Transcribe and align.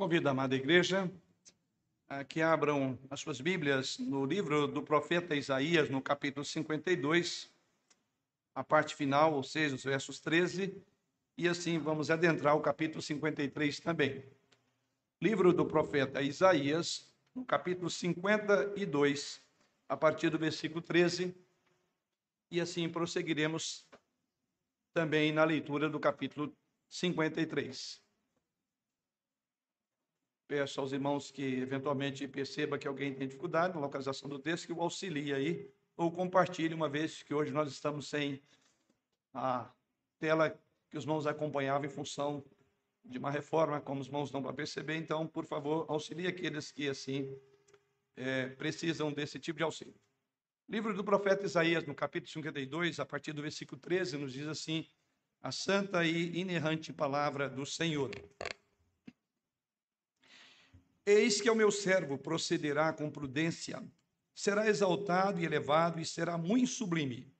Convido 0.00 0.28
a 0.28 0.30
amada 0.30 0.56
igreja 0.56 1.12
a 2.08 2.24
que 2.24 2.40
abram 2.40 2.98
as 3.10 3.20
suas 3.20 3.38
Bíblias 3.38 3.98
no 3.98 4.24
livro 4.24 4.66
do 4.66 4.82
profeta 4.82 5.36
Isaías, 5.36 5.90
no 5.90 6.00
capítulo 6.00 6.42
52, 6.42 7.52
a 8.54 8.64
parte 8.64 8.96
final, 8.96 9.34
ou 9.34 9.42
seja, 9.42 9.74
os 9.74 9.84
versos 9.84 10.18
13, 10.18 10.74
e 11.36 11.46
assim 11.46 11.78
vamos 11.78 12.10
adentrar 12.10 12.56
o 12.56 12.62
capítulo 12.62 13.02
53 13.02 13.78
também. 13.80 14.24
Livro 15.20 15.52
do 15.52 15.66
profeta 15.66 16.22
Isaías, 16.22 17.14
no 17.34 17.44
capítulo 17.44 17.90
52, 17.90 19.42
a 19.86 19.98
partir 19.98 20.30
do 20.30 20.38
versículo 20.38 20.80
13, 20.80 21.36
e 22.50 22.58
assim 22.58 22.88
prosseguiremos 22.88 23.86
também 24.94 25.30
na 25.30 25.44
leitura 25.44 25.90
do 25.90 26.00
capítulo 26.00 26.50
53. 26.88 28.00
Peço 30.50 30.80
aos 30.80 30.90
irmãos 30.90 31.30
que 31.30 31.60
eventualmente 31.60 32.26
perceba 32.26 32.76
que 32.76 32.88
alguém 32.88 33.14
tem 33.14 33.28
dificuldade 33.28 33.72
na 33.72 33.80
localização 33.80 34.28
do 34.28 34.36
texto, 34.36 34.66
que 34.66 34.72
o 34.72 34.80
auxilie 34.80 35.32
aí, 35.32 35.70
ou 35.96 36.10
compartilhe, 36.10 36.74
uma 36.74 36.88
vez 36.88 37.22
que 37.22 37.32
hoje 37.32 37.52
nós 37.52 37.70
estamos 37.70 38.08
sem 38.08 38.42
a 39.32 39.70
tela 40.18 40.50
que 40.90 40.98
os 40.98 41.04
irmãos 41.04 41.24
acompanhavam 41.24 41.86
em 41.86 41.88
função 41.88 42.44
de 43.04 43.16
uma 43.16 43.30
reforma, 43.30 43.80
como 43.80 44.00
os 44.00 44.08
irmãos 44.08 44.32
não 44.32 44.42
para 44.42 44.52
perceber. 44.52 44.96
Então, 44.96 45.24
por 45.24 45.44
favor, 45.44 45.86
auxilie 45.88 46.26
aqueles 46.26 46.72
que, 46.72 46.88
assim, 46.88 47.32
é, 48.16 48.48
precisam 48.48 49.12
desse 49.12 49.38
tipo 49.38 49.56
de 49.56 49.62
auxílio. 49.62 49.94
Livro 50.68 50.92
do 50.92 51.04
profeta 51.04 51.46
Isaías, 51.46 51.86
no 51.86 51.94
capítulo 51.94 52.32
52, 52.32 52.98
a 52.98 53.06
partir 53.06 53.32
do 53.32 53.40
versículo 53.40 53.80
13, 53.80 54.16
nos 54.16 54.32
diz 54.32 54.48
assim: 54.48 54.84
a 55.40 55.52
santa 55.52 56.04
e 56.04 56.36
inerrante 56.36 56.92
palavra 56.92 57.48
do 57.48 57.64
Senhor. 57.64 58.10
Eis 61.06 61.40
que 61.40 61.50
o 61.50 61.54
meu 61.54 61.70
servo 61.70 62.18
procederá 62.18 62.92
com 62.92 63.10
prudência, 63.10 63.82
será 64.34 64.68
exaltado 64.68 65.40
e 65.40 65.44
elevado 65.44 66.00
e 66.00 66.04
será 66.04 66.36
muito 66.36 66.68
sublime. 66.68 67.34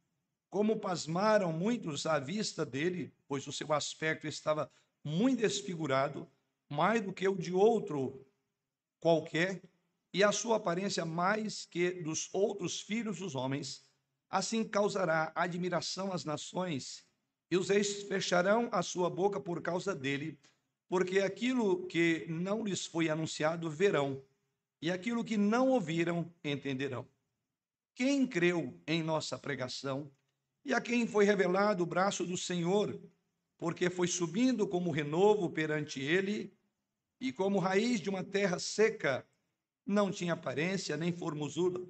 Como 0.48 0.80
pasmaram 0.80 1.52
muitos 1.52 2.06
à 2.06 2.18
vista 2.18 2.64
dele, 2.64 3.14
pois 3.28 3.46
o 3.46 3.52
seu 3.52 3.72
aspecto 3.72 4.26
estava 4.26 4.70
muito 5.04 5.40
desfigurado, 5.40 6.28
mais 6.68 7.02
do 7.02 7.12
que 7.12 7.28
o 7.28 7.36
de 7.36 7.52
outro 7.52 8.26
qualquer, 8.98 9.62
e 10.12 10.24
a 10.24 10.32
sua 10.32 10.56
aparência 10.56 11.04
mais 11.04 11.64
que 11.64 12.02
dos 12.02 12.28
outros 12.32 12.80
filhos 12.80 13.18
dos 13.18 13.34
homens, 13.34 13.84
assim 14.28 14.64
causará 14.64 15.32
admiração 15.34 16.12
às 16.12 16.24
nações, 16.24 17.06
e 17.50 17.56
os 17.56 17.68
reis 17.68 18.02
fecharão 18.04 18.68
a 18.72 18.82
sua 18.82 19.08
boca 19.08 19.40
por 19.40 19.62
causa 19.62 19.94
dele, 19.94 20.38
porque 20.90 21.20
aquilo 21.20 21.86
que 21.86 22.26
não 22.28 22.64
lhes 22.64 22.84
foi 22.84 23.08
anunciado 23.08 23.70
verão, 23.70 24.20
e 24.82 24.90
aquilo 24.90 25.22
que 25.22 25.36
não 25.36 25.68
ouviram 25.68 26.28
entenderão. 26.42 27.06
Quem 27.94 28.26
creu 28.26 28.76
em 28.88 29.00
nossa 29.00 29.38
pregação, 29.38 30.10
e 30.64 30.74
a 30.74 30.80
quem 30.80 31.06
foi 31.06 31.24
revelado 31.24 31.84
o 31.84 31.86
braço 31.86 32.26
do 32.26 32.36
Senhor, 32.36 33.00
porque 33.56 33.88
foi 33.88 34.08
subindo 34.08 34.66
como 34.66 34.90
renovo 34.90 35.48
perante 35.48 36.00
ele, 36.00 36.52
e 37.20 37.32
como 37.32 37.60
raiz 37.60 38.00
de 38.00 38.10
uma 38.10 38.24
terra 38.24 38.58
seca, 38.58 39.24
não 39.86 40.10
tinha 40.10 40.32
aparência 40.32 40.96
nem 40.96 41.12
formosura. 41.12 41.80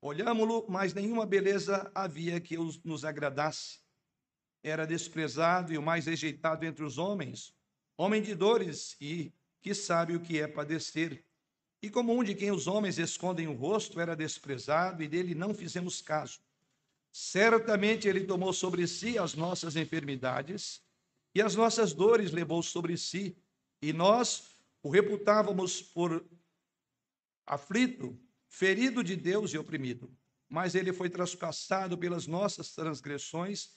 Olhámo-lo, 0.00 0.66
mas 0.68 0.92
nenhuma 0.92 1.24
beleza 1.24 1.92
havia 1.94 2.40
que 2.40 2.56
nos 2.84 3.04
agradasse. 3.04 3.78
Era 4.64 4.84
desprezado 4.84 5.72
e 5.72 5.78
o 5.78 5.82
mais 5.82 6.06
rejeitado 6.06 6.66
entre 6.66 6.82
os 6.82 6.98
homens, 6.98 7.54
homem 7.96 8.22
de 8.22 8.34
dores 8.34 8.96
e 9.00 9.32
que 9.60 9.74
sabe 9.74 10.16
o 10.16 10.20
que 10.20 10.40
é 10.40 10.46
padecer. 10.46 11.24
E 11.80 11.90
como 11.90 12.16
um 12.16 12.22
de 12.22 12.34
quem 12.34 12.50
os 12.50 12.66
homens 12.66 12.98
escondem 12.98 13.46
o 13.48 13.54
rosto, 13.54 14.00
era 14.00 14.16
desprezado 14.16 15.02
e 15.02 15.08
dele 15.08 15.34
não 15.34 15.54
fizemos 15.54 16.00
caso. 16.00 16.40
Certamente 17.12 18.08
ele 18.08 18.24
tomou 18.24 18.52
sobre 18.52 18.86
si 18.86 19.18
as 19.18 19.34
nossas 19.34 19.76
enfermidades 19.76 20.82
e 21.34 21.42
as 21.42 21.54
nossas 21.54 21.92
dores 21.92 22.30
levou 22.30 22.62
sobre 22.62 22.96
si, 22.96 23.36
e 23.80 23.92
nós 23.92 24.54
o 24.82 24.90
reputávamos 24.90 25.80
por 25.80 26.24
aflito, 27.46 28.18
ferido 28.48 29.02
de 29.02 29.16
Deus 29.16 29.52
e 29.52 29.58
oprimido. 29.58 30.14
Mas 30.48 30.74
ele 30.74 30.92
foi 30.92 31.08
traspassado 31.08 31.96
pelas 31.96 32.26
nossas 32.26 32.74
transgressões 32.74 33.70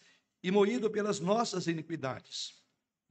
e 0.44 0.52
moído 0.52 0.90
pelas 0.90 1.20
nossas 1.20 1.68
iniquidades 1.68 2.65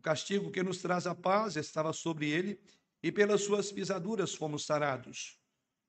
castigo 0.04 0.50
que 0.50 0.62
nos 0.62 0.82
traz 0.82 1.06
a 1.06 1.14
paz 1.14 1.56
estava 1.56 1.90
sobre 1.94 2.30
ele, 2.30 2.60
e 3.02 3.10
pelas 3.10 3.40
suas 3.40 3.72
pisaduras 3.72 4.34
fomos 4.34 4.66
sarados. 4.66 5.38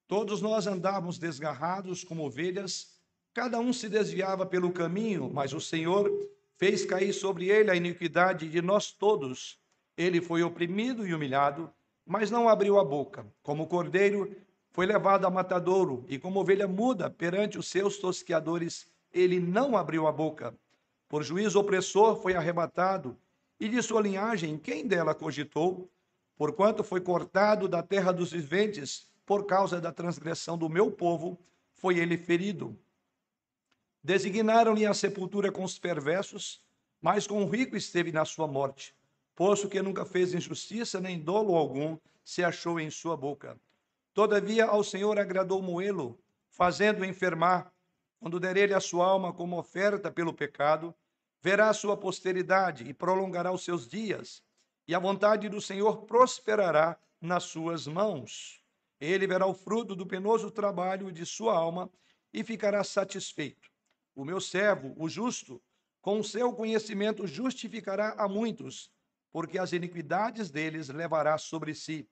Todos 0.07 0.41
nós 0.41 0.67
andávamos 0.67 1.19
desgarrados 1.19 2.01
como 2.01 2.25
ovelhas, 2.25 2.97
cada 3.33 3.59
um 3.59 3.73
se 3.73 3.89
desviava 3.89 4.45
pelo 4.45 4.71
caminho, 4.71 5.29
mas 5.33 5.51
o 5.51 5.59
Senhor 5.59 6.09
fez 6.57 6.85
cair 6.85 7.11
sobre 7.11 7.49
ele 7.49 7.69
a 7.69 7.75
iniquidade 7.75 8.47
de 8.47 8.61
nós 8.61 8.89
todos. 8.89 9.59
Ele 9.97 10.21
foi 10.21 10.43
oprimido 10.43 11.05
e 11.05 11.13
humilhado, 11.13 11.69
mas 12.05 12.31
não 12.31 12.47
abriu 12.47 12.79
a 12.79 12.85
boca. 12.85 13.27
Como 13.43 13.67
cordeiro, 13.67 14.33
foi 14.71 14.85
levado 14.85 15.25
a 15.25 15.29
matadouro, 15.29 16.05
e 16.07 16.17
como 16.17 16.39
ovelha 16.39 16.67
muda 16.69 17.09
perante 17.09 17.57
os 17.57 17.67
seus 17.67 17.97
tosqueadores, 17.97 18.87
ele 19.11 19.41
não 19.41 19.75
abriu 19.75 20.07
a 20.07 20.11
boca. 20.11 20.57
Por 21.09 21.21
juízo 21.21 21.59
opressor 21.59 22.21
foi 22.21 22.33
arrebatado, 22.33 23.17
e 23.59 23.69
de 23.69 23.81
sua 23.81 24.01
linhagem, 24.01 24.57
quem 24.57 24.85
dela 24.85 25.15
cogitou? 25.15 25.89
Porquanto 26.35 26.83
foi 26.83 26.99
cortado 26.99 27.67
da 27.67 27.81
terra 27.81 28.11
dos 28.11 28.31
viventes, 28.31 29.09
por 29.25 29.45
causa 29.45 29.79
da 29.79 29.91
transgressão 29.91 30.57
do 30.57 30.69
meu 30.69 30.91
povo, 30.91 31.39
foi 31.73 31.97
ele 31.97 32.17
ferido. 32.17 32.77
Designaram-lhe 34.03 34.85
a 34.85 34.93
sepultura 34.93 35.51
com 35.51 35.63
os 35.63 35.79
perversos, 35.79 36.63
mas 37.01 37.25
com 37.25 37.43
o 37.43 37.49
rico 37.49 37.75
esteve 37.75 38.11
na 38.11 38.25
sua 38.25 38.47
morte, 38.47 38.95
posto 39.35 39.69
que 39.69 39.81
nunca 39.81 40.05
fez 40.05 40.33
injustiça, 40.33 40.99
nem 40.99 41.19
dolo 41.19 41.55
algum 41.55 41.97
se 42.23 42.43
achou 42.43 42.79
em 42.79 42.89
sua 42.89 43.15
boca. 43.15 43.59
Todavia 44.13 44.65
ao 44.65 44.83
Senhor 44.83 45.17
agradou 45.19 45.61
moê-lo, 45.61 46.19
fazendo-o 46.49 47.05
enfermar, 47.05 47.71
quando 48.19 48.39
der 48.39 48.57
ele 48.57 48.73
a 48.73 48.79
sua 48.79 49.05
alma 49.05 49.33
como 49.33 49.57
oferta 49.57 50.11
pelo 50.11 50.33
pecado, 50.33 50.95
verá 51.45 51.71
sua 51.73 51.95
posteridade 51.95 52.89
e 52.89 52.91
prolongará 52.91 53.51
os 53.51 53.63
seus 53.63 53.87
dias, 53.87 54.41
e 54.87 54.95
a 54.95 54.99
vontade 54.99 55.47
do 55.47 55.61
Senhor 55.61 56.01
prosperará 56.07 56.99
nas 57.21 57.43
suas 57.43 57.85
mãos. 57.85 58.63
Ele 58.99 59.27
verá 59.27 59.45
o 59.45 59.53
fruto 59.53 59.95
do 59.95 60.07
penoso 60.07 60.49
trabalho 60.49 61.11
de 61.11 61.23
sua 61.23 61.55
alma 61.55 61.87
e 62.33 62.43
ficará 62.43 62.83
satisfeito. 62.83 63.69
O 64.15 64.25
meu 64.25 64.41
servo, 64.41 64.95
o 64.97 65.07
justo, 65.07 65.61
com 66.01 66.19
o 66.19 66.23
seu 66.23 66.51
conhecimento 66.51 67.27
justificará 67.27 68.15
a 68.17 68.27
muitos, 68.27 68.91
porque 69.31 69.59
as 69.59 69.71
iniquidades 69.71 70.49
deles 70.49 70.89
levará 70.89 71.37
sobre 71.37 71.75
si. 71.75 72.09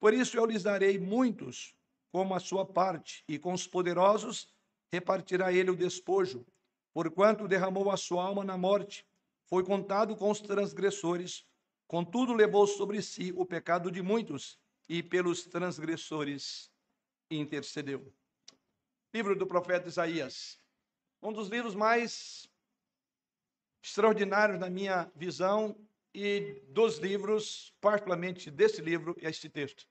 Por 0.00 0.14
isso 0.14 0.38
eu 0.38 0.46
lhes 0.46 0.62
darei 0.62 0.98
muitos 0.98 1.74
como 2.10 2.34
a 2.34 2.40
sua 2.40 2.64
parte, 2.64 3.22
e 3.28 3.38
com 3.38 3.52
os 3.52 3.66
poderosos 3.66 4.48
repartirá 4.90 5.52
ele 5.52 5.70
o 5.70 5.76
despojo 5.76 6.46
porquanto 6.92 7.48
derramou 7.48 7.90
a 7.90 7.96
sua 7.96 8.24
alma 8.24 8.44
na 8.44 8.56
morte, 8.56 9.06
foi 9.44 9.64
contado 9.64 10.16
com 10.16 10.30
os 10.30 10.40
transgressores, 10.40 11.44
contudo 11.86 12.32
levou 12.32 12.66
sobre 12.66 13.02
si 13.02 13.32
o 13.36 13.44
pecado 13.44 13.90
de 13.90 14.02
muitos 14.02 14.58
e 14.88 15.02
pelos 15.02 15.44
transgressores 15.44 16.70
intercedeu. 17.30 18.12
Livro 19.12 19.36
do 19.36 19.46
profeta 19.46 19.88
Isaías, 19.88 20.58
um 21.22 21.32
dos 21.32 21.48
livros 21.48 21.74
mais 21.74 22.48
extraordinários 23.82 24.58
na 24.58 24.70
minha 24.70 25.10
visão 25.14 25.76
e 26.14 26.62
dos 26.68 26.98
livros, 26.98 27.74
particularmente 27.80 28.50
desse 28.50 28.80
livro, 28.80 29.16
é 29.20 29.28
este 29.28 29.48
texto. 29.48 29.86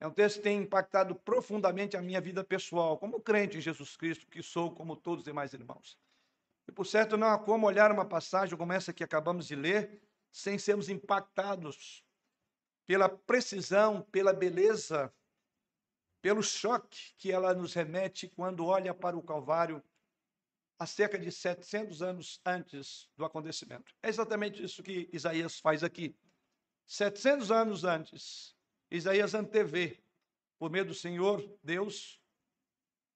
É 0.00 0.06
um 0.06 0.10
texto 0.10 0.36
que 0.36 0.42
tem 0.42 0.58
impactado 0.58 1.14
profundamente 1.14 1.96
a 1.96 2.02
minha 2.02 2.20
vida 2.20 2.42
pessoal, 2.42 2.98
como 2.98 3.20
crente 3.20 3.58
em 3.58 3.60
Jesus 3.60 3.96
Cristo, 3.96 4.26
que 4.26 4.42
sou 4.42 4.72
como 4.72 4.96
todos 4.96 5.20
os 5.20 5.24
demais 5.24 5.52
irmãos. 5.52 5.96
E 6.68 6.72
por 6.72 6.86
certo, 6.86 7.16
não 7.16 7.28
há 7.28 7.38
como 7.38 7.66
olhar 7.66 7.90
uma 7.90 8.08
passagem 8.08 8.56
como 8.56 8.72
essa 8.72 8.92
que 8.92 9.04
acabamos 9.04 9.46
de 9.46 9.56
ler 9.56 10.00
sem 10.30 10.58
sermos 10.58 10.88
impactados 10.88 12.04
pela 12.86 13.08
precisão, 13.08 14.02
pela 14.02 14.32
beleza, 14.32 15.12
pelo 16.20 16.42
choque 16.42 17.14
que 17.18 17.32
ela 17.32 17.52
nos 17.52 17.74
remete 17.74 18.28
quando 18.28 18.64
olha 18.66 18.94
para 18.94 19.16
o 19.16 19.22
Calvário 19.22 19.82
há 20.78 20.86
cerca 20.86 21.18
de 21.18 21.30
700 21.30 22.02
anos 22.02 22.40
antes 22.44 23.08
do 23.16 23.24
acontecimento. 23.24 23.94
É 24.02 24.08
exatamente 24.08 24.62
isso 24.62 24.82
que 24.82 25.08
Isaías 25.12 25.58
faz 25.58 25.82
aqui. 25.82 26.16
700 26.86 27.50
anos 27.50 27.84
antes, 27.84 28.56
Isaías 28.90 29.34
antevê, 29.34 30.02
por 30.58 30.70
meio 30.70 30.84
do 30.84 30.94
Senhor 30.94 31.42
Deus, 31.62 32.21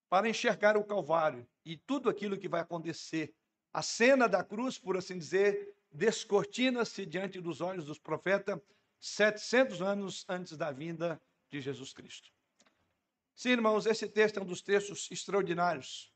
para 0.08 0.28
enxergar 0.28 0.76
o 0.76 0.84
Calvário 0.84 1.46
e 1.64 1.76
tudo 1.76 2.08
aquilo 2.08 2.38
que 2.38 2.48
vai 2.48 2.60
acontecer. 2.60 3.34
A 3.72 3.82
cena 3.82 4.28
da 4.28 4.42
cruz, 4.42 4.78
por 4.78 4.96
assim 4.96 5.18
dizer, 5.18 5.74
descortina-se 5.90 7.04
diante 7.04 7.40
dos 7.40 7.60
olhos 7.60 7.84
dos 7.84 7.98
profetas, 7.98 8.58
700 9.00 9.82
anos 9.82 10.24
antes 10.28 10.56
da 10.56 10.70
vinda 10.70 11.20
de 11.50 11.60
Jesus 11.60 11.92
Cristo. 11.92 12.30
Sim, 13.34 13.50
irmãos, 13.50 13.84
esse 13.84 14.08
texto 14.08 14.38
é 14.38 14.42
um 14.42 14.46
dos 14.46 14.62
textos 14.62 15.10
extraordinários. 15.10 16.12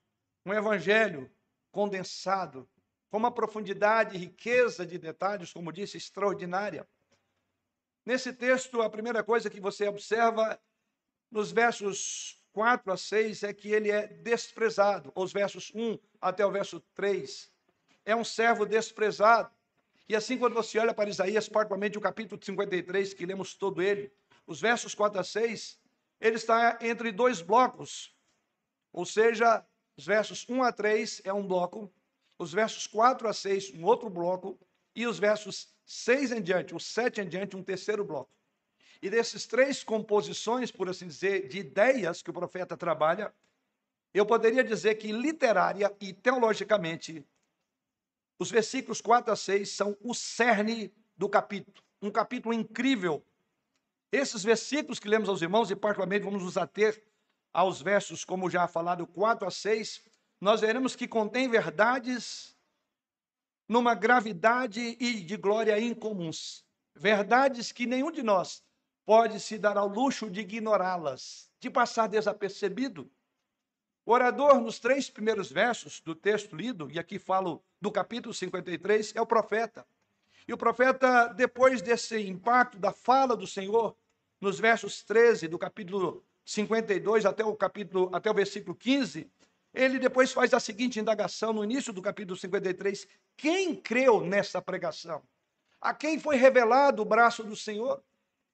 Um 0.47 0.55
evangelho 0.55 1.31
condensado, 1.71 2.69
com 3.11 3.19
uma 3.19 3.31
profundidade 3.31 4.17
e 4.17 4.19
riqueza 4.19 4.87
de 4.87 4.97
detalhes, 4.97 5.53
como 5.53 5.73
disse, 5.73 5.99
extraordinária. 5.99 6.89
Nesse 8.07 8.33
texto, 8.33 8.81
a 8.81 8.89
primeira 8.89 9.23
coisa 9.23 9.51
que 9.51 9.61
você 9.61 9.87
observa 9.87 10.59
nos 11.31 11.53
versos 11.53 12.40
4 12.53 12.93
a 12.93 12.97
6 12.97 13.43
é 13.45 13.53
que 13.53 13.71
ele 13.71 13.91
é 13.91 14.07
desprezado, 14.07 15.13
os 15.15 15.33
versos 15.33 15.73
1 15.75 15.99
até 16.21 16.45
o 16.45 16.51
verso 16.51 16.81
3. 16.95 17.51
É 18.05 18.15
um 18.15 18.25
servo 18.25 18.67
desprezado. 18.67 19.51
E 20.09 20.17
assim, 20.17 20.37
quando 20.37 20.55
você 20.55 20.79
olha 20.79 20.93
para 20.93 21.09
Isaías, 21.09 21.49
particularmente 21.49 21.97
o 21.97 22.01
capítulo 22.01 22.41
53, 22.43 23.15
que 23.15 23.25
lemos 23.25 23.55
todo 23.55 23.81
ele, 23.81 24.13
os 24.47 24.61
versos 24.61 24.95
4 24.95 25.21
a 25.21 25.25
6, 25.25 25.79
ele 26.21 26.37
está 26.37 26.79
entre 26.81 27.13
dois 27.13 27.41
blocos. 27.41 28.15
Ou 28.93 29.07
seja, 29.07 29.65
os 29.97 30.05
versos 30.05 30.45
1 30.49 30.63
a 30.63 30.73
3 30.73 31.23
é 31.25 31.33
um 31.33 31.47
bloco, 31.47 31.93
os 32.39 32.53
versos 32.53 32.87
4 32.87 33.29
a 33.29 33.33
6, 33.33 33.75
um 33.75 33.85
outro 33.85 34.11
bloco, 34.11 34.59
e 34.95 35.07
os 35.07 35.19
versos 35.19 35.73
6 35.85 36.33
em 36.33 36.43
diante, 36.43 36.75
o 36.75 36.81
7 36.81 37.21
em 37.21 37.29
diante, 37.29 37.57
um 37.57 37.63
terceiro 37.63 38.05
bloco. 38.05 38.31
E 39.03 39.09
desses 39.09 39.47
três 39.47 39.83
composições, 39.83 40.71
por 40.71 40.89
assim 40.89 41.07
dizer, 41.07 41.49
de 41.49 41.59
ideias 41.59 42.21
que 42.23 42.31
o 42.31 42.35
profeta 42.35 42.77
trabalha, 42.77 43.33
eu 44.13 44.27
poderia 44.27 44.63
dizer 44.63 44.97
que 44.97 45.11
literária 45.11 45.95
e 46.01 46.13
teologicamente 46.13 47.25
os 48.39 48.51
versículos 48.51 49.01
4 49.01 49.33
a 49.33 49.37
6 49.37 49.71
são 49.71 49.97
o 50.01 50.15
cerne 50.15 50.93
do 51.17 51.29
capítulo. 51.29 51.77
Um 52.03 52.11
capítulo 52.11 52.55
incrível. 52.55 53.25
Esses 54.11 54.43
versículos 54.43 54.99
que 54.99 55.09
lemos 55.09 55.29
aos 55.29 55.43
irmãos, 55.43 55.71
e 55.71 55.77
particularmente 55.77 56.25
vamos 56.25 56.43
nos 56.43 56.57
ater 56.57 57.03
aos 57.53 57.81
versos, 57.81 58.25
como 58.25 58.51
já 58.51 58.67
falado, 58.67 59.07
4 59.07 59.47
a 59.47 59.51
6, 59.51 60.03
nós 60.41 60.61
veremos 60.61 60.97
que 60.97 61.07
contém 61.07 61.49
verdades 61.49 62.57
numa 63.69 63.95
gravidade 63.95 64.97
e 64.99 65.21
de 65.21 65.37
glória 65.37 65.79
incomuns. 65.79 66.65
Verdades 66.95 67.71
que 67.71 67.87
nenhum 67.87 68.11
de 68.11 68.23
nós 68.23 68.65
pode 69.11 69.41
se 69.41 69.59
dar 69.59 69.77
ao 69.77 69.89
luxo 69.89 70.31
de 70.31 70.39
ignorá-las, 70.39 71.51
de 71.59 71.69
passar 71.69 72.07
desapercebido. 72.07 73.11
O 74.07 74.13
orador, 74.13 74.61
nos 74.61 74.79
três 74.79 75.11
primeiros 75.11 75.51
versos 75.51 76.01
do 76.01 76.15
texto 76.15 76.55
lido, 76.55 76.89
e 76.93 76.97
aqui 76.97 77.19
falo 77.19 77.61
do 77.81 77.91
capítulo 77.91 78.33
53, 78.33 79.17
é 79.17 79.21
o 79.21 79.27
profeta. 79.27 79.85
E 80.47 80.53
o 80.53 80.57
profeta, 80.57 81.27
depois 81.27 81.83
desse 81.83 82.21
impacto 82.21 82.79
da 82.79 82.93
fala 82.93 83.37
do 83.37 83.49
Senhor, 83.49 83.97
nos 84.41 84.61
versos 84.61 85.03
13 85.03 85.49
do 85.49 85.59
capítulo 85.59 86.25
52 86.45 87.27
até 87.27 87.45
o 87.45 87.57
capítulo 87.57 88.11
até 88.13 88.31
o 88.31 88.35
versículo 88.35 88.77
15, 88.77 89.29
ele 89.75 89.99
depois 89.99 90.31
faz 90.31 90.55
a 90.55 90.61
seguinte 90.61 91.01
indagação 91.01 91.53
no 91.53 91.65
início 91.65 91.93
do 91.93 92.01
capítulo 92.01 92.39
53: 92.39 93.09
quem 93.37 93.75
creu 93.75 94.21
nessa 94.21 94.63
pregação? 94.63 95.21
A 95.81 95.93
quem 95.93 96.17
foi 96.17 96.37
revelado 96.37 97.03
o 97.03 97.05
braço 97.05 97.43
do 97.43 97.57
Senhor? 97.57 98.01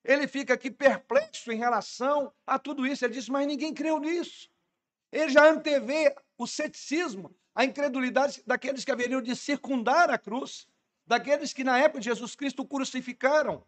Ele 0.06 0.28
fica 0.28 0.54
aqui 0.54 0.70
perplexo 0.70 1.50
em 1.50 1.56
relação 1.56 2.32
a 2.46 2.58
tudo 2.58 2.86
isso. 2.86 3.04
Ele 3.04 3.14
diz: 3.14 3.28
Mas 3.28 3.46
ninguém 3.46 3.74
creu 3.74 3.98
nisso. 3.98 4.48
Ele 5.10 5.28
já 5.30 5.50
antevê 5.50 6.14
o 6.38 6.46
ceticismo, 6.46 7.34
a 7.54 7.64
incredulidade 7.64 8.42
daqueles 8.46 8.84
que 8.84 8.92
haveriam 8.92 9.20
de 9.20 9.34
circundar 9.34 10.08
a 10.10 10.16
cruz, 10.16 10.68
daqueles 11.06 11.52
que 11.52 11.64
na 11.64 11.78
época 11.78 12.00
de 12.00 12.04
Jesus 12.06 12.36
Cristo 12.36 12.64
crucificaram. 12.64 13.66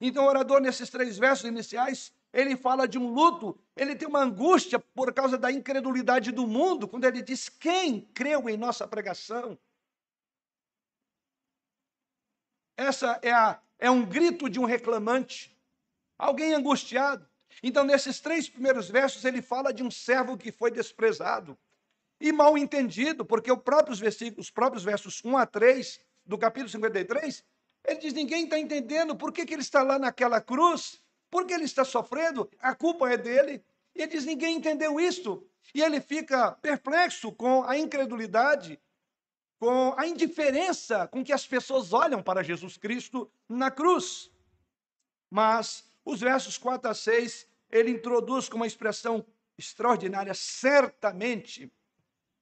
Então, 0.00 0.24
o 0.24 0.28
orador, 0.28 0.60
nesses 0.60 0.90
três 0.90 1.18
versos 1.18 1.46
iniciais, 1.46 2.12
ele 2.32 2.56
fala 2.56 2.86
de 2.86 2.98
um 2.98 3.08
luto, 3.08 3.58
ele 3.76 3.96
tem 3.96 4.06
uma 4.06 4.20
angústia 4.20 4.78
por 4.78 5.12
causa 5.12 5.36
da 5.36 5.50
incredulidade 5.50 6.30
do 6.30 6.46
mundo, 6.46 6.86
quando 6.86 7.04
ele 7.04 7.20
diz: 7.20 7.48
Quem 7.48 8.02
creu 8.14 8.48
em 8.48 8.56
nossa 8.56 8.86
pregação? 8.86 9.58
Essa 12.76 13.18
é, 13.22 13.32
a, 13.32 13.60
é 13.82 13.90
um 13.90 14.06
grito 14.06 14.48
de 14.48 14.60
um 14.60 14.64
reclamante, 14.64 15.52
alguém 16.16 16.54
angustiado. 16.54 17.28
Então, 17.60 17.82
nesses 17.82 18.20
três 18.20 18.48
primeiros 18.48 18.88
versos, 18.88 19.24
ele 19.24 19.42
fala 19.42 19.74
de 19.74 19.82
um 19.82 19.90
servo 19.90 20.38
que 20.38 20.52
foi 20.52 20.70
desprezado 20.70 21.58
e 22.20 22.30
mal 22.30 22.56
entendido, 22.56 23.24
porque 23.24 23.50
os 23.50 23.58
próprios 23.60 23.98
versículos, 23.98 24.46
os 24.46 24.50
próprios 24.52 24.84
versos 24.84 25.20
1 25.24 25.36
a 25.36 25.44
3 25.44 26.00
do 26.24 26.38
capítulo 26.38 26.70
53, 26.70 27.44
ele 27.84 27.98
diz: 27.98 28.12
ninguém 28.12 28.44
está 28.44 28.56
entendendo 28.56 29.16
por 29.16 29.32
que, 29.32 29.44
que 29.44 29.52
ele 29.52 29.62
está 29.62 29.82
lá 29.82 29.98
naquela 29.98 30.40
cruz, 30.40 31.02
por 31.28 31.44
que 31.44 31.52
ele 31.52 31.64
está 31.64 31.84
sofrendo, 31.84 32.48
a 32.60 32.76
culpa 32.76 33.10
é 33.10 33.16
dele. 33.16 33.64
E 33.96 34.02
ele 34.02 34.12
diz: 34.12 34.24
ninguém 34.24 34.58
entendeu 34.58 35.00
isto. 35.00 35.44
E 35.74 35.82
ele 35.82 36.00
fica 36.00 36.52
perplexo 36.52 37.32
com 37.32 37.64
a 37.64 37.76
incredulidade, 37.76 38.80
com 39.62 39.94
a 39.96 40.08
indiferença 40.08 41.06
com 41.06 41.22
que 41.22 41.32
as 41.32 41.46
pessoas 41.46 41.92
olham 41.92 42.20
para 42.20 42.42
Jesus 42.42 42.76
Cristo 42.76 43.30
na 43.48 43.70
cruz. 43.70 44.28
Mas 45.30 45.84
os 46.04 46.18
versos 46.18 46.58
4 46.58 46.90
a 46.90 46.92
6, 46.92 47.46
ele 47.70 47.92
introduz 47.92 48.48
com 48.48 48.56
uma 48.56 48.66
expressão 48.66 49.24
extraordinária, 49.56 50.34
certamente. 50.34 51.72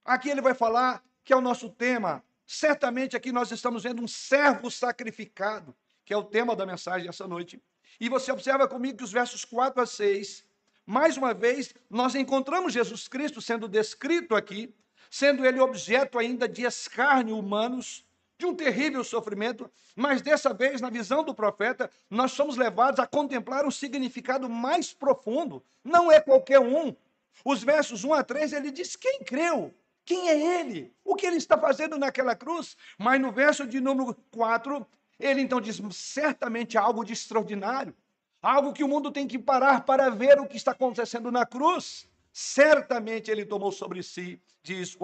Aqui 0.03 0.31
ele 0.31 0.41
vai 0.41 0.55
falar 0.55 1.05
que 1.23 1.31
é 1.31 1.37
o 1.37 1.43
nosso 1.43 1.69
tema. 1.69 2.25
Certamente 2.47 3.15
aqui 3.15 3.31
nós 3.33 3.51
estamos 3.51 3.83
vendo 3.83 4.01
um 4.01 4.09
servo 4.09 4.71
sacrificado, 4.71 5.77
que 6.07 6.15
é 6.15 6.17
o 6.17 6.25
tema 6.25 6.57
da 6.57 6.65
mensagem 6.65 7.07
essa 7.07 7.29
noite. 7.29 7.63
E 8.01 8.09
você 8.09 8.33
observa 8.33 8.67
comigo 8.67 8.97
que 8.97 9.05
os 9.05 9.13
versos 9.13 9.45
4 9.45 9.83
a 9.83 9.85
6, 9.85 10.43
mais 10.87 11.19
uma 11.19 11.35
vez, 11.35 11.75
nós 11.91 12.15
encontramos 12.15 12.73
Jesus 12.73 13.09
Cristo 13.09 13.43
sendo 13.43 13.69
descrito 13.69 14.35
aqui, 14.35 14.75
sendo 15.11 15.45
ele 15.45 15.61
objeto 15.61 16.19
ainda 16.19 16.49
de 16.49 16.63
escárnio 16.63 17.37
humanos, 17.37 18.07
de 18.39 18.47
um 18.47 18.55
terrível 18.55 19.05
sofrimento, 19.05 19.71
mas 19.95 20.23
dessa 20.23 20.55
vez, 20.55 20.81
na 20.81 20.89
visão 20.89 21.23
do 21.23 21.35
profeta, 21.35 21.91
nós 22.09 22.33
somos 22.33 22.57
levados 22.57 22.99
a 22.99 23.07
contemplar 23.07 23.67
um 23.67 23.71
significado 23.71 24.49
mais 24.49 24.95
profundo. 24.95 25.63
Não 25.85 26.11
é 26.11 26.21
qualquer 26.21 26.61
um. 26.61 26.97
Os 27.45 27.63
versos 27.63 28.05
1 28.05 28.15
a 28.15 28.23
3, 28.23 28.53
ele 28.55 28.71
diz: 28.71 28.97
Quem 28.97 29.21
creu? 29.23 29.75
Quem 30.05 30.29
é 30.31 30.61
ele? 30.61 30.93
O 31.05 31.15
que 31.15 31.27
ele 31.27 31.37
está 31.37 31.59
fazendo 31.59 31.99
naquela 31.99 32.35
cruz? 32.35 32.77
Mas 32.99 33.21
no 33.21 33.31
verso 33.31 33.67
de 33.67 33.81
número 33.81 34.15
4, 34.31 34.87
ele 35.19 35.43
então 35.43 35.61
diz: 35.61 35.81
certamente 35.93 36.79
algo 36.79 37.05
de 37.05 37.13
extraordinário, 37.13 37.95
algo 38.43 38.73
que 38.73 38.83
o 38.83 38.89
mundo 38.89 39.13
tem 39.13 39.27
que 39.27 39.39
parar 39.39 39.85
para 39.85 40.09
ver 40.09 40.41
o 40.41 40.47
que 40.47 40.57
está 40.57 40.71
acontecendo 40.73 41.31
na 41.31 41.45
cruz. 41.45 42.09
Certamente 42.33 43.31
ele 43.31 43.45
tomou 43.45 43.73
sobre 43.73 44.03
si, 44.03 44.41
diz 44.63 44.97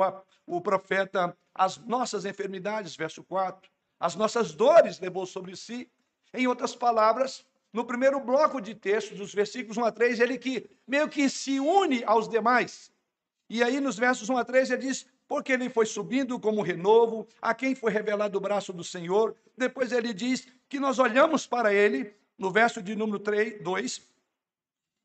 o, 0.46 0.60
profeta, 0.60 1.36
as 1.54 1.76
nossas 1.78 2.24
enfermidades, 2.24 2.96
verso 2.96 3.24
4, 3.24 3.70
as 3.98 4.14
nossas 4.14 4.52
dores 4.52 5.00
levou 5.00 5.26
sobre 5.26 5.56
si. 5.56 5.90
Em 6.32 6.46
outras 6.46 6.74
palavras, 6.74 7.44
no 7.72 7.84
primeiro 7.84 8.20
bloco 8.20 8.60
de 8.60 8.74
textos, 8.74 9.18
dos 9.18 9.34
versículos 9.34 9.76
1 9.76 9.84
a 9.84 9.92
3, 9.92 10.20
ele 10.20 10.38
que 10.38 10.68
meio 10.86 11.08
que 11.08 11.28
se 11.28 11.58
une 11.58 12.04
aos 12.04 12.28
demais. 12.28 12.92
E 13.48 13.62
aí, 13.62 13.80
nos 13.80 13.96
versos 13.96 14.28
1 14.28 14.36
a 14.36 14.44
3, 14.44 14.70
ele 14.70 14.82
diz: 14.82 15.06
porque 15.28 15.52
ele 15.52 15.68
foi 15.68 15.86
subindo 15.86 16.38
como 16.38 16.62
renovo, 16.62 17.26
a 17.40 17.54
quem 17.54 17.74
foi 17.74 17.92
revelado 17.92 18.38
o 18.38 18.40
braço 18.40 18.72
do 18.72 18.84
Senhor. 18.84 19.34
Depois 19.56 19.92
ele 19.92 20.14
diz 20.14 20.46
que 20.68 20.78
nós 20.78 20.98
olhamos 20.98 21.46
para 21.46 21.72
ele, 21.72 22.14
no 22.38 22.50
verso 22.50 22.82
de 22.82 22.94
número 22.94 23.18
3, 23.18 23.62
2, 23.62 24.02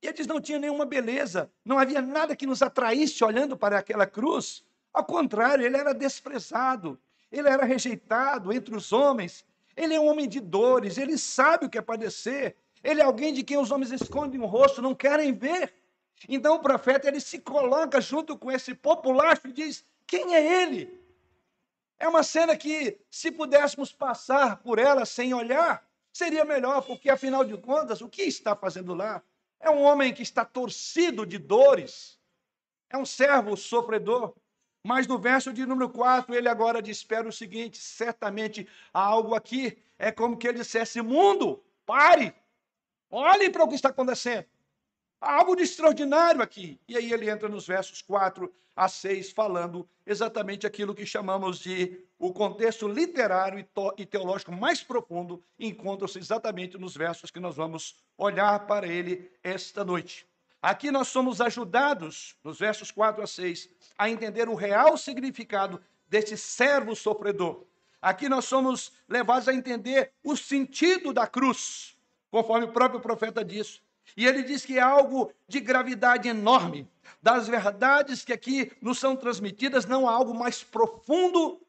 e 0.02 0.08
eles 0.08 0.26
não 0.26 0.42
tinham 0.42 0.60
nenhuma 0.60 0.86
beleza, 0.86 1.52
não 1.64 1.78
havia 1.78 2.02
nada 2.02 2.36
que 2.36 2.48
nos 2.48 2.62
atraísse 2.62 3.24
olhando 3.24 3.56
para 3.56 3.78
aquela 3.78 4.08
cruz. 4.08 4.64
Ao 4.92 5.06
contrário, 5.06 5.64
ele 5.66 5.78
era 5.78 5.94
desprezado, 5.94 7.00
ele 7.32 7.48
era 7.48 7.64
rejeitado 7.64 8.52
entre 8.52 8.76
os 8.76 8.92
homens. 8.92 9.46
Ele 9.76 9.94
é 9.94 10.00
um 10.00 10.08
homem 10.08 10.28
de 10.28 10.40
dores, 10.40 10.98
ele 10.98 11.18
sabe 11.18 11.66
o 11.66 11.70
que 11.70 11.78
é 11.78 11.82
padecer. 11.82 12.56
Ele 12.84 13.00
é 13.00 13.04
alguém 13.04 13.32
de 13.32 13.44
quem 13.44 13.58
os 13.58 13.70
homens 13.70 13.92
escondem 13.92 14.42
o 14.42 14.46
rosto, 14.46 14.82
não 14.82 14.96
querem 14.96 15.34
ver. 15.34 15.74
Então 16.28 16.56
o 16.56 16.60
profeta 16.60 17.08
ele 17.08 17.20
se 17.20 17.40
coloca 17.40 18.02
junto 18.02 18.38
com 18.38 18.52
esse 18.52 18.74
populacho 18.74 19.48
e 19.48 19.54
diz: 19.54 19.86
quem 20.08 20.36
é 20.36 20.64
ele? 20.64 21.00
É 22.00 22.08
uma 22.08 22.24
cena 22.24 22.58
que, 22.58 23.00
se 23.10 23.32
pudéssemos 23.32 23.94
passar 23.94 24.58
por 24.58 24.80
ela 24.80 25.06
sem 25.06 25.34
olhar, 25.34 25.88
seria 26.12 26.44
melhor, 26.44 26.82
porque 26.82 27.10
afinal 27.10 27.46
de 27.46 27.56
contas, 27.58 28.02
o 28.02 28.10
que 28.10 28.24
está 28.24 28.56
fazendo 28.56 28.96
lá? 28.96 29.22
É 29.62 29.70
um 29.70 29.82
homem 29.84 30.14
que 30.14 30.24
está 30.24 30.44
torcido 30.44 31.26
de 31.26 31.38
dores, 31.38 32.20
é 32.90 32.98
um 32.98 33.06
servo 33.06 33.56
sofredor. 33.56 34.34
Mas 34.84 35.06
no 35.06 35.20
verso 35.20 35.54
de 35.54 35.64
número 35.66 35.90
4, 35.90 36.34
ele 36.34 36.50
agora 36.50 36.82
espera 36.90 37.30
o 37.30 37.32
seguinte: 37.32 37.78
certamente 37.78 38.68
há 38.92 39.00
algo 39.00 39.36
aqui, 39.36 39.78
é 40.00 40.12
como 40.12 40.36
que 40.36 40.48
ele 40.48 40.60
dissesse: 40.60 41.02
mundo, 41.02 41.64
pare, 41.86 42.34
olhe 43.10 43.50
para 43.52 43.64
o 43.64 43.68
que 43.68 43.76
está 43.76 43.90
acontecendo. 43.90 44.48
Algo 45.22 45.56
de 45.56 45.62
extraordinário 45.62 46.42
aqui. 46.42 46.80
E 46.88 46.98
aí 46.98 47.14
ele 47.14 47.30
entra 47.30 47.48
nos 47.48 47.68
versos 47.68 48.02
4 48.02 48.52
a 48.76 48.90
6, 48.90 49.32
falando 49.32 49.88
exatamente 50.04 50.66
aquilo 50.66 50.96
que 50.96 51.06
chamamos 51.06 51.60
de 51.60 52.04
o 52.18 52.34
contexto 52.34 52.88
literário 52.88 53.64
e 53.98 54.06
teológico 54.06 54.52
mais 54.52 54.82
profundo, 54.82 55.44
encontra-se 55.60 56.18
exatamente 56.18 56.78
nos 56.78 56.96
versos 56.96 57.30
que 57.30 57.40
nós 57.40 57.56
vamos 57.56 57.96
olhar 58.18 58.66
para 58.66 58.88
ele 58.88 59.32
esta 59.44 59.86
noite. 59.86 60.26
Aqui 60.60 60.90
nós 60.90 61.08
somos 61.08 61.40
ajudados, 61.40 62.36
nos 62.44 62.60
versos 62.60 62.90
4 62.90 63.24
a 63.24 63.28
6, 63.28 63.70
a 63.98 64.10
entender 64.10 64.50
o 64.50 64.56
real 64.56 64.98
significado 64.98 65.82
deste 66.08 66.36
servo 66.36 66.96
sofredor. 66.96 67.64
Aqui 68.02 68.28
nós 68.28 68.46
somos 68.46 68.92
levados 69.08 69.48
a 69.48 69.54
entender 69.54 70.12
o 70.24 70.36
sentido 70.36 71.14
da 71.14 71.28
cruz, 71.28 71.96
conforme 72.32 72.66
o 72.66 72.72
próprio 72.72 73.00
profeta 73.00 73.46
disse. 73.46 73.82
E 74.16 74.26
ele 74.26 74.44
diz 74.44 74.66
que 74.66 74.78
é 74.78 74.82
algo 74.82 75.32
de 75.48 75.60
gravidade 75.60 76.28
enorme. 76.28 76.88
Das 77.22 77.48
verdades 77.48 78.24
que 78.24 78.34
aqui 78.34 78.72
nos 78.82 79.00
são 79.00 79.16
transmitidas, 79.16 79.86
não 79.86 80.08
há 80.08 80.14
algo 80.14 80.34
mais 80.34 80.64
profundo 80.64 81.62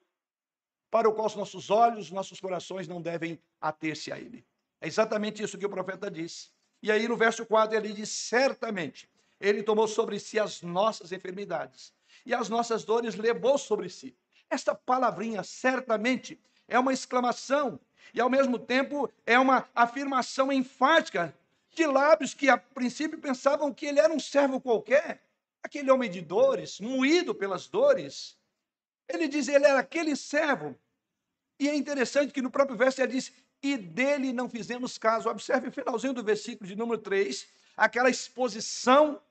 para 0.91 1.09
o 1.09 1.13
qual 1.13 1.27
os 1.27 1.37
nossos 1.37 1.71
olhos, 1.71 2.11
nossos 2.11 2.41
corações 2.41 2.87
não 2.87 3.01
devem 3.01 3.41
ater-se 3.61 4.13
a 4.13 4.19
ele. 4.19 4.45
É 4.81 4.87
exatamente 4.87 5.43
isso 5.43 5.57
que 5.57 5.67
o 5.67 5.71
profeta 5.71 6.11
diz. 6.11 6.53
E 6.83 6.91
aí 6.91 7.07
no 7.07 7.17
verso 7.17 7.47
4 7.47 7.77
ele 7.77 7.93
diz: 7.93 8.11
certamente 8.11 9.09
ele 9.41 9.63
tomou 9.63 9.89
sobre 9.89 10.19
si 10.19 10.39
as 10.39 10.63
nossas 10.63 11.13
enfermidades 11.13 11.93
e 12.25 12.35
as 12.35 12.49
nossas 12.49 12.85
dores 12.85 13.15
levou 13.15 13.57
sobre 13.57 13.89
si. 13.89 14.15
Esta 14.51 14.75
palavrinha, 14.75 15.43
certamente, 15.43 16.39
é 16.69 16.79
uma 16.79 16.93
exclamação 16.93 17.81
e 18.13 18.21
ao 18.21 18.29
mesmo 18.29 18.59
tempo 18.59 19.11
é 19.25 19.39
uma 19.39 19.67
afirmação 19.75 20.53
enfática 20.53 21.35
de 21.75 21.87
lábios 21.87 22.35
que 22.35 22.49
a 22.49 22.59
princípio 22.59 23.19
pensavam 23.19 23.73
que 23.73 23.87
ele 23.87 23.99
era 23.99 24.13
um 24.13 24.21
servo 24.21 24.61
qualquer, 24.61 25.23
aquele 25.63 25.91
homem 25.91 26.11
de 26.11 26.21
dores, 26.21 26.81
moído 26.81 27.35
pelas 27.35 27.67
dores. 27.67 28.37
Ele 29.09 29.27
diz, 29.29 29.49
ele 29.49 29.65
era 29.65 29.79
aquele 29.79 30.15
servo. 30.15 30.79
E 31.59 31.69
é 31.69 31.75
interessante 31.75 32.33
que 32.33 32.43
no 32.43 32.51
próprio 32.51 32.77
verso 32.77 33.01
ele 33.01 33.13
diz, 33.13 33.33
e 33.63 33.77
dele 33.77 34.33
não 34.33 34.49
fizemos 34.49 34.99
caso. 34.99 35.29
Observe 35.29 35.69
o 35.69 35.73
finalzinho 35.73 36.13
do 36.13 36.23
versículo 36.23 36.69
de 36.69 36.77
número 36.77 37.01
3, 37.01 37.47
aquela 37.77 38.11
exposição. 38.11 39.23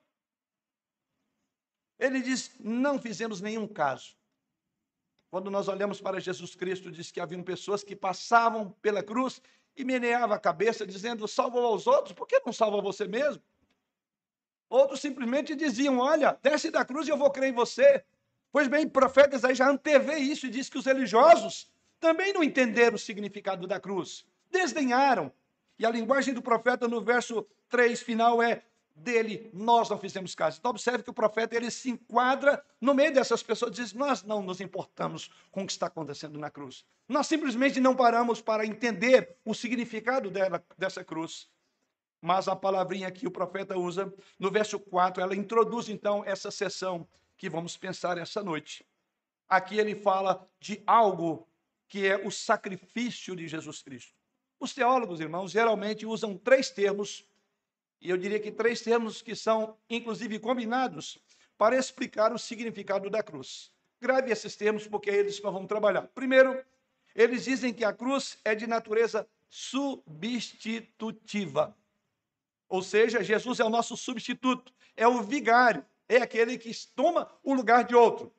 Ele 1.99 2.21
diz, 2.21 2.51
não 2.59 2.99
fizemos 2.99 3.41
nenhum 3.41 3.67
caso. 3.67 4.15
Quando 5.29 5.51
nós 5.51 5.67
olhamos 5.67 6.01
para 6.01 6.19
Jesus 6.19 6.55
Cristo, 6.55 6.91
diz 6.91 7.11
que 7.11 7.19
haviam 7.19 7.43
pessoas 7.43 7.83
que 7.83 7.95
passavam 7.95 8.71
pela 8.81 9.03
cruz 9.03 9.41
e 9.75 9.83
meneava 9.83 10.35
a 10.35 10.39
cabeça, 10.39 10.85
dizendo: 10.85 11.27
salva 11.27 11.59
aos 11.59 11.87
outros, 11.87 12.13
por 12.13 12.27
que 12.27 12.41
não 12.45 12.53
salva 12.53 12.81
você 12.81 13.07
mesmo? 13.07 13.41
Outros 14.69 15.01
simplesmente 15.01 15.55
diziam: 15.55 15.99
Olha, 15.99 16.37
desce 16.41 16.71
da 16.71 16.85
cruz 16.85 17.07
e 17.07 17.11
eu 17.11 17.17
vou 17.17 17.31
crer 17.31 17.49
em 17.49 17.53
você. 17.53 18.03
Pois 18.51 18.67
bem, 18.67 18.87
profetas 18.87 19.45
aí 19.45 19.55
já 19.55 19.69
antevê 19.69 20.17
isso 20.17 20.45
e 20.45 20.49
diz 20.49 20.69
que 20.69 20.77
os 20.77 20.85
religiosos 20.85 21.69
também 21.99 22.33
não 22.33 22.43
entenderam 22.43 22.95
o 22.95 22.99
significado 22.99 23.67
da 23.67 23.79
cruz, 23.79 24.25
desdenharam. 24.49 25.31
E 25.77 25.85
a 25.85 25.89
linguagem 25.89 26.33
do 26.33 26.41
profeta 26.41 26.87
no 26.87 27.01
verso 27.01 27.45
3 27.69 28.01
final 28.01 28.41
é: 28.41 28.63
dele 29.01 29.49
nós 29.53 29.89
não 29.89 29.97
fizemos 29.97 30.33
caso. 30.35 30.57
Então 30.59 30.71
observe 30.71 31.03
que 31.03 31.09
o 31.09 31.13
profeta 31.13 31.55
ele 31.55 31.69
se 31.69 31.89
enquadra 31.89 32.63
no 32.79 32.93
meio 32.93 33.13
dessas 33.13 33.43
pessoas 33.43 33.71
diz: 33.71 33.93
nós 33.93 34.23
não 34.23 34.41
nos 34.41 34.61
importamos 34.61 35.29
com 35.51 35.63
o 35.63 35.65
que 35.65 35.71
está 35.71 35.87
acontecendo 35.87 36.39
na 36.39 36.49
cruz. 36.49 36.85
Nós 37.07 37.27
simplesmente 37.27 37.79
não 37.79 37.95
paramos 37.95 38.41
para 38.41 38.65
entender 38.65 39.35
o 39.43 39.53
significado 39.53 40.29
dela, 40.29 40.63
dessa 40.77 41.03
cruz. 41.03 41.49
Mas 42.21 42.47
a 42.47 42.55
palavrinha 42.55 43.09
que 43.11 43.25
o 43.25 43.31
profeta 43.31 43.77
usa 43.77 44.13
no 44.37 44.51
verso 44.51 44.79
4, 44.79 45.23
ela 45.23 45.35
introduz 45.35 45.89
então 45.89 46.23
essa 46.23 46.51
sessão 46.51 47.07
que 47.35 47.49
vamos 47.49 47.75
pensar 47.75 48.17
essa 48.17 48.43
noite. 48.43 48.85
Aqui 49.49 49.79
ele 49.79 49.95
fala 49.95 50.47
de 50.59 50.81
algo 50.85 51.47
que 51.87 52.07
é 52.07 52.15
o 52.15 52.31
sacrifício 52.31 53.35
de 53.35 53.47
Jesus 53.47 53.81
Cristo. 53.81 54.13
Os 54.59 54.73
teólogos, 54.73 55.19
irmãos, 55.19 55.51
geralmente 55.51 56.05
usam 56.05 56.37
três 56.37 56.69
termos 56.69 57.25
e 58.01 58.09
eu 58.09 58.17
diria 58.17 58.39
que 58.39 58.51
três 58.51 58.81
termos 58.81 59.21
que 59.21 59.35
são, 59.35 59.77
inclusive, 59.89 60.39
combinados 60.39 61.19
para 61.57 61.77
explicar 61.77 62.33
o 62.33 62.39
significado 62.39 63.09
da 63.09 63.21
cruz. 63.21 63.71
Grave 64.01 64.31
esses 64.31 64.55
termos, 64.55 64.87
porque 64.87 65.11
eles 65.11 65.37
vamos 65.39 65.67
trabalhar. 65.67 66.07
Primeiro, 66.07 66.59
eles 67.15 67.45
dizem 67.45 67.71
que 67.71 67.85
a 67.85 67.93
cruz 67.93 68.39
é 68.43 68.55
de 68.55 68.65
natureza 68.65 69.27
substitutiva. 69.47 71.77
Ou 72.67 72.81
seja, 72.81 73.23
Jesus 73.23 73.59
é 73.59 73.63
o 73.63 73.69
nosso 73.69 73.95
substituto, 73.95 74.73
é 74.97 75.07
o 75.07 75.21
vigário, 75.21 75.85
é 76.09 76.17
aquele 76.17 76.57
que 76.57 76.71
toma 76.95 77.29
o 77.43 77.53
lugar 77.53 77.83
de 77.83 77.93
outro. 77.93 78.33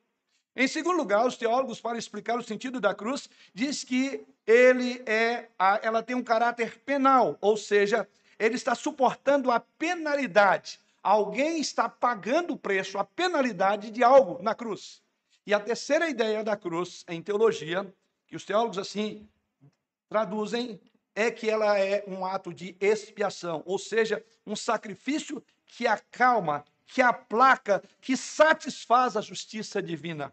Em 0.57 0.67
segundo 0.67 0.97
lugar, 0.97 1.25
os 1.25 1.37
teólogos, 1.37 1.81
para 1.81 1.97
explicar 1.97 2.37
o 2.39 2.43
sentido 2.43 2.81
da 2.81 2.93
cruz, 2.95 3.31
diz 3.55 3.85
que 3.85 4.27
ele 4.47 5.03
é, 5.07 5.49
ela 5.83 6.03
tem 6.03 6.17
um 6.17 6.25
caráter 6.25 6.81
penal, 6.81 7.39
ou 7.41 7.57
seja, 7.57 8.09
ele 8.43 8.57
está 8.57 8.75
suportando 8.75 9.53
a 9.53 9.61
penalidade. 9.61 10.81
Alguém 11.01 11.61
está 11.61 11.89
pagando 11.89 12.55
o 12.55 12.59
preço, 12.59 12.99
a 12.99 13.05
penalidade 13.05 13.89
de 13.89 14.03
algo 14.03 14.43
na 14.43 14.53
cruz. 14.53 15.01
E 15.47 15.55
a 15.55 15.61
terceira 15.61 16.11
ideia 16.11 16.43
da 16.43 16.57
cruz, 16.57 17.05
em 17.09 17.23
teologia, 17.23 17.95
que 18.27 18.35
os 18.35 18.45
teólogos 18.45 18.79
assim 18.79 19.29
traduzem, 20.09 20.81
é 21.15 21.31
que 21.31 21.49
ela 21.49 21.79
é 21.79 22.03
um 22.09 22.27
ato 22.27 22.53
de 22.53 22.77
expiação, 22.81 23.63
ou 23.65 23.79
seja, 23.79 24.25
um 24.45 24.57
sacrifício 24.57 25.45
que 25.65 25.87
acalma, 25.87 26.65
que 26.85 27.01
aplaca, 27.01 27.81
que 28.01 28.17
satisfaz 28.17 29.17
a 29.17 29.21
justiça 29.21 29.81
divina. 29.81 30.33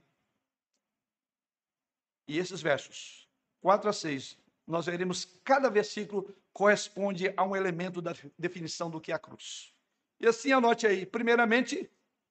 E 2.28 2.40
esses 2.40 2.60
versos, 2.60 3.28
4 3.62 3.90
a 3.90 3.94
6, 3.94 4.38
nós 4.70 4.86
veremos 4.86 5.26
cada 5.44 5.70
versículo 5.70 6.32
corresponde 6.54 7.34
a 7.36 7.44
um 7.44 7.56
elemento 7.56 8.02
da 8.02 8.14
definição 8.38 8.90
do 8.90 9.02
que 9.02 9.12
é 9.12 9.16
a 9.16 9.20
cruz. 9.20 9.74
E 10.20 10.28
assim 10.28 10.52
anote 10.52 10.86
aí, 10.86 11.06
primeiramente, 11.06 11.90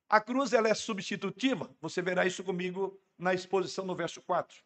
a 0.08 0.20
cruz 0.20 0.52
ela 0.52 0.68
é 0.68 0.74
substitutiva. 0.74 1.68
Você 1.80 2.00
verá 2.00 2.24
isso 2.24 2.44
comigo 2.44 3.00
na 3.18 3.34
exposição 3.34 3.84
no 3.84 3.96
verso 3.96 4.22
4. 4.22 4.56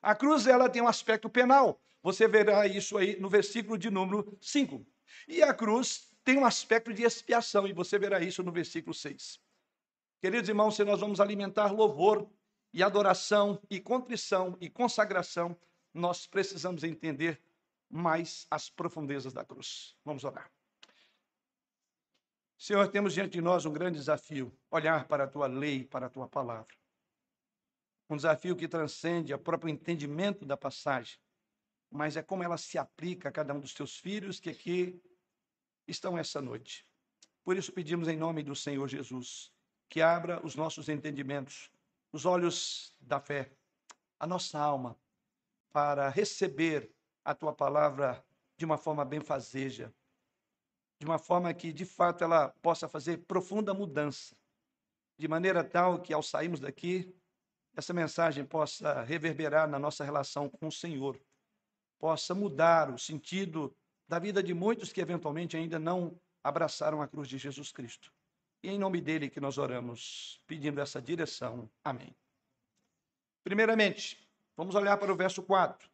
A 0.00 0.14
cruz 0.14 0.46
ela 0.46 0.70
tem 0.70 0.80
um 0.80 0.88
aspecto 0.88 1.28
penal. 1.28 1.80
Você 2.02 2.26
verá 2.26 2.66
isso 2.66 2.96
aí 2.96 3.20
no 3.20 3.28
versículo 3.28 3.76
de 3.76 3.90
número 3.90 4.38
5. 4.40 4.86
E 5.28 5.42
a 5.42 5.52
cruz 5.52 6.08
tem 6.24 6.38
um 6.38 6.46
aspecto 6.46 6.92
de 6.94 7.02
expiação, 7.02 7.66
e 7.66 7.72
você 7.72 7.98
verá 7.98 8.20
isso 8.20 8.42
no 8.42 8.52
versículo 8.52 8.94
6. 8.94 9.38
Queridos 10.20 10.48
irmãos, 10.48 10.76
se 10.76 10.84
nós 10.84 11.00
vamos 11.00 11.20
alimentar 11.20 11.72
louvor 11.72 12.30
e 12.72 12.82
adoração 12.82 13.60
e 13.70 13.80
contrição 13.80 14.56
e 14.60 14.70
consagração, 14.70 15.56
nós 15.98 16.26
precisamos 16.26 16.84
entender 16.84 17.40
mais 17.90 18.46
as 18.50 18.70
profundezas 18.70 19.32
da 19.32 19.44
cruz. 19.44 19.96
Vamos 20.04 20.24
orar. 20.24 20.50
Senhor, 22.56 22.88
temos 22.88 23.14
diante 23.14 23.32
de 23.32 23.40
nós 23.40 23.64
um 23.64 23.72
grande 23.72 23.98
desafio: 23.98 24.52
olhar 24.70 25.06
para 25.06 25.24
a 25.24 25.26
tua 25.26 25.46
lei, 25.46 25.84
para 25.84 26.06
a 26.06 26.10
tua 26.10 26.28
palavra. 26.28 26.74
Um 28.10 28.16
desafio 28.16 28.56
que 28.56 28.66
transcende 28.66 29.34
o 29.34 29.38
próprio 29.38 29.70
entendimento 29.70 30.44
da 30.46 30.56
passagem, 30.56 31.18
mas 31.90 32.16
é 32.16 32.22
como 32.22 32.42
ela 32.42 32.56
se 32.56 32.78
aplica 32.78 33.28
a 33.28 33.32
cada 33.32 33.52
um 33.52 33.60
dos 33.60 33.74
teus 33.74 33.98
filhos 33.98 34.40
que 34.40 34.50
aqui 34.50 35.00
estão 35.86 36.16
essa 36.16 36.40
noite. 36.40 36.86
Por 37.44 37.56
isso 37.56 37.72
pedimos 37.72 38.08
em 38.08 38.16
nome 38.16 38.42
do 38.42 38.56
Senhor 38.56 38.88
Jesus 38.88 39.52
que 39.88 40.02
abra 40.02 40.44
os 40.44 40.54
nossos 40.54 40.88
entendimentos, 40.88 41.70
os 42.12 42.26
olhos 42.26 42.94
da 43.00 43.20
fé, 43.20 43.50
a 44.20 44.26
nossa 44.26 44.58
alma, 44.58 44.98
para 45.72 46.08
receber 46.08 46.90
a 47.24 47.34
tua 47.34 47.52
palavra 47.52 48.24
de 48.56 48.64
uma 48.64 48.76
forma 48.76 49.04
benfazeja, 49.04 49.92
de 50.98 51.06
uma 51.06 51.18
forma 51.18 51.52
que 51.54 51.72
de 51.72 51.84
fato 51.84 52.24
ela 52.24 52.48
possa 52.60 52.88
fazer 52.88 53.18
profunda 53.18 53.72
mudança, 53.72 54.36
de 55.16 55.28
maneira 55.28 55.62
tal 55.62 56.00
que 56.00 56.12
ao 56.12 56.22
sairmos 56.22 56.60
daqui, 56.60 57.14
essa 57.76 57.92
mensagem 57.92 58.44
possa 58.44 59.02
reverberar 59.02 59.68
na 59.68 59.78
nossa 59.78 60.04
relação 60.04 60.48
com 60.48 60.66
o 60.66 60.72
Senhor, 60.72 61.20
possa 61.98 62.34
mudar 62.34 62.90
o 62.90 62.98
sentido 62.98 63.74
da 64.08 64.18
vida 64.18 64.42
de 64.42 64.54
muitos 64.54 64.92
que 64.92 65.00
eventualmente 65.00 65.56
ainda 65.56 65.78
não 65.78 66.18
abraçaram 66.42 67.02
a 67.02 67.08
cruz 67.08 67.28
de 67.28 67.38
Jesus 67.38 67.70
Cristo. 67.70 68.12
E 68.62 68.70
em 68.70 68.78
nome 68.78 69.00
dele 69.00 69.30
que 69.30 69.40
nós 69.40 69.58
oramos, 69.58 70.42
pedindo 70.46 70.80
essa 70.80 71.00
direção. 71.00 71.70
Amém. 71.84 72.16
Primeiramente, 73.44 74.27
vamos 74.58 74.74
olhar 74.74 74.96
para 74.96 75.12
o 75.12 75.16
verso 75.16 75.40
4. 75.40 75.88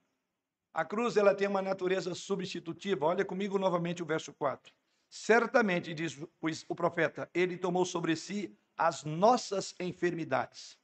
A 0.72 0.86
cruz 0.86 1.18
ela 1.18 1.34
tem 1.34 1.46
uma 1.46 1.60
natureza 1.60 2.14
substitutiva. 2.14 3.04
Olha 3.04 3.22
comigo 3.22 3.58
novamente 3.58 4.02
o 4.02 4.06
verso 4.06 4.32
4. 4.32 4.72
Certamente, 5.10 5.92
diz 5.92 6.18
o 6.66 6.74
profeta, 6.74 7.28
ele 7.34 7.58
tomou 7.58 7.84
sobre 7.84 8.16
si 8.16 8.56
as 8.76 9.04
nossas 9.04 9.74
enfermidades 9.78 10.78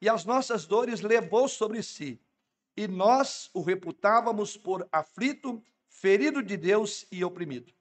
e 0.00 0.08
as 0.08 0.24
nossas 0.24 0.66
dores 0.66 1.02
levou 1.02 1.48
sobre 1.48 1.84
si. 1.84 2.20
E 2.76 2.88
nós 2.88 3.48
o 3.54 3.62
reputávamos 3.62 4.56
por 4.56 4.88
aflito, 4.90 5.62
ferido 5.88 6.42
de 6.42 6.56
Deus 6.56 7.06
e 7.12 7.24
oprimido. 7.24 7.72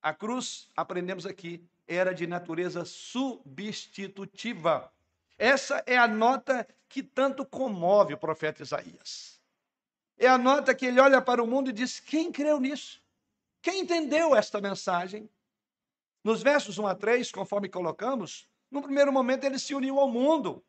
A 0.00 0.14
cruz, 0.14 0.70
aprendemos 0.74 1.26
aqui, 1.26 1.62
era 1.86 2.14
de 2.14 2.26
natureza 2.26 2.86
substitutiva. 2.86 4.90
Essa 5.38 5.82
é 5.86 5.96
a 5.96 6.08
nota 6.08 6.66
que 6.88 7.02
tanto 7.02 7.46
comove 7.46 8.12
o 8.12 8.18
profeta 8.18 8.62
Isaías. 8.62 9.40
É 10.18 10.26
a 10.26 10.36
nota 10.36 10.74
que 10.74 10.84
ele 10.84 11.00
olha 11.00 11.22
para 11.22 11.42
o 11.42 11.46
mundo 11.46 11.70
e 11.70 11.72
diz: 11.72 12.00
quem 12.00 12.32
creu 12.32 12.58
nisso? 12.58 13.00
Quem 13.62 13.80
entendeu 13.80 14.34
esta 14.34 14.60
mensagem? 14.60 15.30
Nos 16.24 16.42
versos 16.42 16.76
1 16.76 16.86
a 16.88 16.94
3, 16.94 17.30
conforme 17.30 17.68
colocamos, 17.68 18.48
no 18.70 18.82
primeiro 18.82 19.12
momento 19.12 19.44
ele 19.44 19.58
se 19.58 19.74
uniu 19.74 20.00
ao 20.00 20.08
mundo. 20.08 20.64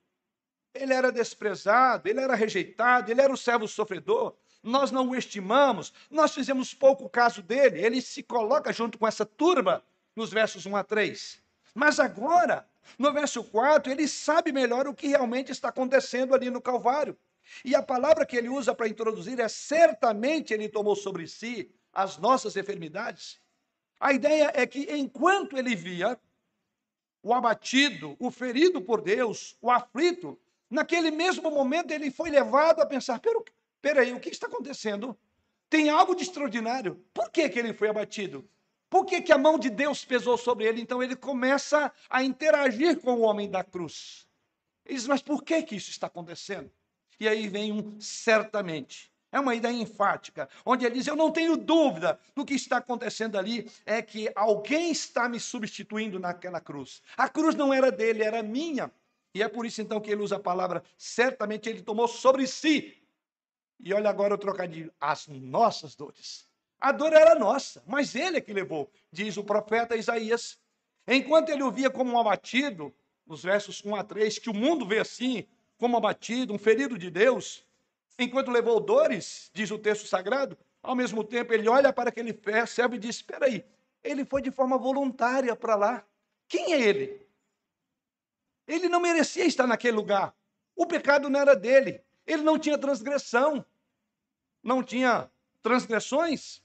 Ele 0.72 0.94
era 0.94 1.12
desprezado, 1.12 2.08
ele 2.08 2.20
era 2.20 2.36
rejeitado, 2.36 3.10
ele 3.10 3.22
era 3.22 3.34
o 3.34 3.38
servo 3.38 3.68
sofredor. 3.68 4.36
Nós 4.62 4.92
não 4.92 5.10
o 5.10 5.16
estimamos, 5.16 5.92
nós 6.12 6.34
fizemos 6.34 6.74
pouco 6.76 7.10
caso 7.10 7.42
dele. 7.42 7.84
Ele 7.84 8.02
se 8.02 8.22
coloca 8.22 8.72
junto 8.72 9.00
com 9.00 9.08
essa 9.08 9.26
turma 9.26 9.84
nos 10.16 10.30
versos 10.30 10.68
1 10.68 10.76
a 10.76 10.84
3. 10.84 11.42
Mas 11.74 12.00
agora, 12.00 12.68
no 12.98 13.12
verso 13.14 13.44
4, 13.44 13.92
ele 13.92 14.08
sabe 14.08 14.52
melhor 14.52 14.88
o 14.88 14.94
que 14.94 15.08
realmente 15.08 15.52
está 15.52 15.70
acontecendo 15.70 16.34
ali 16.34 16.50
no 16.50 16.62
Calvário. 16.62 17.18
E 17.64 17.76
a 17.76 17.82
palavra 17.82 18.26
que 18.26 18.36
ele 18.36 18.50
usa 18.50 18.74
para 18.76 18.88
introduzir 18.88 19.40
é: 19.40 19.48
certamente 19.48 20.54
ele 20.54 20.70
tomou 20.70 20.96
sobre 20.96 21.28
si 21.28 21.72
as 21.94 22.18
nossas 22.18 22.56
enfermidades. 22.56 23.40
A 24.00 24.14
ideia 24.14 24.52
é 24.56 24.66
que 24.66 24.88
enquanto 24.96 25.58
ele 25.58 25.76
via 25.76 26.20
o 27.22 27.34
abatido, 27.34 28.16
o 28.20 28.32
ferido 28.32 28.82
por 28.82 29.02
Deus, 29.02 29.58
o 29.62 29.70
aflito, 29.70 30.40
naquele 30.70 31.12
mesmo 31.12 31.52
momento 31.52 31.92
ele 31.92 32.12
foi 32.12 32.30
levado 32.30 32.82
a 32.82 32.86
pensar: 32.86 33.20
peraí, 33.82 34.14
o 34.14 34.20
que 34.20 34.30
está 34.30 34.48
acontecendo? 34.48 35.18
Tem 35.70 35.90
algo 35.90 36.16
de 36.16 36.24
extraordinário. 36.24 37.04
Por 37.14 37.30
que, 37.30 37.48
que 37.50 37.60
ele 37.60 37.74
foi 37.74 37.90
abatido? 37.90 38.48
Por 38.90 39.06
que, 39.06 39.22
que 39.22 39.32
a 39.32 39.38
mão 39.38 39.60
de 39.60 39.70
Deus 39.70 40.04
pesou 40.04 40.38
sobre 40.38 40.66
ele? 40.66 40.82
Então 40.82 41.04
ele 41.04 41.16
começa 41.16 41.92
a 42.10 42.24
interagir 42.24 43.00
com 43.00 43.14
o 43.14 43.22
homem 43.22 43.50
da 43.50 43.64
cruz. 43.64 44.28
Ele 44.86 44.96
diz: 44.96 45.08
mas 45.08 45.22
por 45.22 45.44
que, 45.44 45.62
que 45.62 45.76
isso 45.76 45.92
está 45.92 46.08
acontecendo? 46.08 46.72
E 47.20 47.28
aí 47.28 47.48
vem 47.48 47.72
um 47.72 48.00
certamente. 48.02 49.12
É 49.32 49.40
uma 49.40 49.54
ideia 49.54 49.74
enfática, 49.74 50.50
onde 50.66 50.86
ele 50.86 50.96
diz: 50.96 51.06
Eu 51.06 51.16
não 51.16 51.32
tenho 51.32 51.56
dúvida 51.56 52.20
do 52.36 52.44
que 52.44 52.56
está 52.56 52.78
acontecendo 52.78 53.38
ali, 53.38 53.70
é 53.86 54.02
que 54.02 54.32
alguém 54.36 54.90
está 54.90 55.30
me 55.30 55.40
substituindo 55.40 56.20
naquela 56.20 56.60
cruz. 56.60 57.04
A 57.16 57.30
cruz 57.30 57.54
não 57.54 57.72
era 57.72 57.92
dele, 57.92 58.24
era 58.24 58.42
minha. 58.42 58.92
E 59.36 59.44
é 59.44 59.48
por 59.48 59.68
isso 59.68 59.82
então 59.82 60.02
que 60.02 60.10
ele 60.10 60.24
usa 60.24 60.38
a 60.38 60.40
palavra, 60.40 60.84
certamente 60.98 61.70
ele 61.70 61.84
tomou 61.84 62.08
sobre 62.08 62.48
si. 62.48 62.98
E 63.80 63.94
olha 63.94 64.10
agora 64.10 64.34
o 64.34 64.38
trocadilho: 64.38 64.92
as 65.00 65.28
nossas 65.28 65.96
dores. 65.96 66.49
A 66.80 66.92
dor 66.92 67.12
era 67.14 67.36
nossa, 67.36 67.84
mas 67.86 68.16
ele 68.16 68.38
é 68.38 68.42
que 68.42 68.54
levou, 68.54 68.90
diz 69.12 69.36
o 69.38 69.44
profeta 69.44 69.98
Isaías. 69.98 70.58
Enquanto 71.08 71.50
ele 71.50 71.64
o 71.64 71.72
via 71.72 71.90
como 71.90 72.14
um 72.14 72.20
abatido, 72.20 72.94
nos 73.26 73.44
versos 73.44 73.84
1 73.84 73.96
a 73.96 74.04
3, 74.04 74.40
que 74.40 74.50
o 74.50 74.54
mundo 74.54 74.88
vê 74.88 75.00
assim, 75.00 75.46
como 75.78 75.98
abatido, 75.98 76.54
um 76.54 76.58
ferido 76.58 76.98
de 76.98 77.10
Deus, 77.10 77.66
enquanto 78.18 78.52
levou 78.52 78.80
dores, 78.80 79.52
diz 79.54 79.72
o 79.72 79.78
texto 79.78 80.08
sagrado, 80.08 80.58
ao 80.82 80.96
mesmo 80.96 81.24
tempo 81.24 81.54
ele 81.54 81.68
olha 81.68 81.92
para 81.92 82.10
aquele 82.10 82.38
servo 82.68 82.96
e 82.96 83.00
diz: 83.00 83.18
Espera 83.18 83.46
aí, 83.46 83.66
ele 84.04 84.24
foi 84.24 84.42
de 84.42 84.52
forma 84.52 84.78
voluntária 84.78 85.56
para 85.56 85.76
lá. 85.76 86.06
Quem 86.48 86.74
é 86.74 86.82
ele? 86.82 87.28
Ele 88.68 88.88
não 88.88 89.00
merecia 89.00 89.46
estar 89.46 89.68
naquele 89.68 89.98
lugar. 89.98 90.34
O 90.76 90.86
pecado 90.86 91.30
não 91.30 91.40
era 91.40 91.56
dele. 91.56 92.02
Ele 92.26 92.44
não 92.44 92.58
tinha 92.58 92.78
transgressão. 92.78 93.66
Não 94.64 94.84
tinha 94.84 95.30
transgressões. 95.62 96.62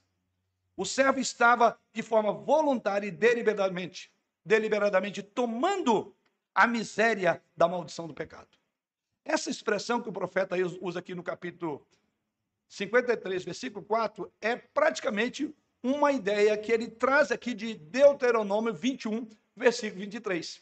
O 0.77 0.85
servo 0.85 1.19
estava 1.19 1.79
de 1.93 2.01
forma 2.01 2.31
voluntária 2.31 3.07
e 3.07 3.11
deliberadamente, 3.11 4.11
deliberadamente 4.43 5.23
tomando 5.23 6.13
a 6.53 6.67
miséria 6.67 7.41
da 7.55 7.67
maldição 7.67 8.07
do 8.07 8.13
pecado. 8.13 8.49
Essa 9.23 9.49
expressão 9.49 10.01
que 10.01 10.09
o 10.09 10.13
profeta 10.13 10.55
usa 10.81 10.99
aqui 10.99 11.15
no 11.15 11.23
capítulo 11.23 11.85
53, 12.67 13.43
versículo 13.43 13.83
4, 13.85 14.31
é 14.41 14.55
praticamente 14.55 15.53
uma 15.81 16.11
ideia 16.11 16.57
que 16.57 16.71
ele 16.71 16.87
traz 16.87 17.31
aqui 17.31 17.53
de 17.53 17.75
Deuteronômio 17.75 18.73
21, 18.73 19.27
versículo 19.55 20.01
23. 20.01 20.61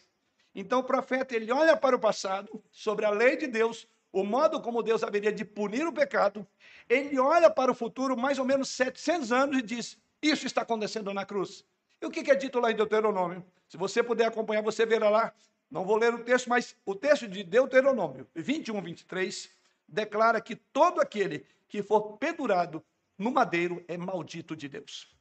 Então 0.54 0.80
o 0.80 0.84
profeta 0.84 1.36
ele 1.36 1.52
olha 1.52 1.76
para 1.76 1.96
o 1.96 2.00
passado, 2.00 2.64
sobre 2.72 3.06
a 3.06 3.10
lei 3.10 3.38
de 3.38 3.48
Deus, 3.48 3.88
o 4.12 4.24
modo 4.24 4.62
como 4.62 4.84
Deus 4.84 5.04
haveria 5.04 5.32
de 5.32 5.44
punir 5.44 5.88
o 5.88 5.94
pecado, 5.94 6.48
ele 6.88 7.18
olha 7.18 7.50
para 7.50 7.72
o 7.72 7.76
futuro 7.76 8.16
mais 8.16 8.38
ou 8.38 8.46
menos 8.46 8.70
700 8.70 9.32
anos 9.32 9.58
e 9.58 9.62
diz: 9.62 9.98
Isso 10.24 10.48
está 10.48 10.64
acontecendo 10.64 11.14
na 11.14 11.26
cruz. 11.26 11.64
E 12.02 12.06
o 12.06 12.10
que 12.10 12.32
é 12.32 12.36
dito 12.36 12.60
lá 12.60 12.72
em 12.72 12.76
Deuteronômio? 12.76 13.46
Se 13.68 13.78
você 13.78 14.02
puder 14.02 14.26
acompanhar, 14.26 14.64
você 14.64 14.86
verá 14.86 15.10
lá 15.10 15.34
não 15.74 15.84
vou 15.84 15.98
ler 15.98 16.14
o 16.14 16.24
texto, 16.24 16.48
mas 16.48 16.76
o 16.86 16.94
texto 16.94 17.28
de 17.28 17.44
Deuteronômio 17.44 18.30
21, 18.36 18.80
23 18.80 19.50
declara 19.88 20.40
que 20.40 20.56
todo 20.56 21.02
aquele 21.02 21.48
que 21.68 21.82
for 21.82 22.16
pendurado 22.20 22.86
no 23.18 23.32
madeiro 23.32 23.84
é 23.88 23.98
maldito 23.98 24.56
de 24.56 24.70
Deus. 24.70 25.12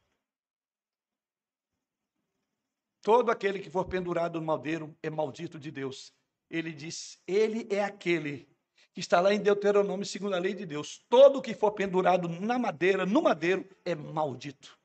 Todo 3.00 3.30
aquele 3.30 3.60
que 3.60 3.70
for 3.70 3.86
pendurado 3.86 4.38
no 4.38 4.46
madeiro 4.46 4.94
é 5.02 5.08
maldito 5.08 5.58
de 5.58 5.70
Deus. 5.70 6.12
Ele 6.50 6.70
diz: 6.70 7.18
Ele 7.26 7.66
é 7.70 7.82
aquele 7.82 8.46
que 8.92 9.00
está 9.00 9.22
lá 9.22 9.32
em 9.32 9.40
Deuteronômio, 9.40 10.04
segundo 10.04 10.34
a 10.34 10.38
lei 10.38 10.52
de 10.52 10.66
Deus. 10.66 10.98
Todo 11.08 11.40
que 11.40 11.54
for 11.54 11.72
pendurado 11.72 12.28
na 12.28 12.58
madeira, 12.58 13.06
no 13.06 13.22
madeiro, 13.22 13.66
é 13.86 13.94
maldito. 13.94 14.78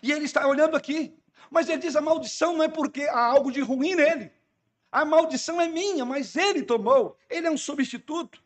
E 0.00 0.12
ele 0.12 0.24
está 0.24 0.46
olhando 0.46 0.76
aqui, 0.76 1.14
mas 1.50 1.68
ele 1.68 1.78
diz: 1.78 1.96
a 1.96 2.00
maldição 2.00 2.56
não 2.56 2.64
é 2.64 2.68
porque 2.68 3.02
há 3.02 3.24
algo 3.24 3.50
de 3.50 3.60
ruim 3.60 3.94
nele. 3.94 4.30
A 4.90 5.04
maldição 5.04 5.60
é 5.60 5.68
minha, 5.68 6.04
mas 6.04 6.36
ele 6.36 6.62
tomou. 6.62 7.16
Ele 7.28 7.46
é 7.46 7.50
um 7.50 7.56
substituto. 7.56 8.42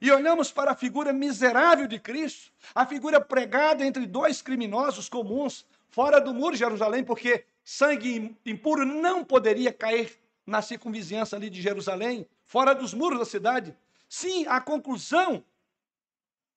E 0.00 0.10
olhamos 0.10 0.50
para 0.50 0.72
a 0.72 0.76
figura 0.76 1.12
miserável 1.12 1.86
de 1.86 1.98
Cristo, 1.98 2.50
a 2.74 2.84
figura 2.84 3.20
pregada 3.20 3.84
entre 3.84 4.06
dois 4.06 4.42
criminosos 4.42 5.08
comuns, 5.08 5.64
fora 5.88 6.20
do 6.20 6.34
muro 6.34 6.52
de 6.52 6.58
Jerusalém, 6.58 7.02
porque 7.02 7.44
sangue 7.64 8.36
impuro 8.44 8.84
não 8.84 9.24
poderia 9.24 9.72
cair 9.72 10.12
na 10.46 10.62
circunvizinhança 10.62 11.36
ali 11.36 11.50
de 11.50 11.60
Jerusalém, 11.60 12.26
fora 12.44 12.74
dos 12.74 12.94
muros 12.94 13.18
da 13.18 13.24
cidade. 13.24 13.76
Sim, 14.08 14.46
a 14.46 14.60
conclusão 14.60 15.42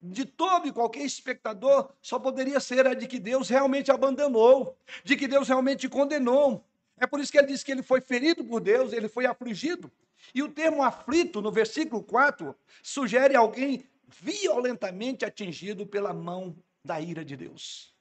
de 0.01 0.25
todo 0.25 0.67
e 0.67 0.71
qualquer 0.71 1.03
espectador 1.03 1.91
só 2.01 2.17
poderia 2.17 2.59
ser 2.59 2.87
a 2.87 2.93
de 2.93 3.07
que 3.07 3.19
Deus 3.19 3.49
realmente 3.49 3.91
abandonou, 3.91 4.77
de 5.03 5.15
que 5.17 5.27
Deus 5.27 5.47
realmente 5.47 5.89
condenou, 5.89 6.63
é 6.99 7.07
por 7.07 7.19
isso 7.19 7.31
que 7.31 7.37
ele 7.37 7.47
diz 7.47 7.63
que 7.63 7.71
ele 7.71 7.81
foi 7.81 8.01
ferido 8.01 8.43
por 8.43 8.59
Deus, 8.59 8.91
ele 8.91 9.07
foi 9.07 9.25
afligido. 9.25 9.91
E 10.35 10.43
o 10.43 10.51
termo 10.51 10.83
aflito, 10.83 11.41
no 11.41 11.51
versículo 11.51 12.03
4, 12.03 12.53
sugere 12.83 13.35
alguém 13.35 13.85
violentamente 14.05 15.23
atingido 15.23 15.85
pela 15.85 16.13
mão 16.13 16.55
da 16.83 16.99
ira 16.99 17.23
de 17.23 17.37
Deus. 17.37 17.95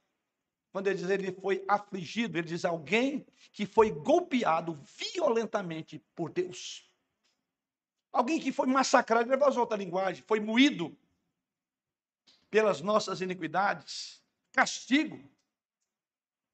Quando 0.72 0.88
ele 0.88 0.98
diz 0.98 1.08
ele 1.08 1.32
foi 1.32 1.64
afligido, 1.68 2.38
ele 2.38 2.48
diz 2.48 2.64
alguém 2.64 3.24
que 3.52 3.64
foi 3.64 3.90
golpeado 3.90 4.78
violentamente 4.96 6.02
por 6.14 6.30
Deus. 6.30 6.84
Alguém 8.12 8.40
que 8.40 8.52
foi 8.52 8.66
massacrado, 8.66 9.30
ele 9.30 9.36
vai 9.36 9.56
outra 9.56 9.76
linguagem, 9.76 10.24
foi 10.26 10.40
moído 10.40 10.96
pelas 12.50 12.80
nossas 12.80 13.20
iniquidades, 13.20 14.22
castigo. 14.52 15.18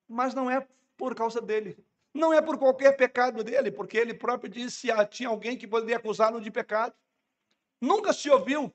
Mas 0.08 0.34
não 0.34 0.50
é 0.50 0.66
por 0.96 1.14
causa 1.14 1.40
dele, 1.40 1.76
não 2.12 2.32
é 2.32 2.40
por 2.40 2.58
qualquer 2.58 2.96
pecado 2.96 3.42
dele, 3.42 3.72
porque 3.72 3.96
ele 3.96 4.14
próprio 4.14 4.50
disse 4.50 4.86
que 4.86 5.06
tinha 5.06 5.28
alguém 5.28 5.56
que 5.56 5.66
poderia 5.66 5.96
acusá-lo 5.96 6.40
de 6.40 6.50
pecado. 6.50 6.94
Nunca 7.80 8.12
se 8.12 8.30
ouviu 8.30 8.72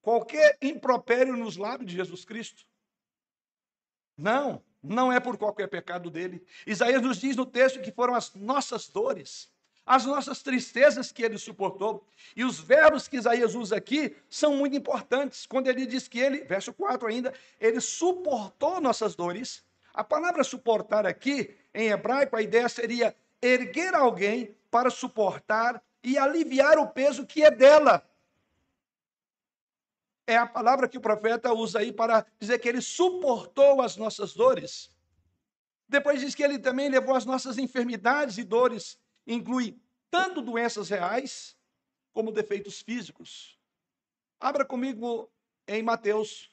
qualquer 0.00 0.56
impropério 0.62 1.36
nos 1.36 1.56
lábios 1.56 1.90
de 1.90 1.96
Jesus 1.96 2.24
Cristo. 2.24 2.64
Não, 4.16 4.64
não 4.82 5.12
é 5.12 5.18
por 5.18 5.36
qualquer 5.36 5.68
pecado 5.68 6.10
dele. 6.10 6.46
Isaías 6.66 7.02
nos 7.02 7.18
diz 7.18 7.36
no 7.36 7.44
texto 7.44 7.80
que 7.80 7.90
foram 7.90 8.14
as 8.14 8.34
nossas 8.34 8.88
dores, 8.88 9.52
as 9.90 10.06
nossas 10.06 10.40
tristezas 10.40 11.10
que 11.10 11.20
ele 11.20 11.36
suportou. 11.36 12.06
E 12.36 12.44
os 12.44 12.60
verbos 12.60 13.08
que 13.08 13.16
Isaías 13.16 13.56
usa 13.56 13.76
aqui 13.76 14.14
são 14.28 14.54
muito 14.54 14.76
importantes. 14.76 15.46
Quando 15.46 15.66
ele 15.66 15.84
diz 15.84 16.06
que 16.06 16.20
ele, 16.20 16.44
verso 16.44 16.72
4 16.72 17.08
ainda, 17.08 17.34
ele 17.60 17.80
suportou 17.80 18.80
nossas 18.80 19.16
dores. 19.16 19.64
A 19.92 20.04
palavra 20.04 20.44
suportar 20.44 21.04
aqui 21.04 21.56
em 21.74 21.88
hebraico, 21.88 22.36
a 22.36 22.40
ideia 22.40 22.68
seria 22.68 23.16
erguer 23.42 23.92
alguém 23.92 24.54
para 24.70 24.90
suportar 24.90 25.82
e 26.04 26.16
aliviar 26.16 26.78
o 26.78 26.86
peso 26.86 27.26
que 27.26 27.42
é 27.42 27.50
dela. 27.50 28.08
É 30.24 30.36
a 30.36 30.46
palavra 30.46 30.86
que 30.86 30.98
o 30.98 31.00
profeta 31.00 31.52
usa 31.52 31.80
aí 31.80 31.92
para 31.92 32.24
dizer 32.38 32.60
que 32.60 32.68
ele 32.68 32.80
suportou 32.80 33.82
as 33.82 33.96
nossas 33.96 34.34
dores. 34.34 34.88
Depois 35.88 36.20
diz 36.20 36.32
que 36.32 36.44
ele 36.44 36.60
também 36.60 36.88
levou 36.88 37.16
as 37.16 37.26
nossas 37.26 37.58
enfermidades 37.58 38.38
e 38.38 38.44
dores, 38.44 38.96
inclui 39.34 39.78
tanto 40.10 40.42
doenças 40.42 40.88
reais 40.88 41.56
como 42.12 42.32
defeitos 42.32 42.82
físicos. 42.82 43.58
Abra 44.40 44.64
comigo 44.64 45.30
em 45.68 45.82
Mateus 45.82 46.50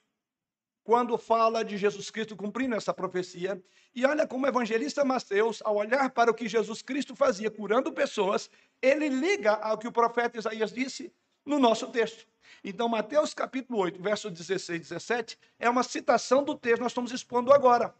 quando 0.83 1.17
fala 1.17 1.65
de 1.65 1.77
Jesus 1.77 2.09
Cristo 2.09 2.35
cumprindo 2.35 2.75
essa 2.75 2.93
profecia. 2.93 3.61
E 3.93 4.05
olha 4.05 4.27
como 4.27 4.45
o 4.45 4.47
evangelista 4.47 5.03
Mateus, 5.03 5.61
ao 5.65 5.75
olhar 5.75 6.11
para 6.11 6.31
o 6.31 6.33
que 6.33 6.47
Jesus 6.47 6.81
Cristo 6.81 7.15
fazia 7.15 7.49
curando 7.49 7.91
pessoas, 7.91 8.49
ele 8.81 9.09
liga 9.09 9.53
ao 9.55 9.77
que 9.77 9.87
o 9.87 9.91
profeta 9.91 10.37
Isaías 10.37 10.71
disse 10.71 11.11
no 11.45 11.59
nosso 11.59 11.87
texto. 11.87 12.27
Então, 12.63 12.87
Mateus 12.87 13.33
capítulo 13.33 13.79
8, 13.79 14.01
verso 14.01 14.29
16 14.29 14.77
e 14.77 14.83
17, 14.83 15.39
é 15.59 15.69
uma 15.69 15.83
citação 15.83 16.43
do 16.43 16.55
texto 16.55 16.77
que 16.77 16.83
nós 16.83 16.91
estamos 16.91 17.11
expondo 17.11 17.51
agora. 17.51 17.93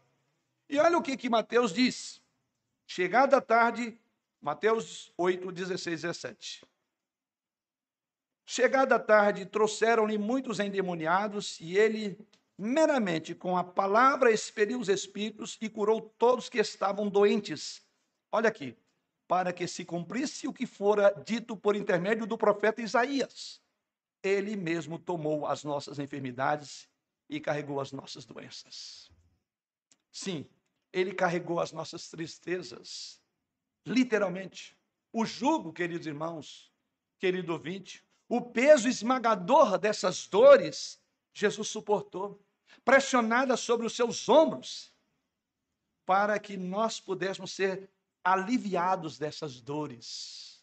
E 0.68 0.78
olha 0.78 0.96
o 0.96 1.02
que, 1.02 1.16
que 1.16 1.28
Mateus 1.28 1.72
diz. 1.72 2.22
Chegada 2.86 3.36
a 3.36 3.40
tarde, 3.40 3.98
Mateus 4.40 5.12
8, 5.16 5.50
16 5.50 5.86
e 5.86 6.06
17. 6.06 6.66
Chegada 8.46 8.98
tarde, 8.98 9.44
trouxeram-lhe 9.44 10.16
muitos 10.16 10.58
endemoniados, 10.58 11.60
e 11.60 11.76
ele, 11.76 12.18
meramente 12.56 13.34
com 13.34 13.56
a 13.56 13.64
palavra, 13.64 14.30
expeliu 14.30 14.80
os 14.80 14.88
espíritos 14.88 15.58
e 15.60 15.68
curou 15.68 16.00
todos 16.00 16.48
que 16.48 16.58
estavam 16.58 17.08
doentes. 17.08 17.82
Olha 18.32 18.48
aqui, 18.48 18.76
para 19.26 19.52
que 19.52 19.66
se 19.66 19.84
cumprisse 19.84 20.48
o 20.48 20.52
que 20.52 20.66
fora 20.66 21.12
dito 21.26 21.54
por 21.56 21.76
intermédio 21.76 22.26
do 22.26 22.38
profeta 22.38 22.80
Isaías. 22.80 23.60
Ele 24.22 24.56
mesmo 24.56 24.98
tomou 24.98 25.46
as 25.46 25.62
nossas 25.62 25.98
enfermidades 25.98 26.88
e 27.28 27.38
carregou 27.38 27.80
as 27.80 27.92
nossas 27.92 28.24
doenças. 28.24 29.10
Sim, 30.10 30.48
ele 30.90 31.12
carregou 31.12 31.60
as 31.60 31.70
nossas 31.70 32.08
tristezas, 32.08 33.20
literalmente. 33.88 34.76
O 35.12 35.24
jugo, 35.24 35.72
queridos 35.72 36.06
irmãos, 36.06 36.72
querido 37.18 37.52
ouvinte, 37.52 38.04
o 38.28 38.40
peso 38.40 38.88
esmagador 38.88 39.78
dessas 39.78 40.26
dores, 40.26 41.00
Jesus 41.32 41.68
suportou, 41.68 42.40
pressionada 42.84 43.56
sobre 43.56 43.86
os 43.86 43.96
seus 43.96 44.28
ombros, 44.28 44.92
para 46.04 46.38
que 46.38 46.56
nós 46.56 47.00
pudéssemos 47.00 47.52
ser 47.52 47.90
aliviados 48.22 49.18
dessas 49.18 49.60
dores. 49.60 50.62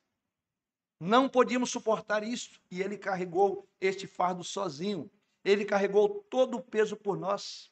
Não 1.00 1.28
podíamos 1.28 1.72
suportar 1.72 2.24
isso 2.24 2.62
e 2.72 2.82
ele 2.82 2.98
carregou 2.98 3.68
este 3.82 4.08
fardo 4.08 4.44
sozinho. 4.44 5.12
Ele 5.44 5.66
carregou 5.66 6.26
todo 6.30 6.58
o 6.58 6.64
peso 6.64 6.96
por 6.96 7.18
nós. 7.18 7.72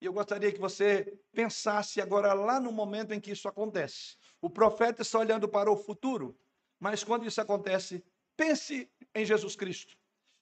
E 0.00 0.06
eu 0.06 0.12
gostaria 0.12 0.52
que 0.52 0.60
você 0.60 1.18
pensasse 1.32 2.00
agora 2.00 2.34
lá 2.34 2.60
no 2.60 2.70
momento 2.70 3.12
em 3.12 3.20
que 3.20 3.32
isso 3.32 3.48
acontece. 3.48 4.16
O 4.44 4.50
profeta 4.50 5.00
está 5.00 5.18
olhando 5.18 5.48
para 5.48 5.70
o 5.70 5.76
futuro, 5.76 6.38
mas 6.78 7.02
quando 7.02 7.26
isso 7.26 7.40
acontece, 7.40 8.04
Pense 8.36 8.90
em 9.14 9.24
Jesus 9.24 9.54
Cristo. 9.54 9.96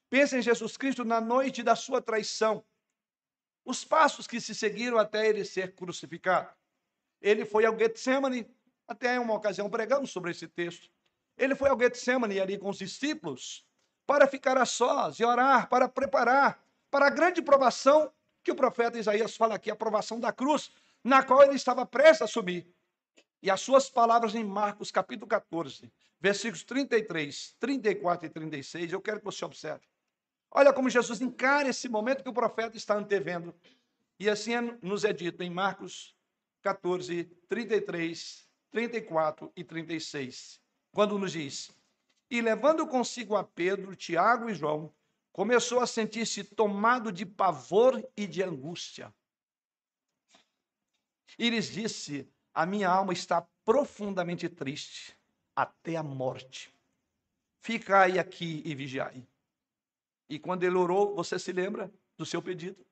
Pense 0.09 0.37
em 0.37 0.43
Jesus 0.43 0.77
Cristo 0.77 1.05
na 1.05 1.21
noite 1.21 1.63
da 1.63 1.77
sua 1.77 2.01
traição. 2.01 2.65
Os 3.65 3.85
passos 3.85 4.27
que 4.27 4.41
se 4.41 4.55
seguiram 4.55 4.99
até 4.99 5.29
ele 5.29 5.45
ser 5.45 5.75
crucificado. 5.75 6.51
Ele 7.21 7.45
foi 7.45 7.65
ao 7.65 7.79
Getsemane, 7.79 8.49
até 8.89 9.19
uma 9.21 9.35
ocasião 9.35 9.71
pregamos 9.71 10.11
sobre 10.11 10.31
esse 10.31 10.49
texto. 10.49 10.91
Ele 11.37 11.55
foi 11.55 11.69
ao 11.69 11.79
Getsemane 11.79 12.41
ali 12.41 12.59
com 12.59 12.71
os 12.71 12.79
discípulos 12.79 13.65
para 14.07 14.27
ficar 14.27 14.57
a 14.59 14.67
sós 14.67 15.21
e 15.21 15.25
orar, 15.25 15.69
para 15.69 15.89
preparar 15.89 16.63
para 16.91 17.07
a 17.07 17.11
grande 17.11 17.41
provação 17.41 18.13
que 18.43 18.51
o 18.51 18.57
profeta 18.57 18.99
Isaías 18.99 19.37
fala 19.37 19.55
aqui, 19.55 19.71
a 19.71 19.77
provação 19.77 20.19
da 20.19 20.33
cruz, 20.33 20.71
na 21.05 21.23
qual 21.23 21.43
ele 21.43 21.55
estava 21.55 21.87
prestes 21.87 22.23
a 22.23 22.27
subir. 22.27 22.72
E 23.43 23.51
as 23.51 23.61
suas 23.61 23.91
palavras 23.91 24.37
em 24.37 24.45
Marcos 24.45 24.93
capítulo 24.93 25.27
14, 25.27 25.93
versículos 26.21 26.63
33, 26.63 27.57
34 27.59 28.27
e 28.27 28.31
36, 28.31 28.93
eu 28.93 29.01
quero 29.01 29.19
que 29.19 29.25
você 29.25 29.45
observe. 29.45 29.85
Olha 30.49 30.73
como 30.73 30.89
Jesus 30.89 31.21
encara 31.21 31.69
esse 31.69 31.89
momento 31.89 32.23
que 32.23 32.29
o 32.29 32.33
profeta 32.33 32.77
está 32.77 32.95
antevendo. 32.95 33.53
E 34.21 34.31
assim 34.31 34.55
é, 34.55 34.61
nos 34.81 35.05
é 35.05 35.13
dito 35.13 35.43
em 35.43 35.51
Marcos 35.51 36.15
14, 36.63 37.25
33, 37.49 38.49
34 38.71 39.53
e 39.57 39.65
36, 39.65 40.61
quando 40.93 41.19
nos 41.19 41.33
diz: 41.33 41.73
E 42.31 42.41
levando 42.41 42.87
consigo 42.87 43.35
a 43.35 43.43
Pedro, 43.43 43.97
Tiago 43.97 44.49
e 44.49 44.55
João, 44.55 44.95
começou 45.33 45.81
a 45.81 45.87
sentir-se 45.87 46.45
tomado 46.45 47.11
de 47.11 47.27
pavor 47.27 48.09
e 48.17 48.25
de 48.25 48.41
angústia. 48.41 49.13
E 51.37 51.51
lhes 51.51 51.67
disse: 51.73 52.32
A 52.55 52.67
minha 52.67 52.89
alma 52.89 53.13
está 53.13 53.47
profundamente 53.65 54.49
triste 54.49 55.17
até 55.57 55.97
a 55.97 56.03
morte. 56.03 56.75
Ficai 57.61 58.19
aqui 58.19 58.63
e 58.65 58.75
vigiai. 58.75 59.27
E 60.29 60.39
quando 60.39 60.65
ele 60.65 60.77
orou, 60.77 61.15
você 61.15 61.39
se 61.39 61.53
lembra 61.53 61.93
do 62.17 62.27
seu 62.27 62.43
pedido? 62.43 62.85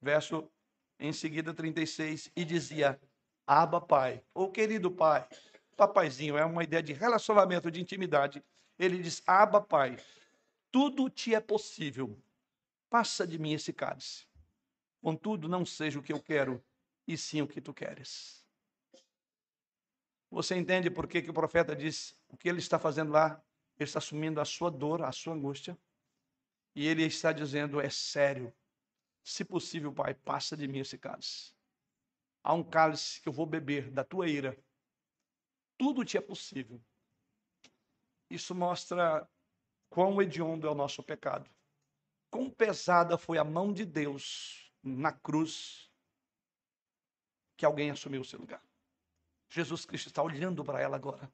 Verso 0.00 0.50
em 0.98 1.12
seguida 1.12 1.52
36, 1.52 2.30
e 2.36 2.44
dizia: 2.44 3.00
Aba, 3.46 3.80
Pai, 3.80 4.22
ou 4.32 4.50
querido 4.50 4.90
Pai, 4.90 5.28
papaizinho, 5.76 6.38
é 6.38 6.44
uma 6.44 6.62
ideia 6.62 6.82
de 6.82 6.92
relacionamento, 6.92 7.70
de 7.70 7.80
intimidade. 7.80 8.42
Ele 8.78 9.02
diz: 9.02 9.22
Aba, 9.26 9.60
Pai, 9.60 9.98
tudo 10.70 11.10
te 11.10 11.34
é 11.34 11.40
possível. 11.40 12.16
Passa 12.88 13.26
de 13.26 13.38
mim 13.38 13.52
esse 13.52 13.72
cálice. 13.72 14.26
Contudo, 15.02 15.48
não 15.48 15.66
seja 15.66 15.98
o 15.98 16.02
que 16.02 16.12
eu 16.12 16.22
quero, 16.22 16.62
e 17.06 17.18
sim 17.18 17.42
o 17.42 17.48
que 17.48 17.60
tu 17.60 17.74
queres. 17.74 18.43
Você 20.34 20.56
entende 20.56 20.90
por 20.90 21.06
que, 21.06 21.22
que 21.22 21.30
o 21.30 21.32
profeta 21.32 21.76
diz 21.76 22.12
o 22.28 22.36
que 22.36 22.48
ele 22.48 22.58
está 22.58 22.76
fazendo 22.76 23.12
lá? 23.12 23.40
Ele 23.78 23.84
está 23.84 24.00
assumindo 24.00 24.40
a 24.40 24.44
sua 24.44 24.68
dor, 24.68 25.00
a 25.02 25.12
sua 25.12 25.32
angústia. 25.32 25.78
E 26.74 26.88
ele 26.88 27.04
está 27.04 27.30
dizendo: 27.30 27.80
é 27.80 27.88
sério. 27.88 28.52
Se 29.22 29.44
possível, 29.44 29.92
Pai, 29.92 30.12
passa 30.12 30.56
de 30.56 30.66
mim 30.66 30.80
esse 30.80 30.98
cálice. 30.98 31.54
Há 32.42 32.52
um 32.52 32.64
cálice 32.64 33.20
que 33.20 33.28
eu 33.28 33.32
vou 33.32 33.46
beber 33.46 33.92
da 33.92 34.02
tua 34.02 34.28
ira. 34.28 34.58
Tudo 35.78 36.04
te 36.04 36.18
é 36.18 36.20
possível. 36.20 36.82
Isso 38.28 38.56
mostra 38.56 39.30
quão 39.88 40.20
hediondo 40.20 40.66
é 40.66 40.70
o 40.70 40.74
nosso 40.74 41.00
pecado. 41.00 41.48
Quão 42.28 42.50
pesada 42.50 43.16
foi 43.16 43.38
a 43.38 43.44
mão 43.44 43.72
de 43.72 43.84
Deus 43.84 44.68
na 44.82 45.12
cruz 45.12 45.88
que 47.56 47.64
alguém 47.64 47.92
assumiu 47.92 48.22
o 48.22 48.24
seu 48.24 48.40
lugar. 48.40 48.60
Jesus 49.48 49.84
Cristo 49.84 50.08
está 50.08 50.22
olhando 50.22 50.64
para 50.64 50.80
ela 50.80 50.96
agora. 50.96 51.30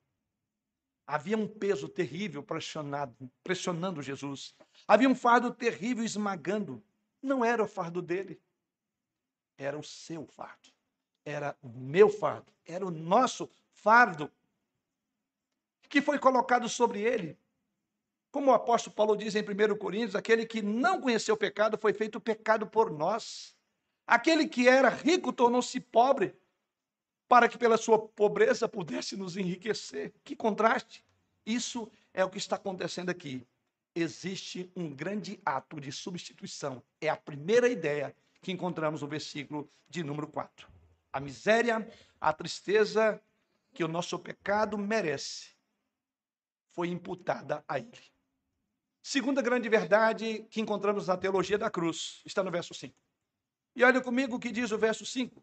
Havia 1.07 1.37
um 1.37 1.49
peso 1.49 1.89
terrível 1.89 2.43
pressionado, 2.43 3.15
pressionando 3.43 4.01
Jesus. 4.01 4.55
Havia 4.87 5.09
um 5.09 5.15
fardo 5.15 5.53
terrível 5.53 6.05
esmagando. 6.05 6.83
Não 7.23 7.45
era 7.45 7.63
o 7.63 7.67
fardo 7.67 8.01
dele, 8.01 8.41
era 9.59 9.79
o 9.79 9.83
seu 9.83 10.27
fardo. 10.27 10.71
Era 11.25 11.57
o 11.61 11.69
meu 11.69 12.09
fardo, 12.09 12.51
era 12.65 12.87
o 12.87 12.91
nosso 12.91 13.51
fardo 13.73 14.31
que 15.89 16.01
foi 16.01 16.19
colocado 16.19 16.69
sobre 16.69 17.01
ele. 17.01 17.37
Como 18.31 18.53
o 18.53 18.55
apóstolo 18.55 18.95
Paulo 18.95 19.17
diz 19.17 19.35
em 19.35 19.43
1 19.43 19.77
Coríntios, 19.77 20.15
aquele 20.15 20.47
que 20.47 20.63
não 20.63 21.01
conheceu 21.01 21.35
o 21.35 21.39
pecado 21.39 21.77
foi 21.77 21.93
feito 21.93 22.21
pecado 22.21 22.67
por 22.67 22.91
nós. 22.91 23.57
Aquele 24.07 24.49
que 24.49 24.69
era 24.69 24.89
rico 24.89 25.33
tornou-se 25.33 25.79
pobre 25.81 26.35
para 27.31 27.49
que 27.49 27.57
pela 27.57 27.77
sua 27.77 27.97
pobreza 27.97 28.69
pudesse 28.69 29.17
nos 29.17 29.37
enriquecer. 29.37 30.13
Que 30.25 30.35
contraste! 30.35 31.05
Isso 31.47 31.89
é 32.13 32.25
o 32.25 32.29
que 32.29 32.39
está 32.39 32.57
acontecendo 32.57 33.09
aqui. 33.09 33.47
Existe 33.95 34.69
um 34.75 34.93
grande 34.93 35.41
ato 35.47 35.81
de 35.81 35.93
substituição. 35.93 36.83
É 37.01 37.09
a 37.09 37.17
primeira 37.17 37.69
ideia 37.69 38.17
que 38.43 38.51
encontramos 38.51 39.03
no 39.03 39.07
versículo 39.07 39.71
de 39.89 40.03
número 40.03 40.27
4. 40.27 40.69
A 41.13 41.21
miséria, 41.21 41.89
a 42.21 42.33
tristeza 42.33 43.23
que 43.73 43.85
o 43.85 43.89
nosso 43.89 44.19
pecado 44.19 44.77
merece 44.77 45.51
foi 46.71 46.89
imputada 46.89 47.65
a 47.69 47.79
ele. 47.79 48.11
Segunda 49.01 49.41
grande 49.41 49.69
verdade 49.69 50.49
que 50.51 50.61
encontramos 50.61 51.07
na 51.07 51.17
teologia 51.17 51.57
da 51.57 51.71
cruz 51.71 52.23
está 52.27 52.43
no 52.43 52.51
verso 52.51 52.75
5. 52.75 52.93
E 53.77 53.85
olha 53.85 54.01
comigo 54.01 54.35
o 54.35 54.41
que 54.41 54.51
diz 54.51 54.73
o 54.73 54.79
verso 54.79 55.07
5. 55.07 55.41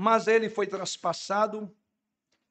Mas 0.00 0.26
ele 0.26 0.48
foi 0.48 0.66
traspassado 0.66 1.70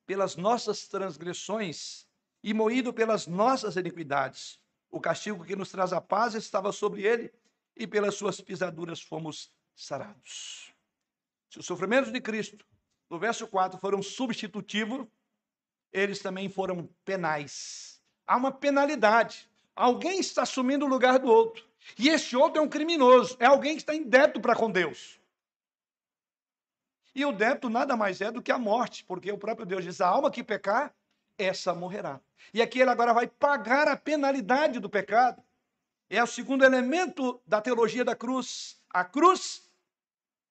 pelas 0.05 0.35
nossas 0.35 0.87
transgressões 0.87 2.07
e 2.43 2.53
moído 2.53 2.93
pelas 2.93 3.25
nossas 3.25 3.75
iniquidades. 3.75 4.59
O 4.91 5.01
castigo 5.01 5.43
que 5.43 5.55
nos 5.55 5.71
traz 5.71 5.91
a 5.91 5.99
paz 5.99 6.35
estava 6.35 6.71
sobre 6.71 7.01
ele, 7.01 7.33
e 7.75 7.87
pelas 7.87 8.13
suas 8.13 8.39
pisaduras 8.39 9.01
fomos 9.01 9.51
sarados. 9.75 10.71
Se 11.49 11.57
os 11.57 11.65
sofrimentos 11.65 12.11
de 12.11 12.21
Cristo, 12.21 12.63
no 13.09 13.17
verso 13.17 13.47
4, 13.47 13.79
foram 13.79 14.03
substitutivos, 14.03 15.07
eles 15.91 16.19
também 16.19 16.49
foram 16.49 16.87
penais. 17.03 17.99
Há 18.27 18.37
uma 18.37 18.51
penalidade. 18.51 19.49
Alguém 19.75 20.19
está 20.19 20.43
assumindo 20.43 20.85
o 20.85 20.89
lugar 20.89 21.17
do 21.17 21.27
outro. 21.27 21.67
E 21.97 22.09
esse 22.09 22.35
outro 22.35 22.61
é 22.61 22.63
um 22.63 22.69
criminoso, 22.69 23.35
é 23.39 23.47
alguém 23.47 23.73
que 23.75 23.81
está 23.81 23.95
em 23.95 24.03
débito 24.03 24.39
para 24.39 24.55
com 24.55 24.69
Deus. 24.69 25.18
E 27.13 27.25
o 27.25 27.31
débito 27.31 27.69
nada 27.69 27.97
mais 27.97 28.21
é 28.21 28.31
do 28.31 28.41
que 28.41 28.51
a 28.51 28.57
morte, 28.57 29.03
porque 29.03 29.31
o 29.31 29.37
próprio 29.37 29.65
Deus 29.65 29.83
diz: 29.83 30.01
a 30.01 30.07
alma 30.07 30.31
que 30.31 30.43
pecar, 30.43 30.93
essa 31.37 31.73
morrerá. 31.73 32.19
E 32.53 32.61
aqui 32.61 32.79
ele 32.79 32.89
agora 32.89 33.13
vai 33.13 33.27
pagar 33.27 33.87
a 33.87 33.97
penalidade 33.97 34.79
do 34.79 34.89
pecado. 34.89 35.41
É 36.09 36.21
o 36.23 36.27
segundo 36.27 36.65
elemento 36.65 37.41
da 37.45 37.61
teologia 37.61 38.03
da 38.03 38.15
cruz. 38.15 38.79
A 38.89 39.03
cruz 39.03 39.63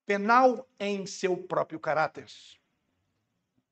penal 0.07 0.67
em 0.79 1.05
seu 1.07 1.37
próprio 1.37 1.79
caráter. 1.79 2.27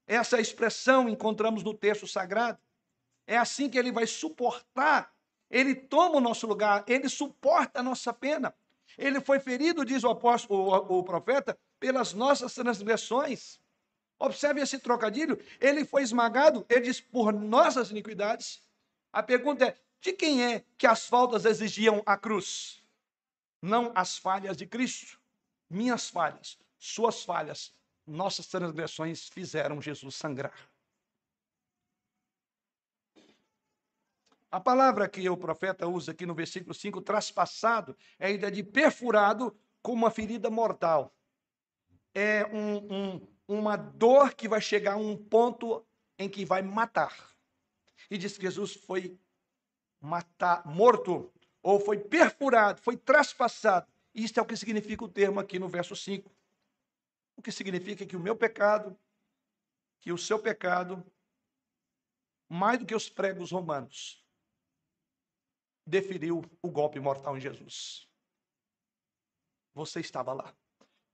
Essa 0.07 0.41
expressão 0.41 1.09
encontramos 1.09 1.63
no 1.63 1.73
texto 1.73 2.07
sagrado. 2.07 2.59
É 3.27 3.37
assim 3.37 3.69
que 3.69 3.79
ele 3.79 3.91
vai 3.91 4.07
suportar, 4.07 5.13
ele 5.51 5.75
toma 5.75 6.17
o 6.17 6.21
nosso 6.21 6.47
lugar, 6.47 6.85
ele 6.87 7.09
suporta 7.09 7.81
a 7.81 7.83
nossa 7.83 8.13
pena. 8.13 8.55
Ele 8.97 9.21
foi 9.21 9.41
ferido, 9.41 9.85
diz 9.85 10.05
o 10.05 10.11
apóstolo, 10.11 10.69
o, 10.69 10.99
o 10.99 11.03
profeta, 11.03 11.59
pelas 11.79 12.13
nossas 12.13 12.55
transgressões. 12.55 13.61
Observe 14.19 14.61
esse 14.61 14.79
trocadilho. 14.79 15.39
Ele 15.61 15.85
foi 15.85 16.03
esmagado, 16.03 16.65
ele 16.69 16.83
diz, 16.83 17.01
por 17.01 17.33
nossas 17.33 17.91
iniquidades. 17.91 18.63
A 19.13 19.23
pergunta 19.23 19.67
é: 19.67 19.79
de 20.01 20.13
quem 20.13 20.45
é 20.45 20.65
que 20.79 20.87
as 20.87 21.07
faltas 21.07 21.45
exigiam 21.45 22.03
a 22.07 22.17
cruz? 22.17 22.83
Não 23.61 23.93
as 23.95 24.17
falhas 24.17 24.57
de 24.57 24.67
Cristo. 24.67 25.21
Minhas 25.69 26.09
falhas, 26.09 26.59
suas 26.79 27.25
falhas, 27.25 27.75
nossas 28.07 28.47
transgressões 28.47 29.29
fizeram 29.29 29.83
Jesus 29.83 30.15
sangrar. 30.15 30.71
A 34.51 34.61
palavra 34.61 35.09
que 35.09 35.29
o 35.29 35.37
profeta 35.37 35.89
usa 35.89 36.13
aqui 36.13 36.25
no 36.25 36.35
versículo 36.35 36.73
5, 36.73 37.03
traspassado, 37.03 37.97
é 38.19 38.29
a 38.29 38.31
ideia 38.31 38.53
de 38.53 38.63
perfurado 38.63 39.55
com 39.83 39.93
uma 39.93 40.11
ferida 40.11 40.49
mortal. 40.49 41.13
É 42.19 42.47
um, 42.47 42.77
um, 42.95 43.29
uma 43.47 43.77
dor 43.77 44.33
que 44.33 44.49
vai 44.49 44.59
chegar 44.59 44.95
a 44.95 44.97
um 44.97 45.15
ponto 45.15 45.85
em 46.19 46.31
que 46.31 46.47
vai 46.47 46.63
matar. 46.63 47.15
E 48.11 48.17
diz 48.17 48.39
que 48.39 48.43
Jesus 48.43 48.73
foi 48.73 49.21
matar, 50.01 50.67
morto, 50.67 51.31
ou 51.63 51.79
foi 51.79 51.99
perfurado, 51.99 52.81
foi 52.81 52.97
traspassado. 52.97 53.87
Isto 54.15 54.41
é 54.41 54.43
o 54.43 54.47
que 54.47 54.57
significa 54.57 55.05
o 55.05 55.11
termo 55.11 55.39
aqui 55.39 55.59
no 55.59 55.69
verso 55.69 55.95
5. 55.95 56.35
O 57.37 57.43
que 57.43 57.53
significa 57.53 58.07
que 58.07 58.17
o 58.17 58.21
meu 58.21 58.35
pecado, 58.35 58.99
que 60.01 60.11
o 60.11 60.17
seu 60.17 60.39
pecado, 60.39 61.05
mais 62.49 62.79
do 62.79 62.87
que 62.87 62.95
os 62.95 63.11
pregos 63.11 63.51
romanos, 63.51 64.25
deferiu 65.87 66.43
o 66.63 66.71
golpe 66.71 66.99
mortal 66.99 67.37
em 67.37 67.41
Jesus. 67.43 68.09
Você 69.75 70.01
estava 70.01 70.33
lá. 70.33 70.55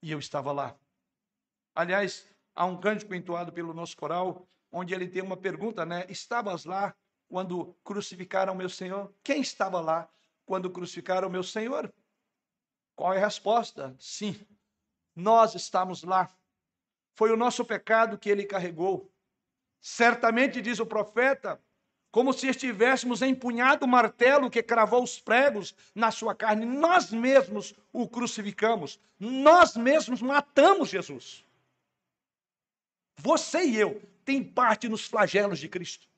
E 0.00 0.12
eu 0.12 0.20
estava 0.20 0.52
lá. 0.52 0.78
Aliás, 1.74 2.26
há 2.54 2.64
um 2.66 2.78
cântico 2.78 3.14
entoado 3.14 3.52
pelo 3.52 3.72
nosso 3.72 3.96
coral, 3.96 4.46
onde 4.70 4.94
ele 4.94 5.08
tem 5.08 5.22
uma 5.22 5.36
pergunta, 5.36 5.86
né? 5.86 6.06
Estavas 6.08 6.64
lá 6.64 6.94
quando 7.28 7.74
crucificaram 7.82 8.54
meu 8.54 8.68
Senhor? 8.68 9.12
Quem 9.22 9.40
estava 9.40 9.80
lá 9.80 10.08
quando 10.44 10.70
crucificaram 10.70 11.30
meu 11.30 11.42
Senhor? 11.42 11.92
Qual 12.94 13.12
é 13.14 13.16
a 13.16 13.24
resposta? 13.24 13.96
Sim, 13.98 14.38
nós 15.16 15.54
estamos 15.54 16.02
lá. 16.02 16.30
Foi 17.14 17.30
o 17.30 17.36
nosso 17.36 17.64
pecado 17.64 18.18
que 18.18 18.28
ele 18.28 18.44
carregou. 18.44 19.10
Certamente, 19.80 20.60
diz 20.60 20.78
o 20.78 20.86
profeta, 20.86 21.60
como 22.10 22.32
se 22.34 22.46
estivéssemos 22.46 23.22
empunhado 23.22 23.86
o 23.86 23.88
martelo 23.88 24.50
que 24.50 24.62
cravou 24.62 25.02
os 25.02 25.18
pregos 25.18 25.74
na 25.94 26.10
sua 26.10 26.34
carne. 26.34 26.66
Nós 26.66 27.10
mesmos 27.10 27.74
o 27.90 28.06
crucificamos, 28.06 29.00
nós 29.18 29.74
mesmos 29.74 30.20
matamos 30.20 30.90
Jesus. 30.90 31.44
Você 33.22 33.64
e 33.64 33.76
eu 33.76 34.02
tem 34.24 34.42
parte 34.42 34.88
nos 34.88 35.06
flagelos 35.06 35.60
de 35.60 35.68
Cristo. 35.68 36.08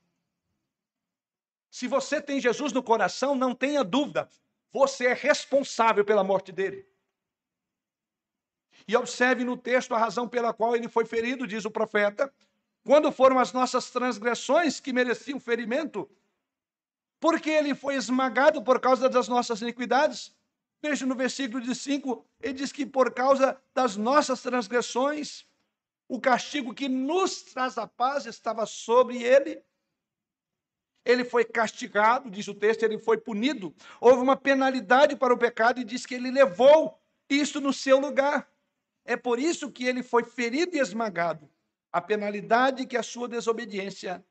Se 1.69 1.87
você 1.87 2.19
tem 2.19 2.39
Jesus 2.39 2.73
no 2.73 2.81
coração, 2.81 3.35
não 3.35 3.53
tenha 3.53 3.83
dúvida, 3.83 4.27
você 4.71 5.05
é 5.05 5.13
responsável 5.13 6.03
pela 6.03 6.23
morte 6.23 6.51
dele. 6.51 6.83
E 8.87 8.97
observe 8.97 9.43
no 9.43 9.55
texto 9.55 9.93
a 9.93 9.99
razão 9.99 10.27
pela 10.27 10.51
qual 10.51 10.75
ele 10.75 10.87
foi 10.87 11.05
ferido, 11.05 11.45
diz 11.45 11.63
o 11.63 11.69
profeta, 11.69 12.33
quando 12.83 13.11
foram 13.11 13.37
as 13.37 13.53
nossas 13.53 13.91
transgressões 13.91 14.79
que 14.79 14.91
mereciam 14.91 15.39
ferimento, 15.39 16.09
porque 17.19 17.51
ele 17.51 17.75
foi 17.75 17.95
esmagado 17.95 18.63
por 18.63 18.79
causa 18.79 19.07
das 19.07 19.27
nossas 19.27 19.61
iniquidades. 19.61 20.33
Veja 20.81 21.05
no 21.05 21.15
versículo 21.15 21.61
de 21.61 21.75
5, 21.75 22.25
ele 22.41 22.53
diz 22.53 22.71
que 22.71 22.83
por 22.85 23.13
causa 23.13 23.61
das 23.75 23.95
nossas 23.95 24.41
transgressões, 24.41 25.45
o 26.07 26.19
castigo 26.19 26.73
que 26.73 26.87
nos 26.87 27.41
traz 27.43 27.77
a 27.77 27.87
paz 27.87 28.25
estava 28.25 28.65
sobre 28.65 29.23
ele. 29.23 29.63
Ele 31.03 31.23
foi 31.23 31.45
castigado, 31.45 32.31
diz 32.31 32.47
o 32.47 32.53
texto, 32.53 32.83
ele 32.83 32.97
foi 32.97 33.17
punido. 33.17 33.75
Houve 34.01 34.21
uma 34.21 34.35
penalidade 34.35 35.15
para 35.15 35.33
o 35.33 35.37
pecado 35.37 35.79
e 35.79 35.83
diz 35.83 36.05
que 36.05 36.15
ele 36.15 36.31
levou 36.31 36.99
isso 37.29 37.61
no 37.61 37.71
seu 37.71 37.99
lugar. 37.99 38.51
É 39.03 39.15
por 39.15 39.39
isso 39.39 39.71
que 39.71 39.85
ele 39.85 40.01
foi 40.01 40.23
ferido 40.23 40.75
e 40.75 40.79
esmagado 40.79 41.49
a 41.95 42.01
penalidade 42.01 42.85
que 42.85 42.97
a 42.97 43.01
sua 43.01 43.25
desobediência, 43.25 44.21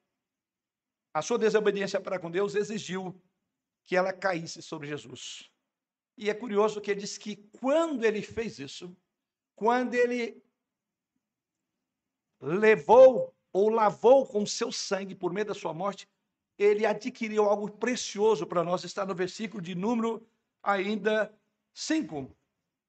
a 1.15 1.23
sua 1.23 1.39
desobediência 1.39 1.99
para 1.99 2.19
com 2.19 2.31
Deus 2.31 2.55
exigiu 2.55 3.19
que 3.87 3.97
ela 3.97 4.13
caísse 4.13 4.61
sobre 4.61 4.87
Jesus. 4.87 5.51
E 6.15 6.29
é 6.29 6.35
curioso 6.35 6.79
que 6.79 6.91
ele 6.91 7.01
diz 7.01 7.17
que 7.17 7.37
quando 7.59 8.05
ele 8.05 8.21
fez 8.21 8.59
isso, 8.59 8.95
quando 9.57 9.95
ele 9.95 10.44
levou 12.45 13.35
ou 13.53 13.71
lavou 13.71 14.27
com 14.27 14.45
seu 14.45 14.71
sangue 14.71 15.15
por 15.15 15.33
meio 15.33 15.47
da 15.47 15.55
sua 15.55 15.73
morte, 15.73 16.09
ele 16.59 16.85
adquiriu 16.85 17.45
algo 17.45 17.71
precioso 17.71 18.47
para 18.47 18.63
nós. 18.63 18.85
Está 18.85 19.07
no 19.07 19.15
versículo 19.15 19.63
de 19.63 19.75
número 19.75 20.27
ainda 20.63 21.35
5. 21.73 22.31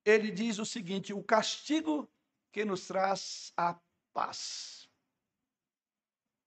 Ele 0.04 0.30
diz 0.30 0.60
o 0.60 0.66
seguinte: 0.66 1.14
o 1.14 1.24
castigo 1.24 2.08
que 2.52 2.66
nos 2.66 2.88
traz 2.88 3.54
a 3.56 3.78
paz. 4.14 4.90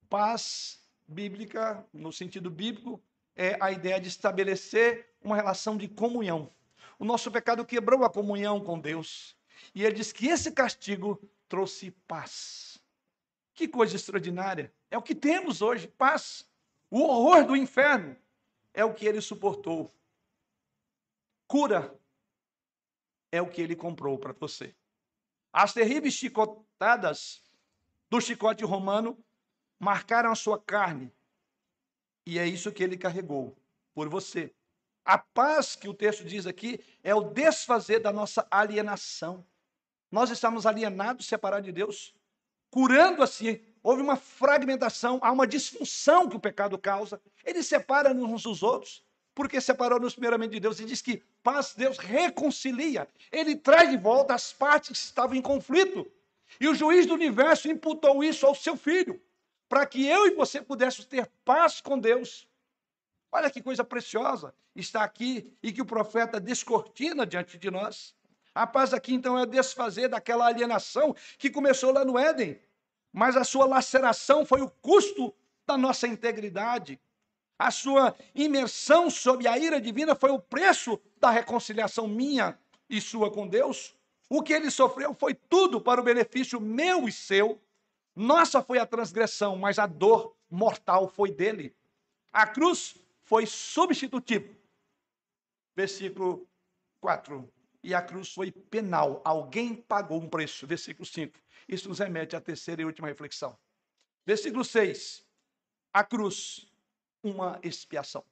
Paz 0.09 0.81
bíblica, 1.07 1.85
no 1.93 2.13
sentido 2.13 2.51
bíblico, 2.51 3.03
é 3.35 3.57
a 3.61 3.71
ideia 3.71 4.01
de 4.01 4.09
estabelecer 4.09 5.15
uma 5.21 5.37
relação 5.37 5.77
de 5.77 5.89
comunhão. 5.89 6.53
O 6.99 7.05
nosso 7.05 7.31
pecado 7.31 7.65
quebrou 7.65 8.05
a 8.05 8.11
comunhão 8.11 8.61
com 8.61 8.79
Deus. 8.79 9.37
E 9.75 9.85
ele 9.85 9.97
diz 9.97 10.13
que 10.13 10.29
esse 10.29 10.53
castigo 10.53 11.21
trouxe 11.49 11.91
paz. 12.07 12.78
Que 13.59 13.67
coisa 13.67 13.97
extraordinária. 13.97 14.73
É 14.89 14.97
o 14.97 15.03
que 15.03 15.17
temos 15.17 15.61
hoje, 15.61 15.89
paz. 15.89 16.49
O 16.89 17.01
horror 17.01 17.45
do 17.45 17.57
inferno 17.57 18.17
é 18.73 18.85
o 18.85 18.95
que 18.95 19.05
ele 19.05 19.21
suportou. 19.21 19.93
Cura 21.49 21.93
é 23.33 23.43
o 23.43 23.51
que 23.51 23.61
ele 23.61 23.75
comprou 23.75 24.17
para 24.17 24.33
você. 24.33 24.77
As 25.53 25.73
terríveis 25.73 26.15
chicotadas 26.15 27.43
do 28.09 28.21
chicote 28.21 28.65
romano 28.65 29.19
marcaram 29.77 30.31
a 30.31 30.37
sua 30.37 30.63
carne. 30.63 31.13
E 32.25 32.39
é 32.39 32.47
isso 32.47 32.71
que 32.71 32.85
ele 32.85 32.97
carregou 32.97 33.59
por 33.93 34.09
você. 34.09 34.55
A 35.05 35.19
paz 35.19 35.75
que 35.75 35.89
o 35.89 35.95
texto 35.95 36.25
diz 36.25 36.47
aqui 36.47 36.79
é 37.03 37.13
o 37.13 37.25
desfazer 37.25 37.99
da 37.99 38.13
nossa 38.13 38.47
alienação. 38.53 39.45
Nós 40.13 40.31
estamos 40.31 40.65
alienados, 40.65 41.27
separados 41.27 41.67
de 41.67 41.73
Deus, 41.73 42.15
curando 42.79 43.25
assim. 43.25 43.61
Houve 43.83 44.03
uma 44.03 44.15
fragmentação, 44.15 45.19
há 45.21 45.33
uma 45.33 45.49
disfunção 45.49 46.29
que 46.29 46.37
o 46.37 46.41
pecado 46.41 46.79
causa. 46.79 47.21
Ele 47.45 47.61
separa 47.61 48.13
uns 48.13 48.45
dos 48.45 48.63
outros, 48.63 49.03
porque 49.35 49.61
separou-nos 49.61 50.15
primeiramente 50.15 50.53
de 50.53 50.61
Deus 50.61 50.79
e 50.79 50.85
diz 50.85 51.03
que 51.03 51.21
paz 51.43 51.75
Deus 51.77 51.99
reconcilia. 51.99 53.09
Ele 53.33 53.57
traz 53.57 53.91
de 53.91 53.97
volta 53.97 54.33
as 54.33 54.53
partes 54.53 54.91
que 54.91 54.97
estavam 54.97 55.35
em 55.35 55.43
conflito. 55.43 56.07
E 56.61 56.69
o 56.69 56.75
juiz 56.75 57.05
do 57.05 57.15
universo 57.15 57.69
imputou 57.69 58.23
isso 58.23 58.47
ao 58.47 58.55
seu 58.55 58.77
filho, 58.77 59.21
para 59.69 59.85
que 59.85 60.07
eu 60.07 60.29
e 60.29 60.35
você 60.37 60.63
pudéssemos 60.63 61.07
ter 61.07 61.29
paz 61.45 61.81
com 61.81 61.99
Deus. 61.99 62.47
Olha 63.33 63.51
que 63.51 63.61
coisa 63.61 63.83
preciosa 63.83 64.55
está 64.77 65.03
aqui 65.03 65.53
e 65.61 65.73
que 65.73 65.83
o 65.83 65.85
profeta 65.85 66.39
descortina 66.39 67.27
diante 67.27 67.59
de 67.59 67.73
nós. 67.73 68.15
A 68.55 68.67
paz 68.67 68.95
aqui, 68.95 69.15
então, 69.15 69.39
é 69.39 69.45
desfazer 69.45 70.09
daquela 70.09 70.47
alienação 70.47 71.15
que 71.39 71.51
começou 71.51 71.93
lá 71.93 72.05
no 72.05 72.19
Éden, 72.19 72.59
mas 73.13 73.37
a 73.37 73.45
sua 73.45 73.67
laceração 73.67 74.45
foi 74.45 74.61
o 74.61 74.71
custo 74.71 75.35
da 75.67 75.77
nossa 75.77 76.07
integridade. 76.07 77.01
A 77.59 77.71
sua 77.71 78.15
imersão 78.35 79.11
sob 79.11 79.47
a 79.49 79.59
ira 79.59 79.81
divina 79.81 80.15
foi 80.15 80.31
o 80.31 80.39
preço 80.39 81.01
da 81.19 81.31
reconciliação 81.31 82.07
minha 82.07 82.59
e 82.89 83.01
sua 83.01 83.31
com 83.31 83.47
Deus. 83.47 83.97
O 84.31 84.43
que 84.43 84.53
ele 84.53 84.71
sofreu 84.71 85.15
foi 85.15 85.35
tudo 85.35 85.81
para 85.81 86.01
o 86.01 86.05
benefício 86.05 86.61
meu 86.61 87.09
e 87.09 87.13
seu. 87.13 87.61
Nossa 88.15 88.63
foi 88.63 88.79
a 88.79 88.87
transgressão, 88.87 89.57
mas 89.57 89.79
a 89.79 89.87
dor 89.87 90.37
mortal 90.51 91.09
foi 91.09 91.31
dele. 91.31 91.75
A 92.33 92.47
cruz 92.47 92.97
foi 93.23 93.47
substitutivo. 93.47 94.55
Versículo 95.75 96.47
4. 97.01 97.51
E 97.83 97.95
a 97.95 98.03
cruz 98.03 98.33
foi 98.33 98.51
penal. 98.51 99.21
Alguém 99.25 99.75
pagou 99.75 100.21
um 100.21 100.29
preço. 100.29 100.67
Versículo 100.67 101.07
5. 101.07 101.39
Isso 101.69 101.89
nos 101.89 101.99
remete 101.99 102.35
à 102.35 102.41
terceira 102.41 102.81
e 102.81 102.85
última 102.85 103.09
reflexão. 103.09 103.59
Versículo 104.25 104.65
6. 104.65 105.25
A 105.93 106.03
cruz, 106.03 106.67
uma 107.23 107.61
expiação. 107.63 108.25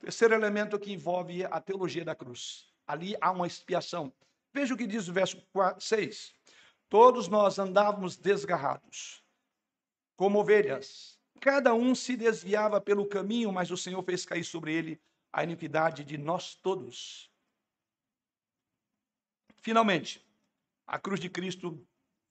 Terceiro 0.00 0.34
elemento 0.34 0.78
que 0.78 0.92
envolve 0.92 1.44
a 1.44 1.60
teologia 1.60 2.04
da 2.04 2.14
cruz. 2.14 2.72
Ali 2.86 3.14
há 3.20 3.30
uma 3.30 3.46
expiação. 3.46 4.12
Veja 4.52 4.74
o 4.74 4.76
que 4.76 4.86
diz 4.86 5.08
o 5.08 5.12
verso 5.12 5.42
6. 5.78 6.34
Todos 6.88 7.28
nós 7.28 7.58
andávamos 7.58 8.16
desgarrados, 8.16 9.22
como 10.16 10.40
ovelhas. 10.40 11.18
Cada 11.40 11.72
um 11.72 11.94
se 11.94 12.16
desviava 12.16 12.80
pelo 12.80 13.06
caminho, 13.06 13.52
mas 13.52 13.70
o 13.70 13.76
Senhor 13.76 14.02
fez 14.02 14.24
cair 14.24 14.44
sobre 14.44 14.74
ele 14.74 15.00
a 15.32 15.44
iniquidade 15.44 16.02
de 16.02 16.18
nós 16.18 16.54
todos. 16.54 17.30
Finalmente, 19.62 20.26
a 20.90 20.98
cruz 20.98 21.20
de 21.20 21.30
Cristo 21.30 21.80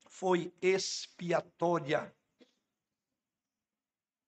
foi 0.10 0.54
expiatória. 0.62 2.14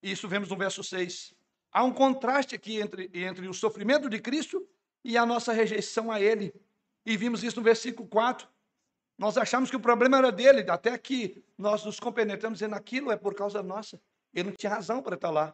Isso 0.02 0.26
vemos 0.26 0.48
no 0.48 0.56
verso 0.56 0.82
6. 0.82 1.34
Há 1.70 1.84
um 1.84 1.94
contraste 1.94 2.56
aqui 2.56 2.80
entre, 2.80 3.12
entre 3.14 3.46
o 3.50 3.54
sofrimento 3.54 4.10
de 4.10 4.22
Cristo 4.22 4.66
e 5.04 5.18
a 5.18 5.26
nossa 5.26 5.52
rejeição 5.52 6.10
a 6.10 6.22
Ele. 6.22 6.54
E 7.06 7.18
vimos 7.18 7.44
isso 7.44 7.58
no 7.58 7.64
versículo 7.64 8.08
4. 8.08 8.48
Nós 9.18 9.38
achamos 9.38 9.70
que 9.70 9.76
o 9.76 9.82
problema 9.82 10.20
era 10.20 10.32
dele, 10.32 10.66
até 10.72 10.98
que 10.98 11.44
nós 11.58 11.84
nos 11.84 12.00
compenetramos 12.00 12.60
dizendo 12.60 12.76
aquilo 12.76 13.12
é 13.12 13.18
por 13.18 13.36
causa 13.36 13.62
nossa. 13.62 14.02
Ele 14.34 14.50
não 14.50 14.56
tinha 14.56 14.74
razão 14.74 15.04
para 15.04 15.16
estar 15.16 15.30
lá. 15.30 15.54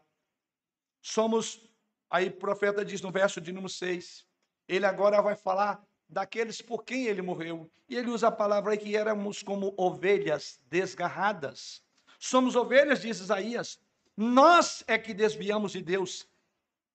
Somos, 1.02 1.68
aí 2.12 2.28
o 2.28 2.38
profeta 2.38 2.86
diz 2.86 3.02
no 3.02 3.12
verso 3.12 3.42
de 3.42 3.52
número 3.52 3.74
6, 3.74 4.24
ele 4.68 4.86
agora 4.86 5.20
vai 5.20 5.36
falar 5.36 5.84
daqueles 6.10 6.62
por 6.62 6.84
quem 6.84 7.06
ele 7.06 7.22
morreu. 7.22 7.70
E 7.90 7.96
ele 7.96 8.10
usa 8.10 8.28
a 8.28 8.32
palavra 8.32 8.72
aí 8.72 8.78
que 8.78 8.96
éramos 8.96 9.44
como 9.44 9.74
ovelhas 9.78 10.60
desgarradas. 10.70 11.82
Somos 12.20 12.56
ovelhas, 12.56 13.02
diz 13.02 13.20
Isaías. 13.20 13.80
Nós 14.16 14.84
é 14.88 14.98
que 14.98 15.14
desviamos 15.14 15.74
de 15.74 15.82
Deus. 15.82 16.28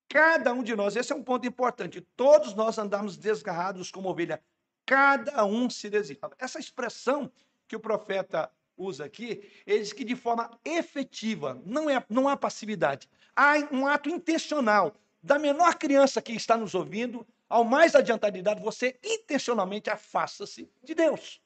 Cada 0.09 0.53
um 0.53 0.61
de 0.61 0.75
nós, 0.75 0.95
esse 0.95 1.11
é 1.11 1.15
um 1.15 1.23
ponto 1.23 1.47
importante. 1.47 2.01
Todos 2.15 2.53
nós 2.53 2.77
andamos 2.77 3.17
desgarrados 3.17 3.89
como 3.89 4.09
ovelha 4.09 4.41
cada 4.85 5.45
um 5.45 5.69
se 5.69 5.89
desvia. 5.89 6.19
Essa 6.37 6.59
expressão 6.59 7.31
que 7.67 7.75
o 7.75 7.79
profeta 7.79 8.51
usa 8.77 9.05
aqui, 9.05 9.49
ele 9.65 9.79
diz 9.79 9.93
que 9.93 10.03
de 10.03 10.15
forma 10.15 10.49
efetiva, 10.65 11.61
não, 11.65 11.89
é, 11.89 12.03
não 12.09 12.27
há 12.27 12.35
passividade, 12.35 13.07
há 13.35 13.53
um 13.71 13.87
ato 13.87 14.09
intencional 14.09 14.93
da 15.21 15.39
menor 15.39 15.75
criança 15.75 16.21
que 16.21 16.33
está 16.33 16.57
nos 16.57 16.75
ouvindo, 16.75 17.25
ao 17.53 17.63
mais 17.63 17.93
adiantado 17.93 18.33
de 18.33 18.39
idade, 18.39 18.63
você 18.63 18.99
intencionalmente 19.03 19.87
afasta-se 19.87 20.67
de 20.83 20.95
Deus. 20.95 21.39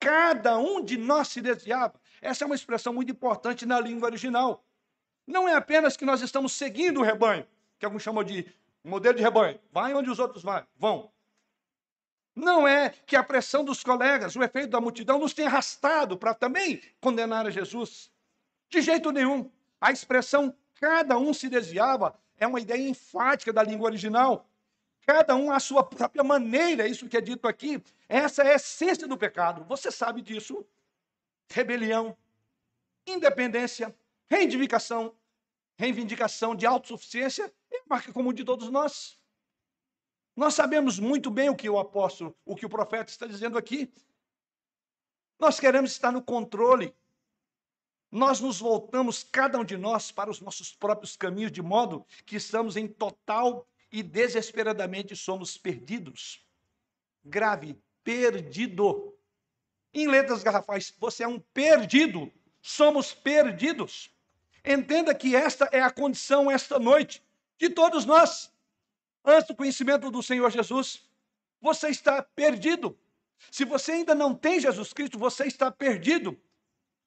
Cada 0.00 0.56
um 0.56 0.82
de 0.82 0.96
nós 0.96 1.28
se 1.28 1.42
desviava. 1.42 2.00
Essa 2.22 2.44
é 2.44 2.46
uma 2.46 2.54
expressão 2.54 2.94
muito 2.94 3.12
importante 3.12 3.66
na 3.66 3.78
língua 3.78 4.08
original. 4.08 4.64
Não 5.26 5.46
é 5.46 5.52
apenas 5.52 5.94
que 5.94 6.06
nós 6.06 6.22
estamos 6.22 6.54
seguindo 6.54 7.00
o 7.00 7.02
rebanho, 7.02 7.46
que 7.78 7.84
alguns 7.84 8.02
chamam 8.02 8.24
de 8.24 8.50
modelo 8.82 9.14
de 9.14 9.22
rebanho. 9.22 9.60
Vai 9.70 9.92
onde 9.92 10.08
os 10.08 10.18
outros 10.18 10.42
vão. 10.74 11.12
Não 12.34 12.66
é 12.66 12.88
que 13.04 13.14
a 13.14 13.22
pressão 13.22 13.62
dos 13.62 13.84
colegas, 13.84 14.34
o 14.34 14.42
efeito 14.42 14.70
da 14.70 14.80
multidão, 14.80 15.18
nos 15.18 15.34
tenha 15.34 15.48
arrastado 15.48 16.16
para 16.16 16.32
também 16.32 16.80
condenar 16.98 17.46
a 17.46 17.50
Jesus. 17.50 18.10
De 18.70 18.80
jeito 18.80 19.12
nenhum. 19.12 19.52
A 19.78 19.92
expressão 19.92 20.56
cada 20.80 21.18
um 21.18 21.34
se 21.34 21.50
desviava 21.50 22.18
é 22.38 22.46
uma 22.46 22.58
ideia 22.58 22.88
enfática 22.88 23.52
da 23.52 23.62
língua 23.62 23.84
original. 23.84 24.48
Cada 25.04 25.34
um 25.34 25.50
à 25.50 25.58
sua 25.58 25.82
própria 25.84 26.22
maneira, 26.22 26.86
isso 26.86 27.08
que 27.08 27.16
é 27.16 27.20
dito 27.20 27.48
aqui. 27.48 27.82
Essa 28.08 28.42
é 28.42 28.52
a 28.52 28.56
essência 28.56 29.06
do 29.08 29.18
pecado. 29.18 29.64
Você 29.64 29.90
sabe 29.90 30.22
disso? 30.22 30.64
Rebelião, 31.48 32.16
independência, 33.06 33.94
reivindicação, 34.30 35.14
reivindicação 35.76 36.54
de 36.54 36.66
autossuficiência 36.66 37.52
é 37.70 37.82
marca 37.86 38.12
comum 38.12 38.32
de 38.32 38.44
todos 38.44 38.70
nós. 38.70 39.18
Nós 40.36 40.54
sabemos 40.54 40.98
muito 40.98 41.30
bem 41.30 41.50
o 41.50 41.56
que 41.56 41.68
o 41.68 41.78
apóstolo, 41.78 42.34
o 42.44 42.56
que 42.56 42.64
o 42.64 42.70
profeta 42.70 43.10
está 43.10 43.26
dizendo 43.26 43.58
aqui. 43.58 43.92
Nós 45.38 45.58
queremos 45.58 45.90
estar 45.90 46.12
no 46.12 46.22
controle. 46.22 46.94
Nós 48.10 48.40
nos 48.40 48.60
voltamos, 48.60 49.24
cada 49.24 49.58
um 49.58 49.64
de 49.64 49.76
nós, 49.76 50.12
para 50.12 50.30
os 50.30 50.40
nossos 50.40 50.74
próprios 50.74 51.16
caminhos, 51.16 51.50
de 51.50 51.60
modo 51.60 52.06
que 52.24 52.36
estamos 52.36 52.76
em 52.76 52.86
total 52.86 53.66
e 53.92 54.02
desesperadamente 54.02 55.14
somos 55.14 55.58
perdidos. 55.58 56.42
Grave, 57.22 57.78
perdido. 58.02 59.14
Em 59.92 60.08
letras 60.08 60.42
garrafais, 60.42 60.92
você 60.98 61.22
é 61.22 61.28
um 61.28 61.38
perdido. 61.38 62.32
Somos 62.62 63.12
perdidos. 63.12 64.10
Entenda 64.64 65.14
que 65.14 65.36
esta 65.36 65.68
é 65.70 65.82
a 65.82 65.90
condição 65.90 66.50
esta 66.50 66.78
noite 66.78 67.22
de 67.58 67.68
todos 67.68 68.06
nós 68.06 68.50
antes 69.24 69.46
do 69.46 69.54
conhecimento 69.54 70.10
do 70.10 70.22
Senhor 70.22 70.50
Jesus, 70.50 71.08
você 71.60 71.88
está 71.88 72.22
perdido. 72.22 72.98
Se 73.50 73.64
você 73.64 73.92
ainda 73.92 74.14
não 74.14 74.34
tem 74.34 74.60
Jesus 74.60 74.92
Cristo, 74.92 75.18
você 75.18 75.44
está 75.46 75.70
perdido. 75.70 76.40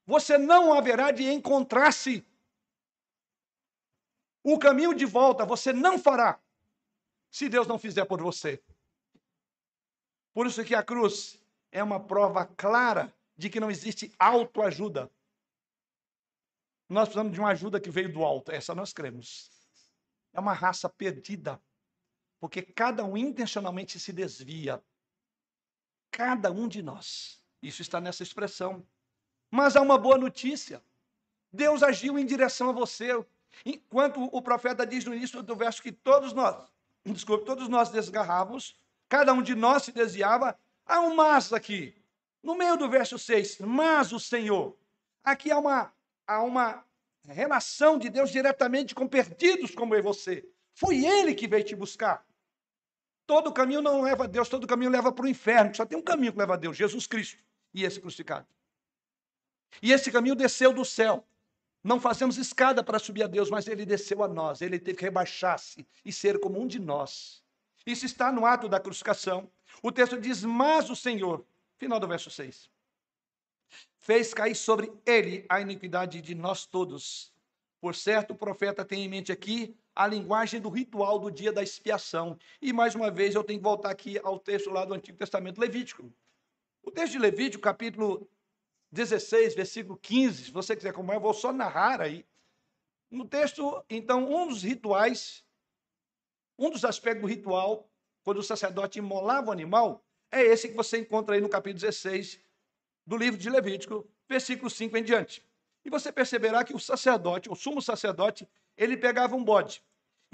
Você 0.06 0.38
não 0.38 0.74
haverá 0.74 1.12
de 1.12 1.24
encontrar-se. 1.32 2.26
O 4.44 4.60
caminho 4.60 4.94
de 4.94 5.06
volta 5.06 5.46
você 5.46 5.74
não 5.74 5.98
fará 5.98 6.40
se 7.36 7.50
Deus 7.50 7.68
não 7.68 7.78
fizer 7.78 8.06
por 8.06 8.22
você. 8.22 8.64
Por 10.34 10.48
isso 10.48 10.64
que 10.64 10.74
a 10.74 10.82
cruz 10.82 11.38
é 11.70 11.84
uma 11.84 12.00
prova 12.00 12.46
clara 12.46 13.14
de 13.36 13.50
que 13.50 13.60
não 13.60 13.70
existe 13.70 14.10
autoajuda. 14.18 15.12
Nós 16.88 17.10
precisamos 17.10 17.34
de 17.34 17.40
uma 17.42 17.50
ajuda 17.50 17.78
que 17.78 17.90
veio 17.90 18.10
do 18.10 18.24
alto, 18.24 18.54
essa 18.54 18.74
nós 18.74 18.94
cremos. 18.94 19.52
É 20.32 20.40
uma 20.40 20.54
raça 20.54 20.88
perdida. 20.88 21.62
Porque 22.40 22.62
cada 22.62 23.04
um 23.04 23.18
intencionalmente 23.18 24.00
se 24.00 24.14
desvia. 24.14 24.82
Cada 26.12 26.50
um 26.50 26.70
de 26.70 26.82
nós. 26.82 27.44
Isso 27.62 27.82
está 27.82 28.00
nessa 28.00 28.24
expressão. 28.24 28.88
Mas 29.52 29.76
há 29.76 29.82
uma 29.82 29.98
boa 29.98 30.18
notícia. 30.18 30.82
Deus 31.52 31.84
agiu 31.84 32.18
em 32.18 32.26
direção 32.26 32.70
a 32.70 32.74
você. 32.74 33.10
Enquanto 33.66 34.24
o 34.24 34.42
profeta 34.42 34.88
diz 34.88 35.04
no 35.04 35.14
início 35.14 35.44
do 35.44 35.54
verso 35.54 35.84
que 35.84 35.92
todos 35.92 36.32
nós, 36.32 36.74
desculpe, 37.14 37.46
todos 37.46 37.70
nós 37.70 37.90
desgarrávamos, 37.90 38.76
cada 39.08 39.34
um 39.34 39.42
de 39.42 39.56
nós 39.56 39.84
se 39.84 39.92
desviava, 39.92 40.58
há 40.86 41.00
um 41.02 41.16
mas 41.16 41.54
aqui. 41.54 41.96
No 42.42 42.56
meio 42.56 42.78
do 42.78 42.90
verso 42.90 43.18
6, 43.18 43.60
mas 43.60 44.12
o 44.12 44.20
Senhor. 44.20 44.78
Aqui 45.24 45.52
há 45.52 45.58
uma, 45.58 45.94
há 46.28 46.44
uma 46.44 46.86
relação 47.28 47.98
de 47.98 48.10
Deus 48.10 48.32
diretamente 48.32 48.94
com 48.94 49.08
perdidos 49.08 49.74
como 49.74 49.96
eu 49.96 50.00
e 50.00 50.04
você. 50.04 50.48
Foi 50.74 51.04
Ele 51.06 51.34
que 51.34 51.48
veio 51.48 51.64
te 51.64 51.76
buscar. 51.76 52.26
Todo 53.26 53.52
caminho 53.52 53.82
não 53.82 54.02
leva 54.02 54.26
a 54.26 54.28
Deus, 54.28 54.48
todo 54.48 54.68
caminho 54.68 54.92
leva 54.92 55.12
para 55.12 55.26
o 55.26 55.28
inferno. 55.28 55.74
Só 55.74 55.86
tem 55.86 55.98
um 55.98 56.04
caminho 56.04 56.32
que 56.32 56.38
leva 56.38 56.54
a 56.54 56.58
Deus, 56.58 56.78
Jesus 56.78 57.08
Cristo 57.08 57.44
e 57.74 57.84
esse 57.84 58.00
crucificado. 58.00 58.48
E 59.82 59.92
esse 59.92 60.12
caminho 60.12 60.36
desceu 60.36 60.72
do 60.72 60.86
céu. 60.86 61.26
Não 61.86 62.00
fazemos 62.00 62.38
escada 62.38 62.84
para 62.84 62.98
subir 62.98 63.22
a 63.22 63.28
Deus, 63.28 63.52
mas 63.52 63.68
ele 63.68 63.86
desceu 63.86 64.24
a 64.24 64.28
nós. 64.28 64.60
Ele 64.60 64.80
teve 64.80 64.98
que 64.98 65.04
rebaixar-se 65.04 65.86
e 66.04 66.12
ser 66.12 66.40
como 66.40 66.60
um 66.60 66.66
de 66.66 66.80
nós. 66.80 67.44
Isso 67.86 68.08
está 68.08 68.32
no 68.32 68.44
ato 68.44 68.68
da 68.68 68.80
crucificação. 68.80 69.48
O 69.84 69.92
texto 69.92 70.20
diz: 70.20 70.44
Mas 70.44 70.90
o 70.90 70.96
Senhor, 70.96 71.46
final 71.78 72.00
do 72.00 72.08
verso 72.08 72.32
6, 72.32 72.72
fez 74.00 74.34
cair 74.34 74.56
sobre 74.56 74.92
ele 75.06 75.46
a 75.48 75.62
iniquidade 75.62 76.24
de 76.24 76.34
nós 76.34 76.66
todos. 76.66 77.32
Por 77.80 77.94
certo, 77.94 78.32
o 78.32 78.36
profeta 78.36 78.84
tem 78.84 79.06
em 79.06 79.08
mente 79.08 79.32
aqui 79.32 79.78
a 79.96 80.08
linguagem 80.08 80.60
do 80.60 80.70
ritual 80.70 81.20
do 81.20 81.30
dia 81.30 81.54
da 81.54 81.62
expiação. 81.62 82.36
E 82.60 82.74
mais 82.74 82.96
uma 82.96 83.12
vez 83.12 83.36
eu 83.36 83.44
tenho 83.44 83.60
que 83.60 83.64
voltar 83.64 83.92
aqui 83.92 84.20
ao 84.24 84.40
texto 84.40 84.72
lá 84.72 84.86
do 84.86 84.96
Antigo 84.96 85.20
Testamento 85.20 85.62
Levítico. 85.62 86.12
O 86.82 86.90
texto 86.90 87.12
de 87.12 87.20
Levítico, 87.20 87.62
capítulo 87.62 88.28
16, 88.92 89.56
versículo 89.56 89.98
15, 89.98 90.46
se 90.46 90.52
você 90.52 90.76
quiser 90.76 90.90
acompanhar, 90.90 91.18
eu 91.18 91.22
vou 91.22 91.34
só 91.34 91.52
narrar 91.52 92.02
aí. 92.02 92.26
No 93.10 93.26
texto, 93.26 93.84
então, 93.90 94.32
um 94.34 94.48
dos 94.48 94.64
rituais, 94.64 95.44
um 96.58 96.70
dos 96.70 96.86
aspectos 96.86 97.22
do 97.22 97.28
ritual, 97.28 97.90
quando 98.24 98.38
o 98.38 98.44
sacerdote 98.44 99.00
imolava 99.00 99.50
o 99.50 99.52
animal, 99.52 100.04
é 100.32 100.42
esse 100.42 100.70
que 100.70 100.76
você 100.76 100.98
encontra 100.98 101.36
aí 101.36 101.42
no 101.42 101.50
capítulo 101.50 101.82
16 101.82 102.40
do 103.06 103.18
livro 103.18 103.40
de 103.40 103.50
Levítico, 103.50 104.08
versículo 104.28 104.70
5 104.70 104.98
em 104.98 105.04
diante. 105.04 105.46
E 105.84 105.90
você 105.90 106.12
perceberá 106.12 106.64
que 106.64 106.76
o 106.76 106.80
sacerdote, 106.80 107.50
o 107.50 107.56
sumo 107.56 107.82
sacerdote, 107.82 108.48
ele 108.76 108.98
pegava 108.98 109.36
um 109.36 109.44
bode 109.44 109.84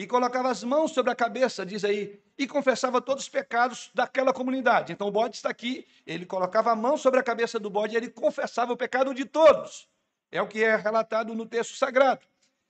e 0.01 0.07
colocava 0.07 0.49
as 0.49 0.63
mãos 0.63 0.93
sobre 0.93 1.11
a 1.11 1.15
cabeça, 1.15 1.63
diz 1.63 1.85
aí, 1.85 2.19
e 2.35 2.47
confessava 2.47 2.99
todos 2.99 3.25
os 3.25 3.29
pecados 3.29 3.91
daquela 3.93 4.33
comunidade. 4.33 4.91
Então 4.91 5.07
o 5.07 5.11
bode 5.11 5.35
está 5.35 5.49
aqui, 5.49 5.87
ele 6.07 6.25
colocava 6.25 6.71
a 6.71 6.75
mão 6.75 6.97
sobre 6.97 7.19
a 7.19 7.23
cabeça 7.23 7.59
do 7.59 7.69
bode 7.69 7.93
e 7.93 7.97
ele 7.97 8.09
confessava 8.09 8.73
o 8.73 8.77
pecado 8.77 9.13
de 9.13 9.25
todos. 9.25 9.87
É 10.31 10.41
o 10.41 10.47
que 10.47 10.63
é 10.63 10.75
relatado 10.75 11.35
no 11.35 11.45
texto 11.45 11.75
sagrado. 11.75 12.21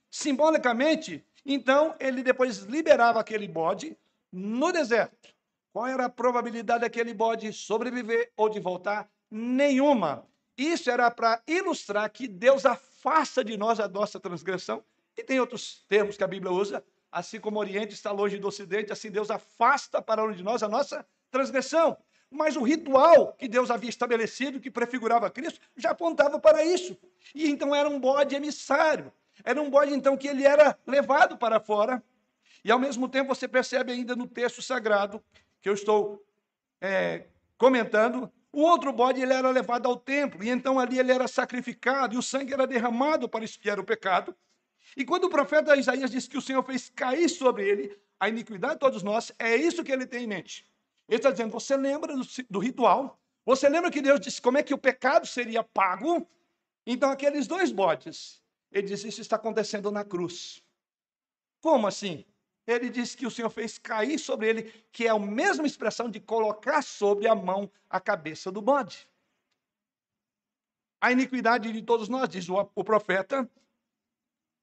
Simbolicamente, 0.09 1.25
então, 1.45 1.95
ele 2.01 2.21
depois 2.21 2.57
liberava 2.63 3.21
aquele 3.21 3.47
bode 3.47 3.97
no 4.29 4.69
deserto. 4.73 5.33
Qual 5.71 5.87
era 5.87 6.07
a 6.07 6.09
probabilidade 6.09 6.81
daquele 6.81 7.13
bode 7.13 7.53
sobreviver 7.53 8.29
ou 8.35 8.49
de 8.49 8.59
voltar? 8.59 9.09
Nenhuma. 9.31 10.27
Isso 10.57 10.91
era 10.91 11.09
para 11.09 11.41
ilustrar 11.47 12.09
que 12.09 12.27
Deus 12.27 12.65
afasta 12.65 13.41
de 13.41 13.55
nós 13.55 13.79
a 13.79 13.87
nossa 13.87 14.19
transgressão 14.19 14.83
e 15.17 15.23
tem 15.23 15.39
outros 15.39 15.85
termos 15.87 16.17
que 16.17 16.25
a 16.25 16.27
Bíblia 16.27 16.51
usa 16.51 16.83
assim 17.11 17.39
como 17.39 17.57
o 17.57 17.59
Oriente 17.59 17.93
está 17.93 18.11
longe 18.11 18.37
do 18.37 18.47
Ocidente, 18.47 18.91
assim 18.91 19.11
Deus 19.11 19.29
afasta 19.29 20.01
para 20.01 20.23
longe 20.23 20.37
de 20.37 20.43
nós 20.43 20.63
a 20.63 20.69
nossa 20.69 21.05
transgressão. 21.29 21.97
Mas 22.29 22.55
o 22.55 22.63
ritual 22.63 23.33
que 23.33 23.47
Deus 23.47 23.69
havia 23.69 23.89
estabelecido, 23.89 24.59
que 24.59 24.71
prefigurava 24.71 25.29
Cristo, 25.29 25.59
já 25.75 25.91
apontava 25.91 26.39
para 26.39 26.63
isso. 26.63 26.97
E 27.35 27.49
então 27.49 27.75
era 27.75 27.89
um 27.89 27.99
bode 27.99 28.33
emissário. 28.33 29.11
Era 29.43 29.61
um 29.61 29.69
bode, 29.69 29.93
então, 29.93 30.15
que 30.15 30.27
ele 30.27 30.45
era 30.45 30.77
levado 30.87 31.37
para 31.37 31.59
fora. 31.59 32.01
E 32.63 32.71
ao 32.71 32.79
mesmo 32.79 33.09
tempo 33.09 33.33
você 33.35 33.47
percebe 33.47 33.91
ainda 33.91 34.15
no 34.15 34.27
texto 34.27 34.61
sagrado 34.61 35.21
que 35.61 35.67
eu 35.67 35.73
estou 35.73 36.23
é, 36.79 37.25
comentando, 37.57 38.31
o 38.51 38.61
outro 38.61 38.91
bode 38.91 39.21
ele 39.21 39.33
era 39.33 39.49
levado 39.49 39.87
ao 39.87 39.95
templo, 39.95 40.43
e 40.43 40.49
então 40.49 40.79
ali 40.79 40.99
ele 40.99 41.11
era 41.11 41.27
sacrificado, 41.27 42.15
e 42.15 42.17
o 42.17 42.21
sangue 42.21 42.53
era 42.53 42.65
derramado 42.65 43.29
para 43.29 43.45
expiar 43.45 43.79
o 43.79 43.83
pecado. 43.83 44.35
E 44.95 45.05
quando 45.05 45.25
o 45.25 45.29
profeta 45.29 45.75
Isaías 45.75 46.11
disse 46.11 46.29
que 46.29 46.37
o 46.37 46.41
Senhor 46.41 46.63
fez 46.63 46.89
cair 46.89 47.29
sobre 47.29 47.67
ele 47.67 47.97
a 48.19 48.29
iniquidade 48.29 48.73
de 48.75 48.79
todos 48.79 49.03
nós, 49.03 49.31
é 49.39 49.55
isso 49.55 49.83
que 49.83 49.91
ele 49.91 50.05
tem 50.05 50.23
em 50.23 50.27
mente. 50.27 50.65
Ele 51.07 51.17
está 51.17 51.31
dizendo: 51.31 51.51
você 51.51 51.75
lembra 51.75 52.15
do, 52.15 52.23
do 52.49 52.59
ritual? 52.59 53.19
Você 53.45 53.67
lembra 53.67 53.91
que 53.91 54.01
Deus 54.01 54.19
disse 54.19 54.41
como 54.41 54.57
é 54.57 54.63
que 54.63 54.73
o 54.73 54.77
pecado 54.77 55.25
seria 55.25 55.63
pago? 55.63 56.27
Então, 56.85 57.09
aqueles 57.09 57.47
dois 57.47 57.71
bodes, 57.71 58.41
ele 58.71 58.87
diz: 58.87 59.03
Isso 59.03 59.21
está 59.21 59.35
acontecendo 59.35 59.91
na 59.91 60.03
cruz. 60.03 60.63
Como 61.61 61.87
assim? 61.87 62.25
Ele 62.65 62.89
diz 62.89 63.15
que 63.15 63.25
o 63.25 63.31
Senhor 63.31 63.49
fez 63.49 63.77
cair 63.77 64.19
sobre 64.19 64.47
ele, 64.47 64.63
que 64.91 65.07
é 65.07 65.09
a 65.09 65.19
mesma 65.19 65.65
expressão 65.65 66.09
de 66.09 66.19
colocar 66.19 66.81
sobre 66.81 67.27
a 67.27 67.35
mão 67.35 67.71
a 67.89 67.99
cabeça 67.99 68.51
do 68.51 68.61
bode. 68.61 69.07
A 70.99 71.11
iniquidade 71.11 71.71
de 71.71 71.81
todos 71.81 72.07
nós, 72.07 72.29
diz 72.29 72.47
o, 72.47 72.55
o 72.75 72.83
profeta, 72.83 73.49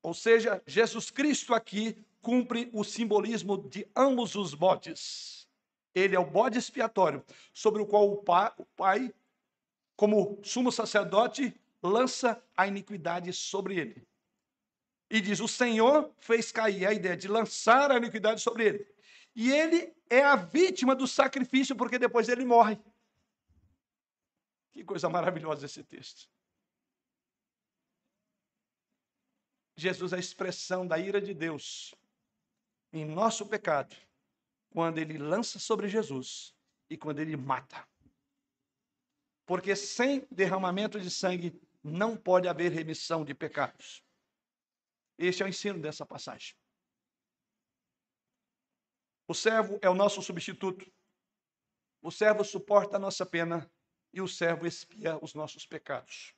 ou 0.02 0.14
seja, 0.14 0.62
Jesus 0.66 1.10
Cristo 1.10 1.54
aqui 1.54 1.96
cumpre 2.20 2.70
o 2.72 2.84
simbolismo 2.84 3.68
de 3.68 3.86
ambos 3.96 4.34
os 4.34 4.54
bodes. 4.54 5.48
Ele 5.94 6.14
é 6.14 6.18
o 6.18 6.30
bode 6.30 6.58
expiatório, 6.58 7.24
sobre 7.52 7.82
o 7.82 7.86
qual 7.86 8.10
o 8.10 8.22
pai, 8.22 8.52
o 8.58 8.64
pai 8.64 9.12
como 9.96 10.38
sumo 10.44 10.70
sacerdote, 10.70 11.52
lança 11.82 12.40
a 12.56 12.66
iniquidade 12.66 13.32
sobre 13.32 13.78
ele. 13.78 14.06
E 15.10 15.20
diz: 15.20 15.40
O 15.40 15.48
Senhor 15.48 16.12
fez 16.18 16.52
cair 16.52 16.86
a 16.86 16.92
ideia 16.92 17.16
de 17.16 17.26
lançar 17.26 17.90
a 17.90 17.96
iniquidade 17.96 18.40
sobre 18.40 18.64
ele. 18.64 18.86
E 19.34 19.50
ele 19.50 19.92
é 20.08 20.22
a 20.22 20.36
vítima 20.36 20.94
do 20.94 21.06
sacrifício, 21.06 21.74
porque 21.74 21.98
depois 21.98 22.28
ele 22.28 22.44
morre. 22.44 22.78
Que 24.72 24.84
coisa 24.84 25.08
maravilhosa 25.08 25.66
esse 25.66 25.82
texto. 25.82 26.28
Jesus 29.78 30.12
é 30.12 30.16
a 30.16 30.18
expressão 30.18 30.84
da 30.84 30.98
ira 30.98 31.20
de 31.20 31.32
Deus 31.32 31.94
em 32.92 33.04
nosso 33.04 33.46
pecado, 33.46 33.94
quando 34.70 34.98
ele 34.98 35.16
lança 35.16 35.60
sobre 35.60 35.86
Jesus 35.86 36.52
e 36.90 36.98
quando 36.98 37.20
ele 37.20 37.36
mata. 37.36 37.88
Porque 39.46 39.76
sem 39.76 40.26
derramamento 40.32 41.00
de 41.00 41.08
sangue 41.08 41.62
não 41.80 42.16
pode 42.16 42.48
haver 42.48 42.72
remissão 42.72 43.24
de 43.24 43.32
pecados. 43.34 44.02
Este 45.16 45.44
é 45.44 45.46
o 45.46 45.48
ensino 45.48 45.80
dessa 45.80 46.04
passagem. 46.04 46.56
O 49.28 49.34
servo 49.34 49.78
é 49.80 49.88
o 49.88 49.94
nosso 49.94 50.20
substituto. 50.20 50.92
O 52.02 52.10
servo 52.10 52.42
suporta 52.42 52.96
a 52.96 53.00
nossa 53.00 53.24
pena 53.24 53.70
e 54.12 54.20
o 54.20 54.26
servo 54.26 54.66
expia 54.66 55.22
os 55.22 55.34
nossos 55.34 55.64
pecados. 55.64 56.34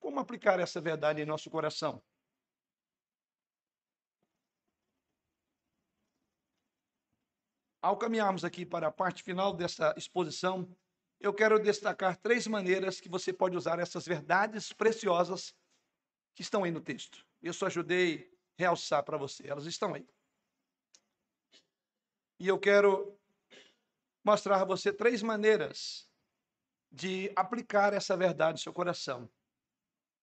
Como 0.00 0.18
aplicar 0.18 0.58
essa 0.58 0.80
verdade 0.80 1.22
em 1.22 1.26
nosso 1.26 1.48
coração? 1.48 2.02
Ao 7.84 7.98
caminharmos 7.98 8.46
aqui 8.46 8.64
para 8.64 8.86
a 8.86 8.90
parte 8.90 9.22
final 9.22 9.52
dessa 9.52 9.92
exposição, 9.94 10.66
eu 11.20 11.34
quero 11.34 11.58
destacar 11.58 12.16
três 12.16 12.46
maneiras 12.46 12.98
que 12.98 13.10
você 13.10 13.30
pode 13.30 13.58
usar 13.58 13.78
essas 13.78 14.06
verdades 14.06 14.72
preciosas 14.72 15.54
que 16.34 16.40
estão 16.40 16.64
aí 16.64 16.70
no 16.70 16.80
texto. 16.80 17.26
Eu 17.42 17.52
só 17.52 17.66
ajudei 17.66 18.32
a 18.58 18.62
realçar 18.62 19.04
para 19.04 19.18
você, 19.18 19.46
elas 19.46 19.66
estão 19.66 19.92
aí. 19.92 20.08
E 22.40 22.48
eu 22.48 22.58
quero 22.58 23.20
mostrar 24.24 24.62
a 24.62 24.64
você 24.64 24.90
três 24.90 25.22
maneiras 25.22 26.08
de 26.90 27.30
aplicar 27.36 27.92
essa 27.92 28.16
verdade 28.16 28.52
no 28.52 28.62
seu 28.62 28.72
coração. 28.72 29.28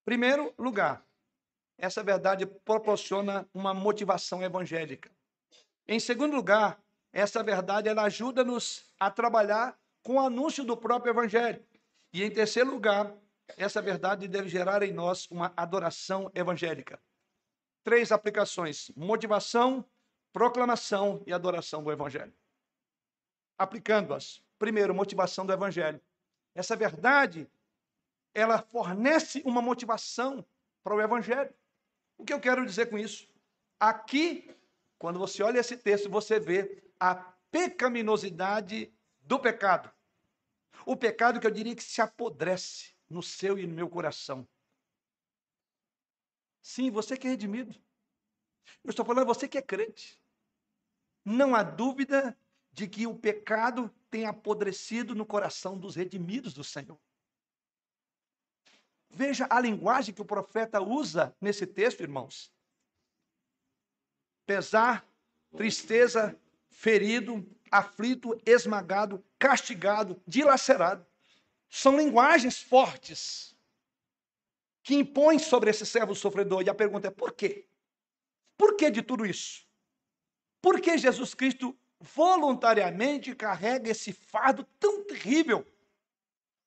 Primeiro 0.04 0.52
lugar, 0.58 1.06
essa 1.78 2.02
verdade 2.02 2.44
proporciona 2.44 3.48
uma 3.54 3.72
motivação 3.72 4.42
evangélica. 4.42 5.12
Em 5.86 6.00
segundo 6.00 6.34
lugar, 6.34 6.82
essa 7.12 7.42
verdade 7.42 7.88
ela 7.88 8.04
ajuda-nos 8.04 8.84
a 8.98 9.10
trabalhar 9.10 9.78
com 10.02 10.14
o 10.14 10.20
anúncio 10.20 10.64
do 10.64 10.76
próprio 10.76 11.10
evangelho. 11.10 11.64
E 12.12 12.22
em 12.22 12.30
terceiro 12.30 12.70
lugar, 12.70 13.14
essa 13.56 13.82
verdade 13.82 14.26
deve 14.26 14.48
gerar 14.48 14.82
em 14.82 14.92
nós 14.92 15.30
uma 15.30 15.52
adoração 15.56 16.30
evangélica. 16.34 17.00
Três 17.84 18.10
aplicações: 18.10 18.90
motivação, 18.96 19.84
proclamação 20.32 21.22
e 21.26 21.32
adoração 21.32 21.82
do 21.82 21.92
evangelho. 21.92 22.32
Aplicando-as. 23.58 24.42
Primeiro, 24.58 24.94
motivação 24.94 25.44
do 25.44 25.52
evangelho. 25.52 26.00
Essa 26.54 26.76
verdade, 26.76 27.50
ela 28.34 28.58
fornece 28.62 29.42
uma 29.44 29.60
motivação 29.60 30.44
para 30.82 30.94
o 30.94 31.00
evangelho. 31.00 31.52
O 32.16 32.24
que 32.24 32.32
eu 32.32 32.40
quero 32.40 32.64
dizer 32.64 32.88
com 32.88 32.98
isso? 32.98 33.28
Aqui, 33.78 34.54
quando 34.98 35.18
você 35.18 35.42
olha 35.42 35.58
esse 35.58 35.76
texto, 35.76 36.08
você 36.08 36.38
vê 36.38 36.82
a 37.02 37.16
pecaminosidade 37.50 38.94
do 39.22 39.36
pecado. 39.36 39.92
O 40.86 40.96
pecado 40.96 41.40
que 41.40 41.46
eu 41.48 41.50
diria 41.50 41.74
que 41.74 41.82
se 41.82 42.00
apodrece 42.00 42.94
no 43.10 43.20
seu 43.20 43.58
e 43.58 43.66
no 43.66 43.74
meu 43.74 43.90
coração. 43.90 44.46
Sim, 46.62 46.92
você 46.92 47.16
que 47.16 47.26
é 47.26 47.30
redimido. 47.30 47.74
Eu 48.84 48.90
estou 48.90 49.04
falando 49.04 49.26
você 49.26 49.48
que 49.48 49.58
é 49.58 49.62
crente. 49.62 50.16
Não 51.24 51.56
há 51.56 51.64
dúvida 51.64 52.38
de 52.70 52.86
que 52.86 53.04
o 53.04 53.18
pecado 53.18 53.92
tem 54.08 54.24
apodrecido 54.24 55.12
no 55.12 55.26
coração 55.26 55.76
dos 55.76 55.96
redimidos 55.96 56.54
do 56.54 56.62
Senhor. 56.62 57.00
Veja 59.10 59.48
a 59.50 59.58
linguagem 59.58 60.14
que 60.14 60.22
o 60.22 60.24
profeta 60.24 60.80
usa 60.80 61.36
nesse 61.40 61.66
texto, 61.66 62.00
irmãos. 62.00 62.54
Pesar, 64.46 65.04
tristeza, 65.56 66.40
ferido, 66.72 67.46
aflito, 67.70 68.38
esmagado, 68.44 69.24
castigado, 69.38 70.20
dilacerado. 70.26 71.06
São 71.68 71.96
linguagens 71.96 72.60
fortes 72.60 73.54
que 74.82 74.94
impõem 74.94 75.38
sobre 75.38 75.70
esse 75.70 75.86
servo 75.86 76.14
sofredor. 76.14 76.62
E 76.62 76.70
a 76.70 76.74
pergunta 76.74 77.08
é: 77.08 77.10
por 77.10 77.32
quê? 77.32 77.66
Por 78.56 78.76
que 78.76 78.90
de 78.90 79.02
tudo 79.02 79.24
isso? 79.24 79.66
Por 80.60 80.80
que 80.80 80.98
Jesus 80.98 81.34
Cristo 81.34 81.76
voluntariamente 82.00 83.34
carrega 83.34 83.90
esse 83.90 84.12
fardo 84.12 84.64
tão 84.80 85.04
terrível? 85.04 85.66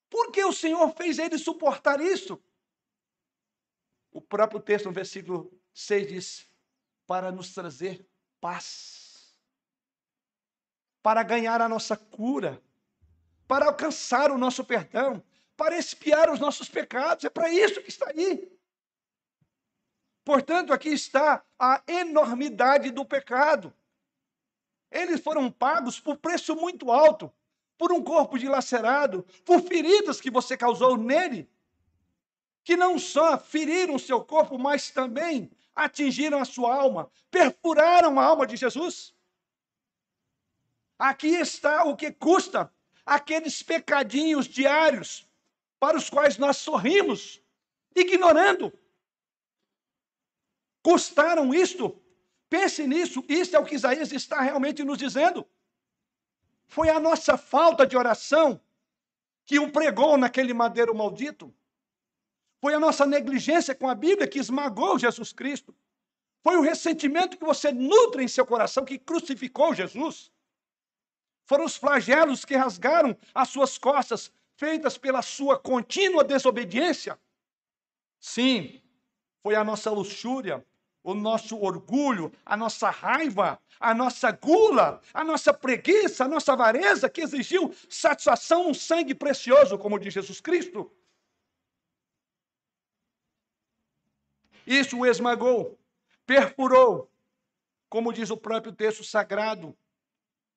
Por 0.09 0.31
que 0.31 0.43
o 0.43 0.53
Senhor 0.53 0.93
fez 0.95 1.19
ele 1.19 1.37
suportar 1.37 1.99
isso? 1.99 2.41
O 4.11 4.21
próprio 4.21 4.61
texto, 4.61 4.85
no 4.85 4.91
versículo 4.93 5.51
6, 5.73 6.07
diz: 6.07 6.47
para 7.05 7.31
nos 7.31 7.53
trazer 7.53 8.07
paz 8.39 9.04
para 11.05 11.21
ganhar 11.21 11.61
a 11.61 11.69
nossa 11.69 11.95
cura, 11.95 12.59
para 13.47 13.67
alcançar 13.67 14.31
o 14.31 14.39
nosso 14.39 14.65
perdão, 14.65 15.23
para 15.55 15.77
expiar 15.77 16.31
os 16.31 16.39
nossos 16.39 16.67
pecados. 16.67 17.23
É 17.23 17.29
para 17.29 17.47
isso 17.47 17.79
que 17.83 17.89
está 17.89 18.09
aí. 18.09 18.51
Portanto, 20.23 20.73
aqui 20.73 20.89
está 20.89 21.45
a 21.59 21.79
enormidade 21.85 22.89
do 22.89 23.05
pecado. 23.05 23.71
Eles 24.89 25.21
foram 25.21 25.51
pagos 25.51 25.99
por 25.99 26.17
preço 26.17 26.55
muito 26.55 26.91
alto, 26.91 27.31
por 27.77 27.91
um 27.91 28.03
corpo 28.03 28.39
dilacerado, 28.39 29.21
por 29.45 29.61
feridas 29.61 30.19
que 30.19 30.31
você 30.31 30.57
causou 30.57 30.97
nele, 30.97 31.47
que 32.63 32.75
não 32.75 32.97
só 32.97 33.37
feriram 33.37 33.93
o 33.93 33.99
seu 33.99 34.25
corpo, 34.25 34.57
mas 34.57 34.89
também 34.89 35.51
atingiram 35.75 36.39
a 36.39 36.45
sua 36.45 36.73
alma, 36.73 37.11
perfuraram 37.29 38.19
a 38.19 38.25
alma 38.25 38.47
de 38.47 38.57
Jesus. 38.57 39.14
Aqui 40.97 41.27
está 41.27 41.83
o 41.83 41.95
que 41.95 42.11
custa 42.11 42.71
aqueles 43.05 43.61
pecadinhos 43.61 44.47
diários 44.47 45.27
para 45.79 45.97
os 45.97 46.09
quais 46.09 46.37
nós 46.37 46.57
sorrimos, 46.57 47.41
ignorando. 47.95 48.73
Custaram 50.81 51.53
isto? 51.53 52.01
Pense 52.49 52.87
nisso, 52.87 53.23
isso 53.27 53.55
é 53.55 53.59
o 53.59 53.65
que 53.65 53.75
Isaías 53.75 54.11
está 54.11 54.41
realmente 54.41 54.83
nos 54.83 54.97
dizendo. 54.97 55.45
Foi 56.67 56.89
a 56.89 56.99
nossa 56.99 57.37
falta 57.37 57.85
de 57.85 57.97
oração 57.97 58.61
que 59.45 59.59
o 59.59 59.71
pregou 59.71 60.17
naquele 60.17 60.53
madeiro 60.53 60.95
maldito. 60.95 61.53
Foi 62.59 62.73
a 62.73 62.79
nossa 62.79 63.05
negligência 63.05 63.75
com 63.75 63.87
a 63.87 63.93
Bíblia 63.93 64.27
que 64.27 64.39
esmagou 64.39 64.97
Jesus 64.97 65.31
Cristo. 65.31 65.75
Foi 66.41 66.57
o 66.57 66.61
ressentimento 66.61 67.37
que 67.37 67.45
você 67.45 67.71
nutre 67.71 68.23
em 68.23 68.27
seu 68.27 68.45
coração 68.45 68.85
que 68.85 68.97
crucificou 68.97 69.73
Jesus? 69.73 70.31
Foram 71.45 71.65
os 71.65 71.77
flagelos 71.77 72.43
que 72.43 72.55
rasgaram 72.55 73.15
as 73.33 73.49
suas 73.49 73.77
costas, 73.77 74.31
feitas 74.55 74.97
pela 74.97 75.21
sua 75.21 75.59
contínua 75.59 76.23
desobediência? 76.23 77.19
Sim, 78.19 78.81
foi 79.43 79.55
a 79.55 79.63
nossa 79.63 79.91
luxúria, 79.91 80.65
o 81.03 81.13
nosso 81.13 81.55
orgulho, 81.59 82.31
a 82.43 82.57
nossa 82.57 82.89
raiva, 82.89 83.59
a 83.79 83.93
nossa 83.93 84.31
gula, 84.31 84.99
a 85.13 85.23
nossa 85.23 85.53
preguiça, 85.53 86.25
a 86.25 86.27
nossa 86.27 86.53
avareza 86.53 87.07
que 87.07 87.21
exigiu 87.21 87.73
satisfação 87.87 88.67
no 88.67 88.73
sangue 88.73 89.13
precioso, 89.13 89.77
como 89.77 89.99
diz 89.99 90.13
Jesus 90.13 90.41
Cristo. 90.41 90.91
Isso 94.65 94.97
o 94.97 95.05
esmagou 95.05 95.77
perfurou, 96.25 97.07
como 97.87 98.11
diz 98.11 98.31
o 98.31 98.37
próprio 98.37 98.73
texto 98.73 99.03
sagrado, 99.03 99.77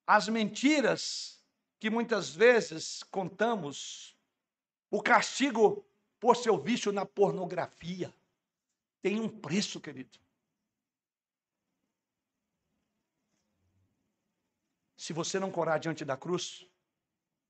as 0.09 0.27
mentiras 0.27 1.39
que 1.79 1.87
muitas 1.87 2.31
vezes 2.31 3.03
contamos, 3.03 4.17
o 4.89 5.03
castigo 5.03 5.87
por 6.19 6.35
seu 6.35 6.57
vício 6.57 6.91
na 6.91 7.05
pornografia, 7.05 8.11
tem 9.03 9.19
um 9.19 9.29
preço, 9.29 9.79
querido. 9.79 10.17
Se 14.97 15.13
você 15.13 15.39
não 15.39 15.51
corar 15.51 15.77
diante 15.77 16.03
da 16.03 16.17
cruz, 16.17 16.67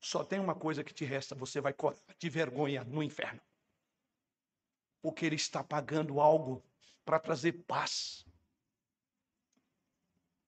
só 0.02 0.22
tem 0.26 0.38
uma 0.38 0.54
coisa 0.54 0.84
que 0.84 0.94
te 0.94 1.06
resta: 1.06 1.34
você 1.34 1.62
vai 1.62 1.72
corar 1.72 1.98
de 2.18 2.30
vergonha 2.30 2.84
no 2.84 3.02
inferno. 3.02 3.40
Porque 5.02 5.26
ele 5.26 5.38
está 5.38 5.64
pagando 5.64 6.20
algo 6.20 6.62
para 7.06 7.22
trazer 7.22 7.54
paz. 7.64 8.26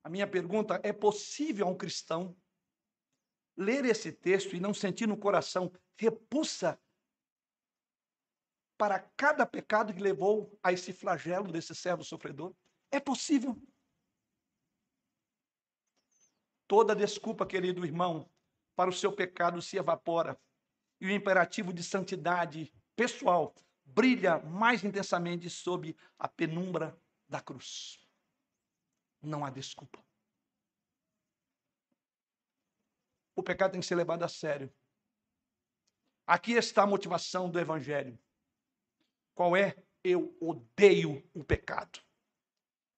A 0.04 0.10
minha 0.10 0.28
pergunta: 0.28 0.80
é 0.84 0.92
possível 0.92 1.68
a 1.68 1.70
um 1.70 1.78
cristão 1.78 2.36
ler 3.56 3.86
esse 3.86 4.12
texto 4.12 4.56
e 4.56 4.60
não 4.60 4.74
sentir 4.74 5.08
no 5.08 5.18
coração 5.18 5.72
repulsa 5.98 6.82
para 8.78 9.00
cada 9.16 9.46
pecado 9.46 9.94
que 9.94 10.02
levou 10.02 10.58
a 10.64 10.74
esse 10.74 10.92
flagelo 10.92 11.52
desse 11.52 11.76
servo 11.76 12.04
sofredor? 12.04 12.56
É 12.90 13.00
possível. 13.00 13.56
Toda 16.68 16.96
desculpa, 16.96 17.46
querido 17.46 17.86
irmão, 17.86 18.28
para 18.76 18.90
o 18.90 18.94
seu 18.94 19.12
pecado 19.12 19.62
se 19.62 19.78
evapora 19.78 20.40
e 21.00 21.06
o 21.06 21.12
imperativo 21.12 21.72
de 21.74 21.84
santidade 21.84 22.74
pessoal 22.96 23.54
brilha 23.84 24.40
mais 24.40 24.84
intensamente 24.84 25.50
sob 25.50 25.96
a 26.18 26.28
penumbra 26.28 27.00
da 27.28 27.42
cruz. 27.42 28.01
Não 29.22 29.46
há 29.46 29.50
desculpa. 29.50 30.04
O 33.36 33.44
pecado 33.44 33.72
tem 33.72 33.82
que 33.82 33.88
ser 33.88 33.96
levado 33.96 34.24
a 34.24 34.28
sério. 34.28 34.74
Aqui 36.26 36.54
está 36.54 36.84
a 36.84 36.88
motivação 36.88 37.50
do 37.50 37.60
Evangelho. 37.60 38.18
Qual 39.34 39.56
é? 39.56 39.76
Eu 40.04 40.36
odeio 40.40 41.24
o 41.34 41.44
pecado. 41.44 42.00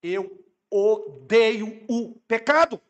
Eu 0.01 0.45
odeio 0.69 1.85
o 1.89 2.15
pecado. 2.27 2.81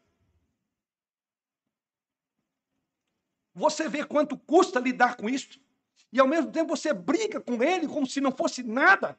Você 3.53 3.87
vê 3.87 4.05
quanto 4.05 4.37
custa 4.37 4.79
lidar 4.79 5.15
com 5.15 5.29
isso? 5.29 5.59
e 6.13 6.19
ao 6.19 6.27
mesmo 6.27 6.51
tempo 6.51 6.77
você 6.77 6.93
briga 6.93 7.41
com 7.41 7.63
ele 7.63 7.87
como 7.87 8.05
se 8.05 8.21
não 8.21 8.31
fosse 8.31 8.61
nada. 8.61 9.17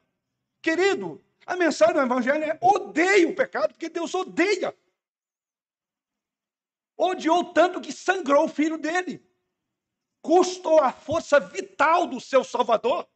Querido, 0.61 1.21
a 1.45 1.55
mensagem 1.55 1.93
do 1.93 2.01
Evangelho 2.01 2.43
é 2.43 2.57
odeie 2.61 3.25
o 3.25 3.35
pecado, 3.35 3.69
porque 3.73 3.89
Deus 3.89 4.13
odeia. 4.15 4.75
Odiou 6.97 7.53
tanto 7.53 7.81
que 7.81 7.91
sangrou 7.91 8.45
o 8.45 8.49
filho 8.49 8.77
dele. 8.77 9.23
Custou 10.21 10.81
a 10.81 10.91
força 10.91 11.39
vital 11.39 12.07
do 12.07 12.19
seu 12.19 12.43
Salvador. 12.43 13.07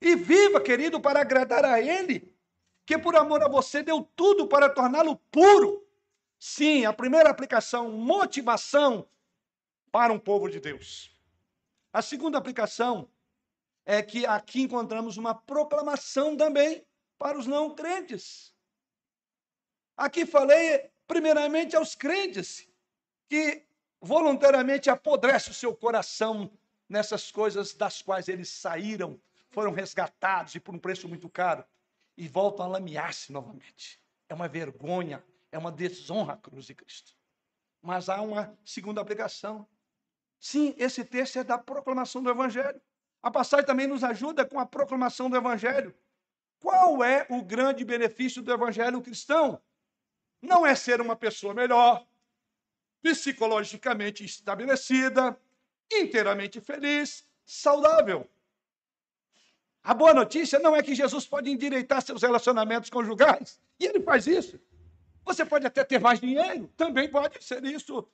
E 0.00 0.14
viva, 0.16 0.60
querido, 0.60 1.00
para 1.00 1.20
agradar 1.20 1.64
a 1.64 1.80
Ele, 1.80 2.36
que 2.84 2.98
por 2.98 3.16
amor 3.16 3.42
a 3.42 3.48
você 3.48 3.82
deu 3.82 4.02
tudo 4.16 4.48
para 4.48 4.68
torná-lo 4.68 5.16
puro. 5.30 5.86
Sim, 6.38 6.84
a 6.84 6.92
primeira 6.92 7.30
aplicação, 7.30 7.90
motivação 7.90 9.08
para 9.90 10.12
um 10.12 10.18
povo 10.18 10.50
de 10.50 10.58
Deus. 10.58 11.16
A 11.92 12.02
segunda 12.02 12.36
aplicação 12.36 13.08
é 13.84 14.02
que 14.02 14.24
aqui 14.26 14.62
encontramos 14.62 15.16
uma 15.16 15.34
proclamação 15.34 16.36
também 16.36 16.84
para 17.18 17.38
os 17.38 17.46
não 17.46 17.74
crentes. 17.74 18.54
Aqui 19.96 20.24
falei 20.24 20.90
primeiramente 21.06 21.76
aos 21.76 21.94
crentes 21.94 22.68
que 23.28 23.66
voluntariamente 24.00 24.90
apodrece 24.90 25.50
o 25.50 25.54
seu 25.54 25.74
coração 25.74 26.50
nessas 26.88 27.30
coisas 27.30 27.72
das 27.72 28.02
quais 28.02 28.28
eles 28.28 28.48
saíram, 28.48 29.20
foram 29.50 29.72
resgatados 29.72 30.54
e 30.54 30.60
por 30.60 30.74
um 30.74 30.78
preço 30.78 31.08
muito 31.08 31.28
caro 31.28 31.64
e 32.16 32.28
voltam 32.28 32.66
a 32.66 32.68
lamear-se 32.68 33.32
novamente. 33.32 34.00
É 34.28 34.34
uma 34.34 34.48
vergonha, 34.48 35.24
é 35.50 35.58
uma 35.58 35.72
desonra 35.72 36.34
a 36.34 36.36
cruz 36.36 36.66
de 36.66 36.74
Cristo. 36.74 37.16
Mas 37.80 38.08
há 38.08 38.20
uma 38.20 38.56
segunda 38.64 39.00
aplicação. 39.00 39.66
Sim, 40.38 40.74
esse 40.76 41.04
texto 41.04 41.38
é 41.38 41.44
da 41.44 41.58
proclamação 41.58 42.22
do 42.22 42.30
Evangelho. 42.30 42.80
A 43.22 43.30
passagem 43.30 43.64
também 43.64 43.86
nos 43.86 44.02
ajuda 44.02 44.44
com 44.44 44.58
a 44.58 44.66
proclamação 44.66 45.30
do 45.30 45.36
Evangelho. 45.36 45.94
Qual 46.58 47.04
é 47.04 47.26
o 47.30 47.42
grande 47.42 47.84
benefício 47.84 48.42
do 48.42 48.52
Evangelho 48.52 49.00
cristão? 49.00 49.60
Não 50.40 50.66
é 50.66 50.74
ser 50.74 51.00
uma 51.00 51.14
pessoa 51.14 51.54
melhor, 51.54 52.04
psicologicamente 53.00 54.24
estabelecida, 54.24 55.38
inteiramente 55.90 56.60
feliz, 56.60 57.24
saudável. 57.44 58.28
A 59.84 59.94
boa 59.94 60.14
notícia 60.14 60.58
não 60.58 60.74
é 60.74 60.82
que 60.82 60.94
Jesus 60.94 61.26
pode 61.26 61.50
endireitar 61.50 62.02
seus 62.02 62.22
relacionamentos 62.22 62.90
conjugais, 62.90 63.60
e 63.78 63.84
ele 63.84 64.00
faz 64.00 64.26
isso. 64.26 64.60
Você 65.24 65.44
pode 65.44 65.66
até 65.66 65.84
ter 65.84 66.00
mais 66.00 66.20
dinheiro, 66.20 66.68
também 66.76 67.08
pode 67.08 67.42
ser 67.42 67.64
isso. 67.64 68.08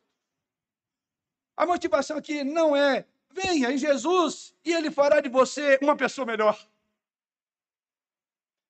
A 1.57 1.67
motivação 1.67 2.17
aqui 2.17 2.45
não 2.45 2.77
é 2.77 3.07
venha 3.31 3.71
em 3.71 3.79
Jesus 3.79 4.55
e 4.65 4.73
ele 4.73 4.91
fará 4.91 5.21
de 5.21 5.29
você 5.29 5.79
uma 5.83 5.97
pessoa 5.97 6.27
melhor. 6.27 6.59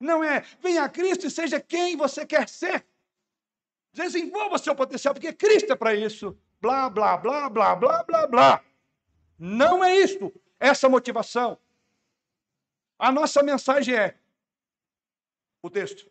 Não 0.00 0.22
é 0.22 0.40
venha 0.60 0.84
a 0.84 0.88
Cristo 0.88 1.26
e 1.26 1.30
seja 1.30 1.60
quem 1.60 1.96
você 1.96 2.24
quer 2.26 2.48
ser. 2.48 2.86
Desenvolva 3.92 4.58
seu 4.58 4.74
potencial, 4.74 5.14
porque 5.14 5.32
Cristo 5.32 5.72
é 5.72 5.76
para 5.76 5.94
isso. 5.94 6.38
Blá, 6.60 6.88
blá, 6.88 7.16
blá, 7.16 7.48
blá, 7.48 7.74
blá, 7.74 8.04
blá, 8.04 8.26
blá. 8.26 8.64
Não 9.38 9.82
é 9.82 9.96
isto, 9.96 10.32
essa 10.58 10.88
motivação. 10.88 11.58
A 12.98 13.12
nossa 13.12 13.42
mensagem 13.42 13.94
é: 13.94 14.18
o 15.62 15.70
texto. 15.70 16.10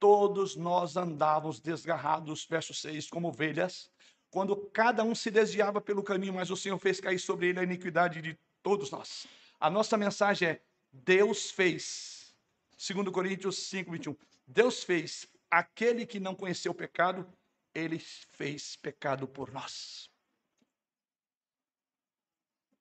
Todos 0.00 0.54
nós 0.54 0.96
andávamos 0.96 1.60
desgarrados, 1.60 2.44
verso 2.44 2.74
6, 2.74 3.08
como 3.08 3.28
ovelhas, 3.28 3.90
quando 4.34 4.56
cada 4.72 5.04
um 5.04 5.14
se 5.14 5.30
desviava 5.30 5.80
pelo 5.80 6.02
caminho, 6.02 6.34
mas 6.34 6.50
o 6.50 6.56
Senhor 6.56 6.76
fez 6.76 6.98
cair 6.98 7.20
sobre 7.20 7.50
ele 7.50 7.60
a 7.60 7.62
iniquidade 7.62 8.20
de 8.20 8.36
todos 8.64 8.90
nós. 8.90 9.28
A 9.60 9.70
nossa 9.70 9.96
mensagem 9.96 10.48
é: 10.48 10.62
Deus 10.92 11.52
fez, 11.52 12.34
segundo 12.76 13.12
Coríntios 13.12 13.56
5, 13.68 13.92
21, 13.92 14.16
Deus 14.44 14.82
fez 14.82 15.28
aquele 15.48 16.04
que 16.04 16.18
não 16.18 16.34
conheceu 16.34 16.72
o 16.72 16.74
pecado, 16.74 17.24
ele 17.72 18.00
fez 18.00 18.74
pecado 18.74 19.28
por 19.28 19.52
nós. 19.52 20.10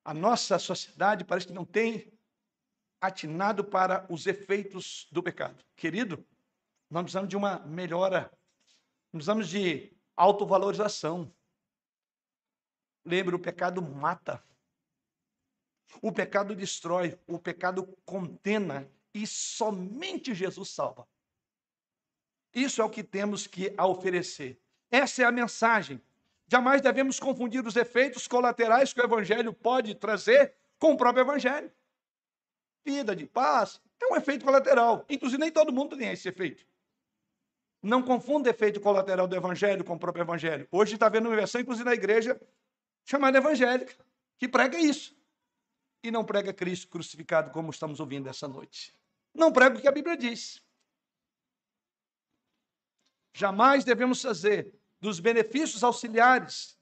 A 0.04 0.12
nossa 0.12 0.58
sociedade 0.58 1.24
parece 1.24 1.46
que 1.46 1.54
não 1.54 1.66
tem 1.66 2.12
atinado 3.00 3.64
para 3.64 4.08
os 4.10 4.26
efeitos 4.26 5.08
do 5.12 5.22
pecado. 5.22 5.64
Querido, 5.76 6.26
nós 6.90 7.04
precisamos 7.04 7.30
de 7.30 7.38
uma 7.38 7.60
melhora, 7.60 8.32
precisamos 9.12 9.48
de 9.48 9.96
autovalorização. 10.16 11.32
Lembre, 13.06 13.36
o 13.36 13.40
pecado 13.40 13.82
mata. 13.82 14.44
O 16.02 16.12
pecado 16.12 16.56
destrói, 16.56 17.18
o 17.28 17.38
pecado 17.38 17.86
condena 18.06 18.90
e 19.14 19.28
somente 19.28 20.34
Jesus 20.34 20.70
salva. 20.70 21.08
Isso 22.54 22.82
é 22.82 22.86
o 22.86 22.90
que 22.90 23.04
temos 23.04 23.48
que 23.48 23.74
oferecer. 23.80 24.60
Essa 24.90 25.24
é 25.24 25.26
a 25.26 25.32
mensagem. 25.32 26.02
Jamais 26.48 26.82
devemos 26.82 27.20
confundir 27.20 27.66
os 27.66 27.76
efeitos 27.76 28.28
colaterais 28.28 28.94
que 28.94 29.02
o 29.02 29.04
evangelho 29.04 29.54
pode 29.54 29.96
trazer 29.96 30.54
com 30.78 30.94
o 30.94 30.98
próprio 30.98 31.24
evangelho. 31.24 31.72
Vida 32.86 33.16
de 33.16 33.26
paz 33.26 33.82
é 34.02 34.14
um 34.14 34.16
efeito 34.16 34.46
colateral. 34.46 35.06
Inclusive, 35.10 35.40
nem 35.40 35.52
todo 35.52 35.74
mundo 35.74 35.98
tem 35.98 36.12
esse 36.12 36.28
efeito. 36.28 36.66
Não 37.82 38.02
confunda 38.02 38.50
efeito 38.50 38.80
colateral 38.80 39.28
do 39.28 39.36
evangelho 39.36 39.84
com 39.84 39.94
o 39.94 40.00
próprio 40.00 40.24
evangelho. 40.24 40.68
Hoje 40.72 40.94
está 40.94 41.10
vendo 41.10 41.28
uma 41.28 41.36
versão, 41.36 41.60
inclusive 41.60 41.86
na 41.86 41.94
igreja, 41.94 42.40
chamada 43.06 43.38
evangélica, 43.38 43.96
que 44.38 44.48
prega 44.48 44.80
isso. 44.80 45.16
E 46.04 46.12
não 46.12 46.26
prega 46.26 46.54
Cristo 46.54 46.90
crucificado 46.90 47.52
como 47.52 47.72
estamos 47.72 48.00
ouvindo 48.00 48.28
essa 48.28 48.48
noite. 48.48 48.96
Não 49.34 49.52
prega 49.52 49.78
o 49.78 49.82
que 49.82 49.88
a 49.88 49.92
Bíblia 49.92 50.18
diz. 50.18 50.62
Jamais 53.34 53.84
devemos 53.84 54.22
fazer 54.22 54.74
dos 55.00 55.20
benefícios 55.20 55.84
auxiliares, 55.84 56.78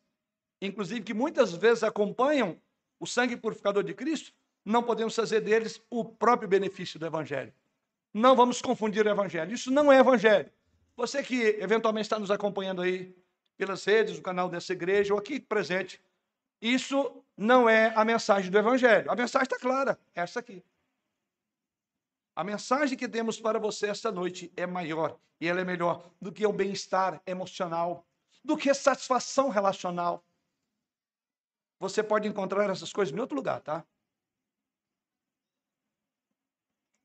inclusive 0.62 1.02
que 1.02 1.14
muitas 1.14 1.54
vezes 1.54 1.84
acompanham 1.84 2.62
o 3.00 3.08
sangue 3.08 3.38
purificador 3.38 3.84
de 3.84 3.94
Cristo, 3.94 4.32
não 4.64 4.84
podemos 4.84 5.16
fazer 5.16 5.42
deles 5.42 5.82
o 5.90 6.06
próprio 6.06 6.48
benefício 6.48 7.00
do 7.00 7.06
Evangelho. 7.06 7.54
Não 8.14 8.36
vamos 8.36 8.62
confundir 8.62 9.06
o 9.06 9.10
Evangelho. 9.10 9.54
Isso 9.54 9.72
não 9.72 9.92
é 9.92 10.00
Evangelho. 10.00 10.52
Você 10.96 11.24
que 11.24 11.42
eventualmente 11.60 12.06
está 12.06 12.20
nos 12.20 12.30
acompanhando 12.30 12.82
aí 12.82 13.16
pelas 13.58 13.84
redes, 13.86 14.18
do 14.18 14.22
canal 14.22 14.50
dessa 14.50 14.74
igreja, 14.74 15.14
ou 15.14 15.20
aqui 15.20 15.40
presente, 15.40 16.00
isso 16.62 17.26
não 17.36 17.68
é 17.68 17.88
a 17.96 18.06
mensagem 18.06 18.52
do 18.52 18.58
Evangelho. 18.58 19.10
A 19.10 19.16
mensagem 19.16 19.44
está 19.44 19.58
clara, 19.58 20.00
essa 20.14 20.40
aqui. 20.40 20.64
A 22.36 22.44
mensagem 22.44 22.98
que 22.98 23.10
temos 23.10 23.40
para 23.40 23.60
você 23.60 23.88
esta 23.88 24.12
noite 24.12 24.54
é 24.56 24.66
maior 24.68 25.20
e 25.40 25.48
ela 25.48 25.60
é 25.60 25.66
melhor 25.66 26.10
do 26.22 26.32
que 26.32 26.46
o 26.46 26.54
bem-estar 26.54 27.22
emocional, 27.26 28.06
do 28.44 28.56
que 28.56 28.70
a 28.70 28.76
satisfação 28.76 29.50
relacional. 29.50 30.24
Você 31.80 32.04
pode 32.04 32.28
encontrar 32.28 32.70
essas 32.70 32.94
coisas 32.94 33.14
em 33.14 33.20
outro 33.20 33.36
lugar, 33.36 33.60
tá? 33.62 33.84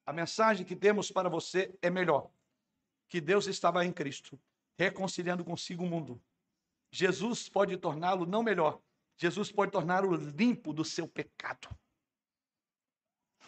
A 0.04 0.12
mensagem 0.12 0.66
que 0.66 0.76
temos 0.76 1.10
para 1.10 1.30
você 1.30 1.76
é 1.80 1.88
melhor. 1.88 2.30
Que 3.08 3.20
Deus 3.20 3.46
estava 3.46 3.84
em 3.84 3.92
Cristo, 3.92 4.38
reconciliando 4.78 5.44
consigo 5.44 5.82
o 5.82 5.88
mundo. 5.88 6.22
Jesus 6.90 7.48
pode 7.48 7.76
torná-lo 7.76 8.26
não 8.26 8.42
melhor, 8.42 8.80
Jesus 9.16 9.50
pode 9.50 9.72
torná-lo 9.72 10.14
limpo 10.14 10.72
do 10.72 10.84
seu 10.84 11.08
pecado. 11.08 11.68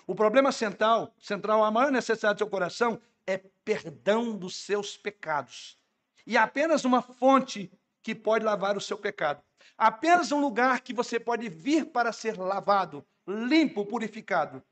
O 0.07 0.15
problema 0.15 0.51
central, 0.51 1.15
central, 1.19 1.63
a 1.63 1.71
maior 1.71 1.93
necessidade 1.93 2.37
do 2.37 2.39
seu 2.39 2.49
coração 2.49 3.01
é 3.27 3.37
perdão 3.37 4.37
dos 4.37 4.57
seus 4.57 4.97
pecados. 4.97 5.79
E 6.27 6.37
há 6.37 6.45
apenas 6.45 6.85
uma 6.85 7.03
fonte 7.03 7.71
que 8.03 8.15
pode 8.15 8.45
lavar 8.45 8.77
o 8.77 8.81
seu 8.81 8.97
pecado. 8.97 9.43
Apenas 9.77 10.33
um 10.33 10.41
lugar 10.41 10.81
que 10.81 10.95
você 10.95 11.21
pode 11.21 11.49
vir 11.51 11.87
para 11.93 12.13
ser 12.13 12.39
lavado, 12.39 13.07
limpo, 13.27 13.85
purificado 13.85 14.65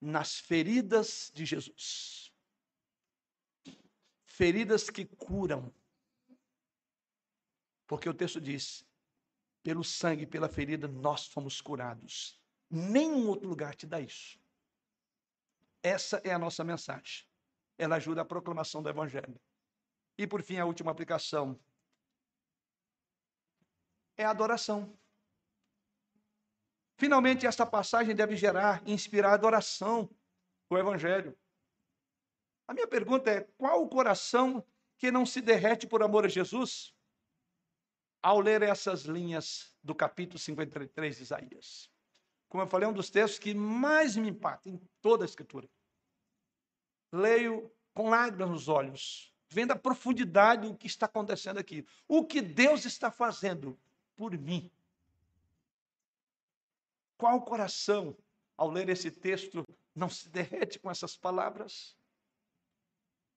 nas 0.00 0.38
feridas 0.38 1.32
de 1.34 1.44
Jesus. 1.44 2.32
Feridas 4.24 4.88
que 4.88 5.04
curam. 5.04 5.74
Porque 7.86 8.08
o 8.08 8.14
texto 8.14 8.40
diz: 8.40 8.84
pelo 9.66 9.82
sangue, 9.82 10.24
pela 10.24 10.48
ferida, 10.48 10.86
nós 10.86 11.26
fomos 11.26 11.60
curados. 11.60 12.40
Nenhum 12.70 13.26
outro 13.26 13.48
lugar 13.48 13.74
te 13.74 13.84
dá 13.84 14.00
isso. 14.00 14.38
Essa 15.82 16.20
é 16.22 16.32
a 16.32 16.38
nossa 16.38 16.62
mensagem. 16.62 17.26
Ela 17.76 17.96
ajuda 17.96 18.20
a 18.20 18.24
proclamação 18.24 18.80
do 18.80 18.88
Evangelho. 18.88 19.34
E 20.16 20.24
por 20.24 20.40
fim, 20.40 20.58
a 20.58 20.64
última 20.64 20.92
aplicação 20.92 21.58
é 24.16 24.24
a 24.24 24.30
adoração. 24.30 24.96
Finalmente, 26.96 27.44
esta 27.44 27.66
passagem 27.66 28.14
deve 28.14 28.36
gerar 28.36 28.80
e 28.86 28.92
inspirar 28.92 29.34
adoração 29.34 30.08
o 30.70 30.78
Evangelho. 30.78 31.36
A 32.68 32.72
minha 32.72 32.86
pergunta 32.86 33.32
é: 33.32 33.40
qual 33.58 33.82
o 33.82 33.88
coração 33.88 34.64
que 34.96 35.10
não 35.10 35.26
se 35.26 35.40
derrete 35.40 35.88
por 35.88 36.04
amor 36.04 36.24
a 36.24 36.28
Jesus 36.28 36.95
ao 38.26 38.40
ler 38.40 38.60
essas 38.62 39.02
linhas 39.02 39.72
do 39.84 39.94
capítulo 39.94 40.36
53 40.36 41.16
de 41.16 41.22
Isaías? 41.22 41.88
Como 42.48 42.60
eu 42.60 42.66
falei, 42.66 42.84
é 42.84 42.90
um 42.90 42.92
dos 42.92 43.08
textos 43.08 43.38
que 43.38 43.54
mais 43.54 44.16
me 44.16 44.30
impacta 44.30 44.68
em 44.68 44.80
toda 45.00 45.24
a 45.24 45.26
Escritura. 45.26 45.68
Leio 47.12 47.70
com 47.94 48.10
lágrimas 48.10 48.50
nos 48.50 48.66
olhos, 48.66 49.32
vendo 49.48 49.70
a 49.70 49.76
profundidade 49.76 50.66
do 50.66 50.76
que 50.76 50.88
está 50.88 51.06
acontecendo 51.06 51.58
aqui. 51.58 51.86
O 52.08 52.26
que 52.26 52.42
Deus 52.42 52.84
está 52.84 53.12
fazendo 53.12 53.78
por 54.16 54.36
mim 54.36 54.72
qual 57.16 57.40
coração, 57.42 58.16
ao 58.56 58.70
ler 58.70 58.88
esse 58.88 59.08
texto, 59.08 59.64
não 59.94 60.10
se 60.10 60.28
derrete 60.28 60.80
com 60.80 60.90
essas 60.90 61.16
palavras? 61.16 61.95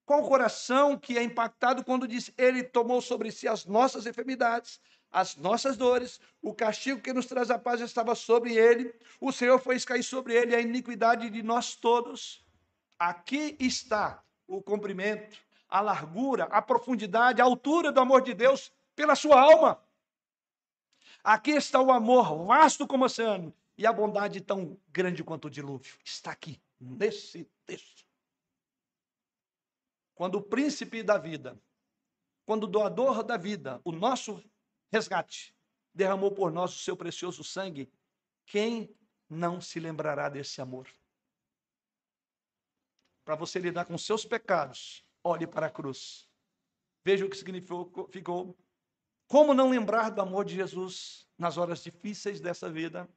Qual 0.10 0.28
coração 0.28 0.98
que 0.98 1.20
é 1.20 1.22
impactado 1.22 1.84
quando 1.84 2.08
diz: 2.08 2.32
Ele 2.36 2.64
tomou 2.64 3.00
sobre 3.00 3.32
si 3.32 3.48
as 3.48 3.68
nossas 3.68 4.08
enfermidades, 4.08 4.82
as 5.12 5.36
nossas 5.36 5.78
dores, 5.78 6.20
o 6.42 6.52
castigo 6.52 7.00
que 7.00 7.14
nos 7.14 7.28
traz 7.28 7.52
a 7.52 7.60
paz 7.60 7.80
estava 7.80 8.16
sobre 8.16 8.56
ele, 8.56 8.92
o 9.22 9.32
Senhor 9.32 9.60
fez 9.60 9.86
cair 9.86 10.02
sobre 10.02 10.34
ele 10.34 10.56
a 10.56 10.60
iniquidade 10.60 11.30
de 11.30 11.44
nós 11.44 11.76
todos. 11.76 12.44
Aqui 12.98 13.56
está 13.60 14.24
o 14.48 14.64
comprimento, 14.64 15.38
a 15.70 15.80
largura, 15.80 16.46
a 16.46 16.60
profundidade, 16.60 17.40
a 17.40 17.46
altura 17.46 17.92
do 17.92 18.00
amor 18.00 18.24
de 18.24 18.34
Deus 18.34 18.72
pela 18.96 19.16
sua 19.16 19.40
alma. 19.40 19.80
Aqui 21.24 21.52
está 21.52 21.80
o 21.80 21.92
amor 21.92 22.48
vasto 22.48 22.88
como 22.88 23.04
o 23.04 23.06
oceano 23.06 23.54
e 23.78 23.86
a 23.86 23.94
bondade 23.94 24.42
tão 24.42 24.76
grande 24.88 25.24
quanto 25.24 25.46
o 25.46 25.52
dilúvio 25.52 25.94
está 26.04 26.32
aqui, 26.32 26.60
nesse 26.80 27.48
texto. 27.64 27.99
Quando 30.20 30.36
o 30.36 30.42
príncipe 30.42 31.02
da 31.02 31.18
vida, 31.18 31.58
quando 32.46 32.66
o 32.66 32.68
doador 32.68 33.24
da 33.24 33.38
vida, 33.38 33.80
o 33.86 33.94
nosso 33.94 34.44
resgate, 34.92 35.56
derramou 35.94 36.30
por 36.30 36.52
nós 36.52 36.76
o 36.76 36.80
seu 36.80 36.98
precioso 36.98 37.42
sangue, 37.42 37.90
quem 38.46 38.94
não 39.30 39.62
se 39.62 39.80
lembrará 39.80 40.28
desse 40.28 40.60
amor? 40.60 40.90
Para 43.24 43.36
você 43.36 43.60
lidar 43.60 43.86
com 43.86 43.98
seus 43.98 44.26
pecados, 44.26 45.08
olhe 45.24 45.48
para 45.48 45.68
a 45.68 45.72
cruz. 45.72 46.30
Veja 47.02 47.26
o 47.26 47.30
que 47.30 47.38
significou. 47.38 48.60
Como 49.26 49.54
não 49.54 49.70
lembrar 49.70 50.10
do 50.10 50.22
amor 50.22 50.44
de 50.44 50.56
Jesus 50.56 51.26
nas 51.38 51.56
horas 51.56 51.82
difíceis 51.82 52.42
dessa 52.42 52.70
vida? 52.70 53.10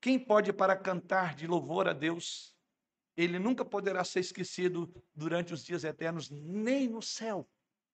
Quem 0.00 0.18
pode 0.18 0.54
para 0.54 0.74
cantar 0.74 1.34
de 1.34 1.46
louvor 1.46 1.86
a 1.86 1.92
Deus? 1.92 2.55
Ele 3.16 3.38
nunca 3.38 3.64
poderá 3.64 4.04
ser 4.04 4.20
esquecido 4.20 4.92
durante 5.14 5.54
os 5.54 5.64
dias 5.64 5.84
eternos, 5.84 6.28
nem 6.30 6.88
no 6.88 7.00
céu. 7.00 7.48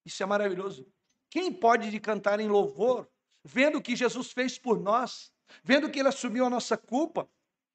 Isso 0.04 0.22
é 0.22 0.26
maravilhoso. 0.26 0.86
Quem 1.30 1.52
pode 1.52 1.90
de 1.90 2.00
cantar 2.00 2.40
em 2.40 2.48
louvor, 2.48 3.08
vendo 3.44 3.78
o 3.78 3.82
que 3.82 3.94
Jesus 3.94 4.32
fez 4.32 4.58
por 4.58 4.80
nós, 4.80 5.32
vendo 5.62 5.90
que 5.90 6.00
ele 6.00 6.08
assumiu 6.08 6.44
a 6.44 6.50
nossa 6.50 6.76
culpa, 6.76 7.28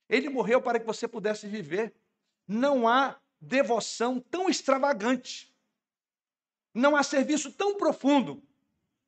ele 0.09 0.29
morreu 0.29 0.61
para 0.61 0.79
que 0.79 0.85
você 0.85 1.07
pudesse 1.07 1.47
viver. 1.47 1.95
Não 2.47 2.87
há 2.87 3.19
devoção 3.39 4.19
tão 4.19 4.49
extravagante, 4.49 5.53
não 6.73 6.95
há 6.95 7.03
serviço 7.03 7.51
tão 7.51 7.77
profundo. 7.77 8.43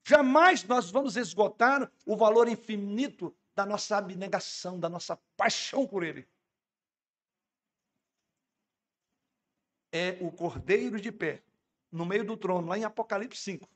Jamais 0.06 0.64
nós 0.64 0.90
vamos 0.90 1.18
esgotar 1.18 1.92
o 2.06 2.16
valor 2.16 2.48
infinito 2.48 3.36
da 3.56 3.66
nossa 3.66 3.98
abnegação, 3.98 4.80
da 4.80 4.90
nossa 4.90 5.18
paixão 5.36 5.86
por 5.86 6.04
Ele. 6.04 6.28
É 9.92 10.18
o 10.22 10.32
cordeiro 10.32 11.00
de 11.00 11.12
pé, 11.12 11.42
no 11.92 12.06
meio 12.06 12.24
do 12.24 12.38
trono, 12.38 12.68
lá 12.68 12.78
em 12.78 12.84
Apocalipse 12.84 13.42
5. 13.42 13.68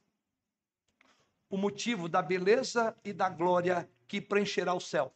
O 1.50 1.58
motivo 1.58 2.08
da 2.08 2.22
beleza 2.22 2.96
e 3.04 3.14
da 3.14 3.30
glória 3.30 3.90
que 4.08 4.22
preencherá 4.22 4.74
o 4.74 4.80
céu. 4.80 5.14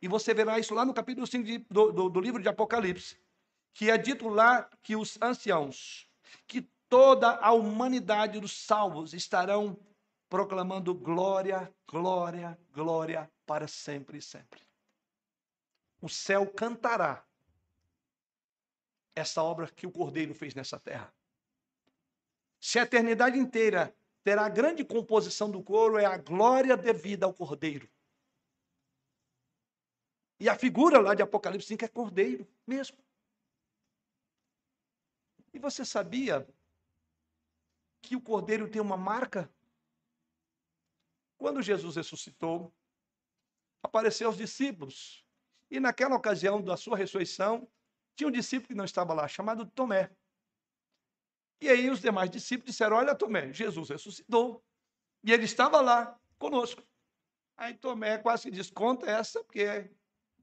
E 0.00 0.08
você 0.08 0.34
verá 0.34 0.58
isso 0.58 0.74
lá 0.74 0.84
no 0.84 0.94
capítulo 0.94 1.26
5 1.26 1.44
de, 1.44 1.58
do, 1.70 1.92
do, 1.92 2.08
do 2.08 2.20
livro 2.20 2.42
de 2.42 2.48
Apocalipse, 2.48 3.18
que 3.72 3.90
é 3.90 3.98
dito 3.98 4.28
lá 4.28 4.68
que 4.82 4.96
os 4.96 5.20
anciãos, 5.20 6.08
que 6.46 6.62
toda 6.88 7.36
a 7.36 7.52
humanidade 7.52 8.40
dos 8.40 8.52
salvos 8.52 9.14
estarão 9.14 9.78
proclamando 10.28 10.94
glória, 10.94 11.72
glória, 11.88 12.58
glória 12.72 13.30
para 13.44 13.68
sempre 13.68 14.18
e 14.18 14.22
sempre. 14.22 14.60
O 16.00 16.08
céu 16.08 16.46
cantará 16.46 17.24
essa 19.16 19.42
obra 19.42 19.66
que 19.66 19.86
o 19.86 19.90
Cordeiro 19.90 20.34
fez 20.34 20.54
nessa 20.54 20.78
terra. 20.78 21.12
Se 22.60 22.78
a 22.78 22.82
eternidade 22.82 23.38
inteira 23.38 23.96
terá 24.22 24.44
a 24.44 24.50
grande 24.50 24.84
composição 24.84 25.50
do 25.50 25.62
coro, 25.62 25.98
é 25.98 26.04
a 26.04 26.18
glória 26.18 26.76
devida 26.76 27.24
ao 27.24 27.32
Cordeiro. 27.32 27.90
E 30.38 30.48
a 30.50 30.58
figura 30.58 31.00
lá 31.00 31.14
de 31.14 31.22
Apocalipse 31.22 31.66
5 31.66 31.84
é 31.84 31.88
Cordeiro 31.88 32.46
mesmo. 32.66 32.98
E 35.54 35.58
você 35.58 35.82
sabia 35.82 36.46
que 38.02 38.14
o 38.14 38.20
Cordeiro 38.20 38.68
tem 38.70 38.82
uma 38.82 38.98
marca? 38.98 39.50
Quando 41.38 41.62
Jesus 41.62 41.96
ressuscitou, 41.96 42.70
apareceu 43.82 44.28
aos 44.28 44.36
discípulos. 44.36 45.24
E 45.70 45.80
naquela 45.80 46.14
ocasião 46.14 46.60
da 46.60 46.76
sua 46.76 46.96
ressurreição, 46.96 47.66
tinha 48.16 48.28
um 48.28 48.32
discípulo 48.32 48.68
que 48.68 48.74
não 48.74 48.84
estava 48.84 49.14
lá, 49.14 49.28
chamado 49.28 49.66
Tomé. 49.66 50.10
E 51.60 51.68
aí 51.68 51.88
os 51.88 52.00
demais 52.00 52.30
discípulos 52.30 52.72
disseram: 52.72 52.96
Olha, 52.96 53.14
Tomé, 53.14 53.52
Jesus 53.52 53.90
ressuscitou. 53.90 54.64
E 55.22 55.32
ele 55.32 55.44
estava 55.44 55.80
lá 55.80 56.18
conosco. 56.38 56.82
Aí 57.56 57.74
Tomé 57.74 58.18
quase 58.18 58.44
que 58.44 58.50
diz: 58.50 58.70
Conta 58.70 59.06
essa, 59.08 59.42
porque 59.44 59.90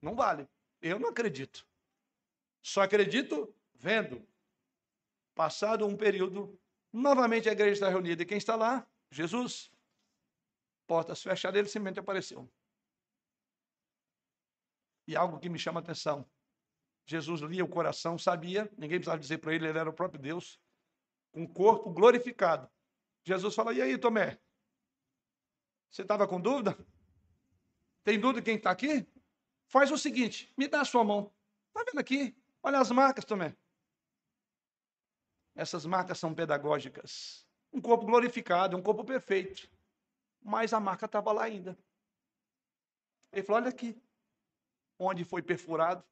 não 0.01 0.15
vale. 0.15 0.47
Eu 0.81 0.99
não 0.99 1.09
acredito. 1.09 1.67
Só 2.61 2.81
acredito 2.81 3.53
vendo. 3.73 4.25
Passado 5.35 5.87
um 5.87 5.97
período, 5.97 6.59
Novamente 6.93 7.49
a 7.49 7.51
igreja 7.51 7.73
está 7.73 7.89
reunida. 7.89 8.21
E 8.21 8.25
quem 8.25 8.37
está 8.37 8.55
lá? 8.55 8.87
Jesus. 9.09 9.71
Portas 10.85 11.23
fechadas, 11.23 11.57
ele 11.57 11.67
simplesmente 11.67 11.99
apareceu. 11.99 12.47
E 15.07 15.15
algo 15.15 15.39
que 15.39 15.49
me 15.49 15.57
chama 15.57 15.79
a 15.79 15.83
atenção. 15.83 16.29
Jesus 17.05 17.41
lia 17.41 17.63
o 17.63 17.69
coração, 17.69 18.17
sabia, 18.17 18.71
ninguém 18.77 18.97
precisava 18.97 19.19
dizer 19.19 19.39
para 19.39 19.53
ele, 19.53 19.67
ele 19.67 19.77
era 19.77 19.89
o 19.89 19.93
próprio 19.93 20.21
Deus, 20.21 20.59
com 21.31 21.43
o 21.43 21.49
corpo 21.49 21.91
glorificado. 21.91 22.69
Jesus 23.23 23.53
fala: 23.53 23.73
E 23.73 23.81
aí, 23.81 23.97
Tomé? 23.97 24.39
Você 25.89 26.01
estava 26.01 26.27
com 26.27 26.39
dúvida? 26.39 26.77
Tem 28.03 28.19
dúvida 28.19 28.41
quem 28.41 28.55
está 28.55 28.71
aqui? 28.71 29.07
Faz 29.65 29.91
o 29.91 29.97
seguinte: 29.97 30.53
me 30.57 30.67
dá 30.67 30.81
a 30.81 30.85
sua 30.85 31.03
mão. 31.03 31.33
Está 31.67 31.83
vendo 31.83 31.99
aqui? 31.99 32.35
Olha 32.61 32.79
as 32.79 32.91
marcas, 32.91 33.25
Tomé. 33.25 33.55
Essas 35.55 35.85
marcas 35.85 36.17
são 36.17 36.33
pedagógicas. 36.33 37.47
Um 37.71 37.81
corpo 37.81 38.05
glorificado, 38.05 38.77
um 38.77 38.81
corpo 38.81 39.03
perfeito. 39.03 39.69
Mas 40.41 40.73
a 40.73 40.79
marca 40.79 41.05
estava 41.05 41.31
lá 41.31 41.43
ainda. 41.43 41.77
Ele 43.31 43.43
falou: 43.43 43.61
Olha 43.61 43.69
aqui, 43.69 44.01
onde 44.99 45.23
foi 45.23 45.41
perfurado. 45.41 46.03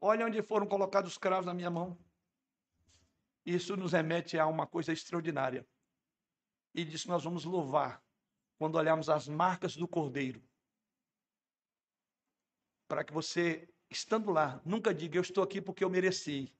Olha 0.00 0.26
onde 0.26 0.42
foram 0.42 0.66
colocados 0.66 1.12
os 1.12 1.18
cravos 1.18 1.46
na 1.46 1.52
minha 1.52 1.70
mão. 1.70 1.98
Isso 3.44 3.76
nos 3.76 3.92
remete 3.92 4.38
a 4.38 4.46
uma 4.46 4.66
coisa 4.66 4.92
extraordinária. 4.92 5.66
E 6.74 6.84
disso 6.84 7.08
nós 7.08 7.24
vamos 7.24 7.44
louvar 7.44 8.02
quando 8.58 8.76
olharmos 8.76 9.08
as 9.08 9.28
marcas 9.28 9.76
do 9.76 9.88
Cordeiro. 9.88 10.42
Para 12.88 13.04
que 13.04 13.12
você, 13.12 13.68
estando 13.90 14.30
lá, 14.30 14.60
nunca 14.64 14.94
diga 14.94 15.18
eu 15.18 15.22
estou 15.22 15.44
aqui 15.44 15.60
porque 15.60 15.84
eu 15.84 15.90
mereci. 15.90 16.52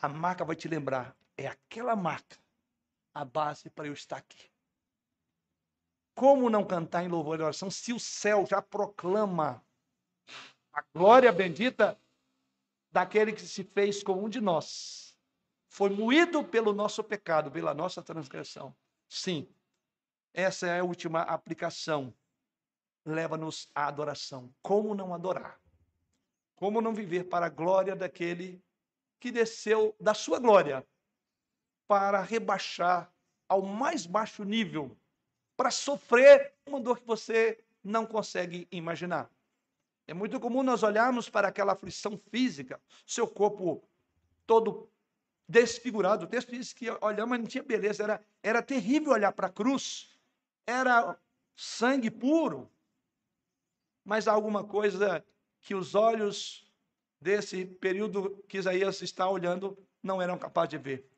A 0.00 0.08
marca 0.08 0.44
vai 0.44 0.56
te 0.56 0.68
lembrar, 0.68 1.16
é 1.36 1.46
aquela 1.46 1.94
marca 1.96 2.36
a 3.14 3.24
base 3.24 3.68
para 3.70 3.86
eu 3.86 3.92
estar 3.92 4.16
aqui. 4.16 4.50
Como 6.14 6.50
não 6.50 6.64
cantar 6.64 7.04
em 7.04 7.08
louvor 7.08 7.38
e 7.38 7.42
oração 7.42 7.70
se 7.70 7.92
o 7.92 7.98
céu 7.98 8.44
já 8.46 8.62
proclama 8.62 9.64
a 10.72 10.82
glória 10.94 11.32
bendita 11.32 11.98
daquele 12.90 13.32
que 13.32 13.42
se 13.42 13.64
fez 13.64 14.02
com 14.02 14.24
um 14.24 14.28
de 14.28 14.40
nós? 14.40 15.16
Foi 15.68 15.90
moído 15.90 16.44
pelo 16.44 16.72
nosso 16.72 17.04
pecado, 17.04 17.50
pela 17.50 17.74
nossa 17.74 18.02
transgressão. 18.02 18.74
Sim, 19.08 19.48
essa 20.32 20.66
é 20.66 20.80
a 20.80 20.84
última 20.84 21.22
aplicação. 21.22 22.14
Leva-nos 23.04 23.70
à 23.74 23.86
adoração. 23.86 24.54
Como 24.62 24.94
não 24.94 25.14
adorar? 25.14 25.60
Como 26.56 26.80
não 26.80 26.94
viver 26.94 27.24
para 27.24 27.46
a 27.46 27.50
glória 27.50 27.94
daquele 27.94 28.62
que 29.20 29.30
desceu 29.30 29.94
da 30.00 30.14
sua 30.14 30.38
glória 30.38 30.86
para 31.86 32.20
rebaixar 32.20 33.12
ao 33.48 33.62
mais 33.62 34.06
baixo 34.06 34.44
nível, 34.44 34.96
para 35.56 35.70
sofrer 35.70 36.54
uma 36.66 36.80
dor 36.80 37.00
que 37.00 37.06
você 37.06 37.64
não 37.82 38.06
consegue 38.06 38.68
imaginar. 38.70 39.30
É 40.08 40.14
muito 40.14 40.40
comum 40.40 40.64
nós 40.64 40.82
olharmos 40.82 41.28
para 41.28 41.48
aquela 41.48 41.74
aflição 41.74 42.18
física, 42.30 42.80
seu 43.06 43.28
corpo 43.28 43.86
todo 44.46 44.90
desfigurado. 45.46 46.24
O 46.24 46.28
texto 46.28 46.50
diz 46.50 46.72
que 46.72 46.86
olhamos, 47.00 47.30
mas 47.30 47.40
não 47.40 47.46
tinha 47.46 47.62
beleza, 47.62 48.02
era, 48.02 48.24
era 48.42 48.62
terrível 48.62 49.12
olhar 49.12 49.32
para 49.32 49.46
a 49.46 49.52
cruz, 49.52 50.18
era 50.66 51.16
sangue 51.54 52.10
puro. 52.10 52.68
Mas 54.04 54.26
há 54.26 54.32
alguma 54.32 54.64
coisa 54.64 55.24
que 55.60 55.74
os 55.74 55.94
olhos 55.94 56.66
desse 57.20 57.66
período 57.66 58.42
que 58.48 58.58
Isaías 58.58 59.02
está 59.02 59.28
olhando 59.28 59.78
não 60.02 60.20
eram 60.20 60.38
capazes 60.38 60.70
de 60.70 60.78
ver 60.78 61.08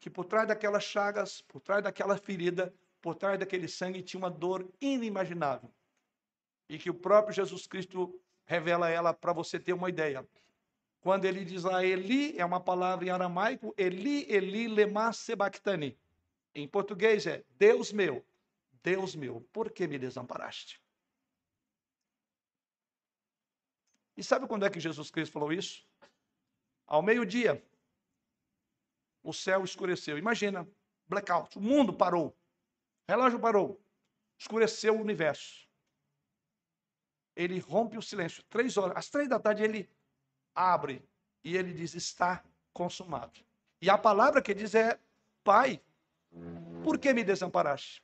que 0.00 0.08
por 0.08 0.24
trás 0.24 0.48
daquelas 0.48 0.82
chagas, 0.82 1.42
por 1.42 1.60
trás 1.60 1.84
daquela 1.84 2.16
ferida, 2.16 2.74
por 3.02 3.14
trás 3.14 3.38
daquele 3.38 3.68
sangue 3.68 4.02
tinha 4.02 4.18
uma 4.18 4.30
dor 4.30 4.66
inimaginável. 4.80 5.70
E 6.68 6.78
que 6.78 6.88
o 6.88 6.94
próprio 6.94 7.34
Jesus 7.34 7.66
Cristo 7.66 8.18
revela 8.50 8.90
ela 8.90 9.14
para 9.14 9.32
você 9.32 9.60
ter 9.60 9.72
uma 9.72 9.88
ideia. 9.88 10.28
Quando 11.00 11.24
ele 11.24 11.44
diz 11.44 11.62
lá 11.62 11.84
Eli, 11.84 12.36
é 12.36 12.44
uma 12.44 12.58
palavra 12.58 13.06
em 13.06 13.08
aramaico, 13.08 13.72
Eli, 13.78 14.26
Eli, 14.28 14.66
lema 14.66 15.12
sebactani. 15.12 15.96
Em 16.52 16.66
português 16.66 17.28
é 17.28 17.44
Deus 17.56 17.92
meu, 17.92 18.26
Deus 18.82 19.14
meu, 19.14 19.40
por 19.52 19.70
que 19.70 19.86
me 19.86 20.00
desamparaste? 20.00 20.82
E 24.16 24.24
sabe 24.24 24.48
quando 24.48 24.66
é 24.66 24.70
que 24.70 24.80
Jesus 24.80 25.12
Cristo 25.12 25.32
falou 25.32 25.52
isso? 25.52 25.86
Ao 26.88 27.00
meio-dia, 27.00 27.64
o 29.22 29.32
céu 29.32 29.62
escureceu. 29.62 30.18
Imagina, 30.18 30.68
blackout, 31.06 31.56
o 31.56 31.62
mundo 31.62 31.92
parou, 31.92 32.36
relógio 33.08 33.38
parou, 33.38 33.80
escureceu 34.36 34.96
o 34.96 35.00
universo. 35.00 35.69
Ele 37.34 37.58
rompe 37.58 37.96
o 37.96 38.02
silêncio. 38.02 38.42
Três 38.44 38.76
horas, 38.76 38.96
às 38.96 39.08
três 39.08 39.28
da 39.28 39.38
tarde 39.38 39.62
ele 39.62 39.88
abre 40.54 41.02
e 41.44 41.56
ele 41.56 41.72
diz: 41.72 41.94
está 41.94 42.42
consumado. 42.72 43.40
E 43.80 43.88
a 43.88 43.96
palavra 43.96 44.42
que 44.42 44.54
diz 44.54 44.74
é: 44.74 44.98
Pai, 45.42 45.80
por 46.82 46.98
que 46.98 47.12
me 47.12 47.24
desamparaste? 47.24 48.02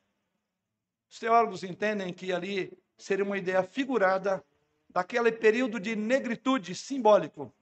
Os 1.10 1.18
teólogos 1.18 1.62
entendem 1.62 2.12
que 2.12 2.32
ali 2.32 2.76
seria 2.96 3.24
uma 3.24 3.38
ideia 3.38 3.62
figurada 3.62 4.44
daquele 4.88 5.30
período 5.30 5.78
de 5.78 5.94
negritude 5.94 6.74
simbólico 6.74 7.54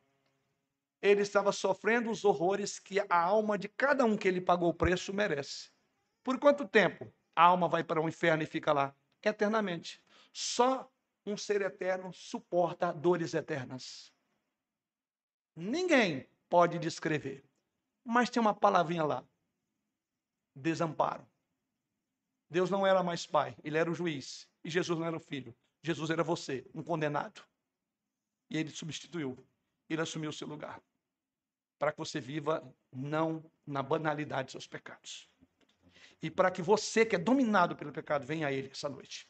ele 1.05 1.21
estava 1.21 1.53
sofrendo 1.53 2.11
os 2.11 2.25
horrores 2.25 2.79
que 2.79 2.99
a 2.99 3.21
alma 3.21 3.59
de 3.59 3.69
cada 3.69 4.07
um 4.07 4.17
que 4.17 4.27
ele 4.27 4.41
pagou 4.41 4.71
o 4.71 4.75
preço 4.75 5.12
merece. 5.12 5.71
Por 6.23 6.39
quanto 6.39 6.67
tempo 6.67 7.12
a 7.37 7.43
alma 7.43 7.69
vai 7.69 7.85
para 7.85 8.01
o 8.01 8.09
inferno 8.09 8.43
e 8.43 8.47
fica 8.47 8.73
lá? 8.73 8.97
Eternamente. 9.23 10.03
Só 10.33 10.91
um 11.27 11.37
ser 11.37 11.62
eterno 11.62 12.12
suporta 12.12 12.93
dores 12.93 13.35
eternas. 13.35 14.12
Ninguém 15.57 16.29
pode 16.49 16.79
descrever. 16.79 17.45
Mas 18.05 18.29
tem 18.29 18.41
uma 18.41 18.55
palavrinha 18.55 19.05
lá: 19.05 19.25
desamparo. 20.55 21.27
Deus 22.51 22.70
não 22.70 22.87
era 22.87 23.03
mais 23.03 23.27
pai, 23.27 23.57
ele 23.64 23.79
era 23.79 23.91
o 23.91 23.95
juiz. 23.95 24.49
E 24.62 24.70
Jesus 24.70 24.99
não 24.99 25.07
era 25.07 25.16
o 25.16 25.20
filho. 25.20 25.55
Jesus 25.83 26.11
era 26.11 26.22
você, 26.22 26.66
um 26.75 26.83
condenado. 26.83 27.43
E 28.51 28.57
ele 28.57 28.70
substituiu. 28.70 29.37
Ele 29.89 30.01
assumiu 30.01 30.31
o 30.31 30.33
seu 30.33 30.49
lugar 30.49 30.83
para 31.79 31.93
que 31.93 31.99
você 31.99 32.20
viva 32.20 32.62
não 32.91 33.45
na 33.66 33.83
banalidade 33.83 34.47
dos 34.47 34.53
seus 34.53 34.66
pecados. 34.66 35.29
E 36.22 36.31
para 36.31 36.51
que 36.51 36.62
você 36.62 37.05
que 37.05 37.16
é 37.16 37.18
dominado 37.18 37.77
pelo 37.77 37.93
pecado 37.93 38.25
venha 38.25 38.47
a 38.47 38.53
Ele 38.53 38.68
essa 38.68 38.89
noite 38.89 39.29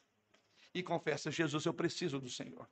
e 0.75 0.83
confesse: 0.83 1.31
Jesus, 1.31 1.65
eu 1.65 1.73
preciso 1.73 2.21
do 2.21 2.29
Senhor. 2.29 2.69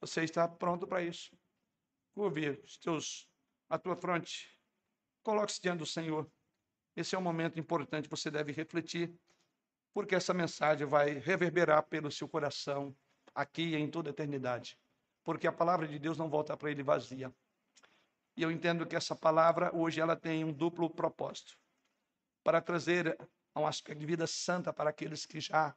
Você 0.00 0.22
está 0.22 0.46
pronto 0.46 0.86
para 0.86 1.02
isso? 1.02 1.36
Curve 2.12 2.56
teus, 2.82 3.28
a 3.68 3.78
tua 3.78 3.96
fronte. 3.96 4.54
Coloque-se 5.22 5.60
diante 5.60 5.78
do 5.78 5.86
Senhor. 5.86 6.30
Esse 6.94 7.14
é 7.14 7.18
um 7.18 7.22
momento 7.22 7.58
importante, 7.58 8.08
você 8.08 8.30
deve 8.30 8.52
refletir, 8.52 9.14
porque 9.94 10.14
essa 10.14 10.34
mensagem 10.34 10.86
vai 10.86 11.14
reverberar 11.14 11.84
pelo 11.84 12.10
seu 12.10 12.28
coração 12.28 12.96
aqui 13.34 13.62
e 13.62 13.76
em 13.76 13.90
toda 13.90 14.10
a 14.10 14.12
eternidade 14.12 14.76
porque 15.28 15.46
a 15.46 15.52
palavra 15.52 15.86
de 15.86 15.98
Deus 15.98 16.16
não 16.16 16.30
volta 16.30 16.56
para 16.56 16.70
ele 16.70 16.82
vazia. 16.82 17.30
E 18.34 18.42
eu 18.42 18.50
entendo 18.50 18.86
que 18.86 18.96
essa 18.96 19.14
palavra 19.14 19.70
hoje 19.76 20.00
ela 20.00 20.16
tem 20.16 20.42
um 20.42 20.50
duplo 20.50 20.88
propósito 20.88 21.54
para 22.42 22.62
trazer 22.62 23.14
um 23.58 23.66
aspecto 23.66 24.00
de 24.00 24.06
vida 24.06 24.26
santa 24.26 24.72
para 24.72 24.90
aqueles 24.90 25.26
que 25.26 25.40
já 25.40 25.74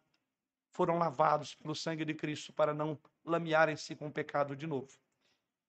foram 0.71 0.97
lavados 0.97 1.53
pelo 1.55 1.75
sangue 1.75 2.05
de 2.05 2.13
Cristo 2.13 2.53
para 2.53 2.73
não 2.73 2.99
lamearem-se 3.25 3.95
com 3.95 4.07
o 4.07 4.11
pecado 4.11 4.55
de 4.55 4.65
novo. 4.65 4.91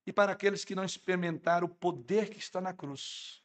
E 0.06 0.12
para 0.12 0.32
aqueles 0.32 0.64
que 0.64 0.74
não 0.74 0.84
experimentaram 0.84 1.66
o 1.66 1.70
poder 1.70 2.28
que 2.28 2.38
está 2.38 2.60
na 2.60 2.72
cruz. 2.72 3.42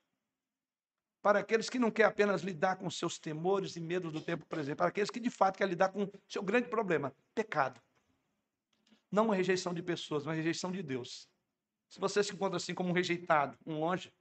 Para 1.22 1.40
aqueles 1.40 1.70
que 1.70 1.80
não 1.80 1.92
querem 1.92 2.10
apenas 2.10 2.42
lidar 2.42 2.78
com 2.78 2.90
seus 2.90 3.20
temores 3.20 3.76
e 3.76 3.80
medos 3.80 4.14
do 4.14 4.22
tempo 4.22 4.46
presente, 4.46 4.78
para 4.78 4.88
aqueles 4.88 5.10
que 5.10 5.20
de 5.20 5.30
fato 5.30 5.58
querem 5.58 5.72
lidar 5.72 5.90
com 5.90 6.10
seu 6.28 6.42
grande 6.42 6.70
problema, 6.70 7.14
pecado. 7.36 7.82
Não 9.12 9.26
uma 9.26 9.36
rejeição 9.36 9.74
de 9.74 9.82
pessoas, 9.82 10.26
uma 10.26 10.34
rejeição 10.34 10.72
de 10.72 10.82
Deus. 10.82 11.30
Se 11.90 12.00
você 12.00 12.24
se 12.24 12.34
encontra 12.34 12.58
assim 12.58 12.74
como 12.74 12.90
um 12.90 12.94
rejeitado, 12.94 13.58
um 13.66 13.80
longe, 13.80 14.14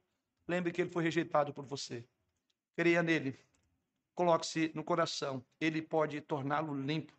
lembre 0.47 0.71
que 0.71 0.81
ele 0.81 0.89
foi 0.89 1.03
rejeitado 1.03 1.53
por 1.53 1.65
você. 1.65 2.05
Creia 2.75 3.03
nele. 3.03 3.37
Coloque-se 4.17 4.71
no 4.73 4.83
coração. 4.83 5.45
Ele 5.61 5.79
pode 5.79 6.19
torná-lo 6.21 6.73
limpo. 6.73 7.15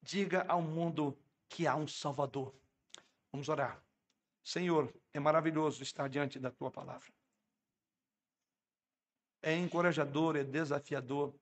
Diga 0.00 0.46
ao 0.46 0.62
mundo 0.62 1.18
que 1.48 1.66
há 1.66 1.74
um 1.74 1.88
Salvador. 1.88 2.54
Vamos 3.32 3.48
orar. 3.48 3.84
Senhor, 4.44 4.94
é 5.12 5.18
maravilhoso 5.18 5.82
estar 5.82 6.08
diante 6.08 6.38
da 6.38 6.48
tua 6.48 6.70
palavra. 6.70 7.12
É 9.42 9.56
encorajador, 9.56 10.36
é 10.36 10.44
desafiador. 10.44 11.34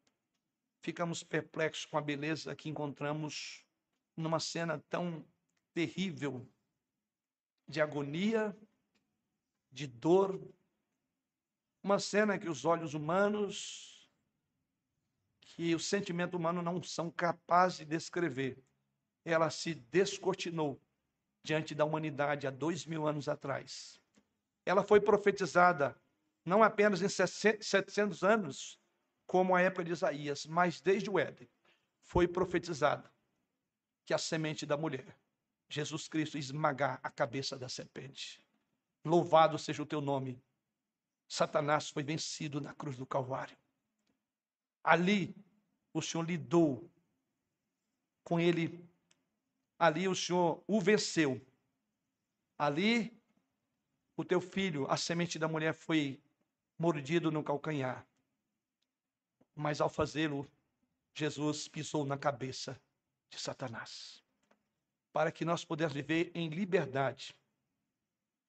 Ficamos 0.80 1.22
perplexos 1.22 1.84
com 1.84 1.98
a 1.98 2.00
beleza 2.00 2.56
que 2.56 2.70
encontramos 2.70 3.66
numa 4.16 4.40
cena 4.40 4.82
tão 4.88 5.22
terrível 5.74 6.48
de 7.68 7.82
agonia, 7.82 8.56
de 9.70 9.86
dor, 9.86 10.40
Uma 11.82 11.98
cena 11.98 12.38
que 12.38 12.48
os 12.48 12.64
olhos 12.64 12.94
humanos, 12.94 13.93
que 15.54 15.72
o 15.72 15.78
sentimento 15.78 16.36
humano 16.36 16.60
não 16.60 16.82
são 16.82 17.08
capazes 17.10 17.78
de 17.78 17.84
descrever. 17.84 18.58
Ela 19.24 19.50
se 19.50 19.72
descortinou 19.72 20.80
diante 21.44 21.76
da 21.76 21.84
humanidade 21.84 22.46
há 22.46 22.50
dois 22.50 22.84
mil 22.84 23.06
anos 23.06 23.28
atrás. 23.28 24.00
Ela 24.66 24.82
foi 24.82 25.00
profetizada 25.00 25.96
não 26.44 26.62
apenas 26.62 27.00
em 27.02 27.08
700 27.08 28.24
anos, 28.24 28.80
como 29.26 29.54
a 29.54 29.60
época 29.62 29.84
de 29.84 29.92
Isaías, 29.92 30.44
mas 30.44 30.80
desde 30.80 31.08
o 31.08 31.18
Éden, 31.18 31.48
foi 32.02 32.26
profetizada 32.26 33.10
que 34.04 34.12
a 34.12 34.18
semente 34.18 34.66
da 34.66 34.76
mulher, 34.76 35.16
Jesus 35.68 36.08
Cristo, 36.08 36.36
esmagar 36.36 36.98
a 37.02 37.08
cabeça 37.10 37.56
da 37.56 37.68
serpente. 37.68 38.44
Louvado 39.04 39.56
seja 39.58 39.82
o 39.82 39.86
teu 39.86 40.00
nome. 40.00 40.42
Satanás 41.28 41.88
foi 41.88 42.02
vencido 42.02 42.60
na 42.60 42.74
cruz 42.74 42.96
do 42.96 43.06
Calvário. 43.06 43.56
Ali 44.84 45.34
o 45.94 46.02
Senhor 46.02 46.22
lidou 46.22 46.90
com 48.22 48.38
ele. 48.38 48.86
Ali 49.78 50.06
o 50.06 50.14
Senhor 50.14 50.62
o 50.66 50.78
venceu. 50.78 51.40
Ali 52.58 53.18
o 54.14 54.24
teu 54.24 54.40
filho, 54.40 54.86
a 54.90 54.96
semente 54.96 55.38
da 55.38 55.48
mulher, 55.48 55.72
foi 55.72 56.22
mordido 56.78 57.30
no 57.30 57.42
calcanhar. 57.42 58.06
Mas 59.56 59.80
ao 59.80 59.88
fazê-lo, 59.88 60.46
Jesus 61.14 61.66
pisou 61.66 62.04
na 62.04 62.18
cabeça 62.18 62.78
de 63.30 63.38
Satanás. 63.40 64.22
Para 65.12 65.32
que 65.32 65.44
nós 65.44 65.64
pudéssemos 65.64 65.94
viver 65.94 66.30
em 66.34 66.48
liberdade. 66.48 67.34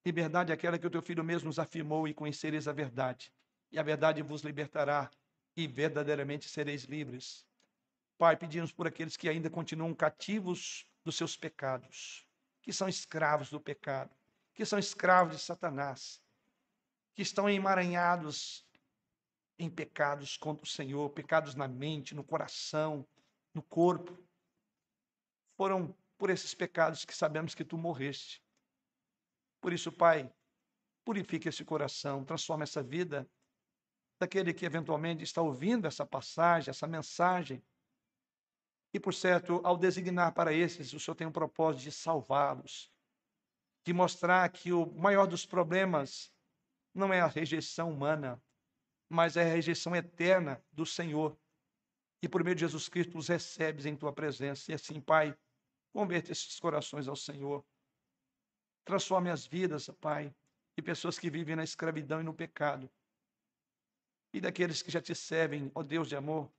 Liberdade 0.05 0.51
é 0.51 0.55
aquela 0.55 0.77
que 0.77 0.85
o 0.85 0.89
teu 0.89 1.01
filho 1.01 1.23
mesmo 1.23 1.47
nos 1.47 1.59
afirmou 1.59 2.07
e 2.07 2.13
conhecereis 2.13 2.67
a 2.67 2.73
verdade. 2.73 3.31
E 3.71 3.79
a 3.79 3.83
verdade 3.83 4.21
vos 4.21 4.41
libertará 4.41 5.09
e 5.55 5.67
verdadeiramente 5.67 6.49
sereis 6.49 6.83
livres. 6.83 7.45
Pai, 8.17 8.35
pedimos 8.35 8.71
por 8.71 8.87
aqueles 8.87 9.17
que 9.17 9.29
ainda 9.29 9.49
continuam 9.49 9.93
cativos 9.93 10.85
dos 11.03 11.15
seus 11.15 11.37
pecados, 11.37 12.27
que 12.61 12.73
são 12.73 12.87
escravos 12.87 13.49
do 13.49 13.59
pecado, 13.59 14.13
que 14.53 14.65
são 14.65 14.79
escravos 14.79 15.37
de 15.37 15.43
Satanás, 15.43 16.21
que 17.13 17.21
estão 17.21 17.49
emaranhados 17.49 18.65
em 19.57 19.69
pecados 19.69 20.35
contra 20.37 20.63
o 20.63 20.67
Senhor, 20.67 21.09
pecados 21.11 21.55
na 21.55 21.67
mente, 21.67 22.15
no 22.15 22.23
coração, 22.23 23.07
no 23.53 23.61
corpo. 23.61 24.17
Foram 25.55 25.95
por 26.17 26.29
esses 26.29 26.53
pecados 26.53 27.05
que 27.05 27.15
sabemos 27.15 27.55
que 27.55 27.63
tu 27.63 27.77
morreste. 27.77 28.41
Por 29.61 29.71
isso, 29.71 29.91
Pai, 29.91 30.31
purifique 31.05 31.47
esse 31.47 31.63
coração, 31.63 32.25
transforma 32.25 32.63
essa 32.63 32.83
vida 32.83 33.29
daquele 34.19 34.53
que 34.53 34.65
eventualmente 34.65 35.23
está 35.23 35.41
ouvindo 35.41 35.87
essa 35.87 36.05
passagem, 36.05 36.69
essa 36.69 36.87
mensagem. 36.87 37.63
E, 38.93 38.99
por 38.99 39.13
certo, 39.13 39.59
ao 39.63 39.77
designar 39.77 40.33
para 40.33 40.53
esses, 40.53 40.93
o 40.93 40.99
Senhor 40.99 41.15
tem 41.15 41.27
um 41.27 41.31
propósito 41.31 41.83
de 41.83 41.91
salvá-los, 41.91 42.91
de 43.83 43.93
mostrar 43.93 44.47
que 44.49 44.71
o 44.71 44.85
maior 44.93 45.27
dos 45.27 45.45
problemas 45.45 46.31
não 46.93 47.13
é 47.13 47.19
a 47.19 47.27
rejeição 47.27 47.91
humana, 47.91 48.41
mas 49.09 49.35
é 49.35 49.43
a 49.43 49.53
rejeição 49.53 49.95
eterna 49.95 50.63
do 50.71 50.85
Senhor. 50.85 51.37
E 52.21 52.29
por 52.29 52.43
meio 52.43 52.55
de 52.55 52.61
Jesus 52.61 52.87
Cristo 52.87 53.17
os 53.17 53.27
recebes 53.27 53.85
em 53.85 53.95
tua 53.95 54.13
presença. 54.13 54.71
E 54.71 54.75
assim, 54.75 55.01
Pai, 55.01 55.37
converte 55.93 56.31
esses 56.31 56.59
corações 56.59 57.07
ao 57.07 57.15
Senhor. 57.15 57.63
Transforme 58.85 59.29
as 59.29 59.45
vidas, 59.45 59.89
Pai, 59.99 60.33
de 60.77 60.81
pessoas 60.81 61.19
que 61.19 61.29
vivem 61.29 61.55
na 61.55 61.63
escravidão 61.63 62.21
e 62.21 62.23
no 62.23 62.33
pecado. 62.33 62.89
E 64.35 64.41
daqueles 64.41 64.81
que 64.81 64.91
já 64.91 65.01
te 65.01 65.15
servem, 65.15 65.71
ó 65.73 65.81
Deus 65.81 66.09
de 66.09 66.15
amor, 66.17 66.51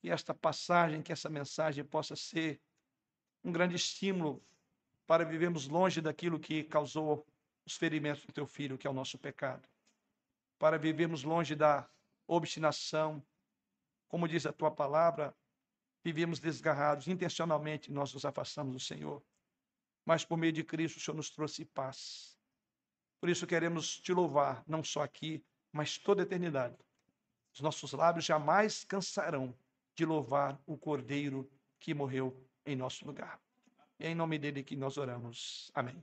que 0.00 0.08
esta 0.08 0.32
passagem, 0.32 1.02
que 1.02 1.12
essa 1.12 1.28
mensagem 1.28 1.84
possa 1.84 2.16
ser 2.16 2.58
um 3.44 3.52
grande 3.52 3.76
estímulo 3.76 4.42
para 5.06 5.22
vivermos 5.22 5.68
longe 5.68 6.00
daquilo 6.00 6.40
que 6.40 6.64
causou 6.64 7.26
os 7.66 7.76
ferimentos 7.76 8.24
do 8.24 8.32
teu 8.32 8.46
filho, 8.46 8.78
que 8.78 8.86
é 8.86 8.90
o 8.90 8.94
nosso 8.94 9.18
pecado. 9.18 9.68
Para 10.58 10.78
vivermos 10.78 11.24
longe 11.24 11.54
da 11.54 11.86
obstinação, 12.26 13.22
como 14.08 14.26
diz 14.26 14.46
a 14.46 14.52
tua 14.54 14.70
palavra, 14.70 15.36
vivemos 16.02 16.40
desgarrados, 16.40 17.06
intencionalmente 17.06 17.92
nós 17.92 18.14
nos 18.14 18.24
afastamos 18.24 18.72
do 18.72 18.80
Senhor. 18.80 19.22
Mas 20.06 20.24
por 20.24 20.38
meio 20.38 20.54
de 20.54 20.64
Cristo 20.64 20.96
o 20.96 21.00
Senhor 21.00 21.16
nos 21.18 21.28
trouxe 21.28 21.66
paz. 21.66 22.34
Por 23.20 23.28
isso 23.28 23.46
queremos 23.46 24.00
te 24.00 24.10
louvar, 24.10 24.64
não 24.66 24.82
só 24.82 25.02
aqui, 25.02 25.44
mas 25.70 25.98
toda 25.98 26.22
a 26.22 26.24
eternidade. 26.24 26.78
Os 27.54 27.60
nossos 27.60 27.92
lábios 27.92 28.24
jamais 28.24 28.84
cansarão 28.84 29.56
de 29.94 30.04
louvar 30.04 30.60
o 30.66 30.76
Cordeiro 30.76 31.48
que 31.78 31.94
morreu 31.94 32.36
em 32.66 32.74
nosso 32.74 33.06
lugar. 33.06 33.40
É 33.98 34.10
em 34.10 34.14
nome 34.14 34.38
dele 34.38 34.64
que 34.64 34.74
nós 34.74 34.96
oramos. 34.96 35.70
Amém. 35.72 36.02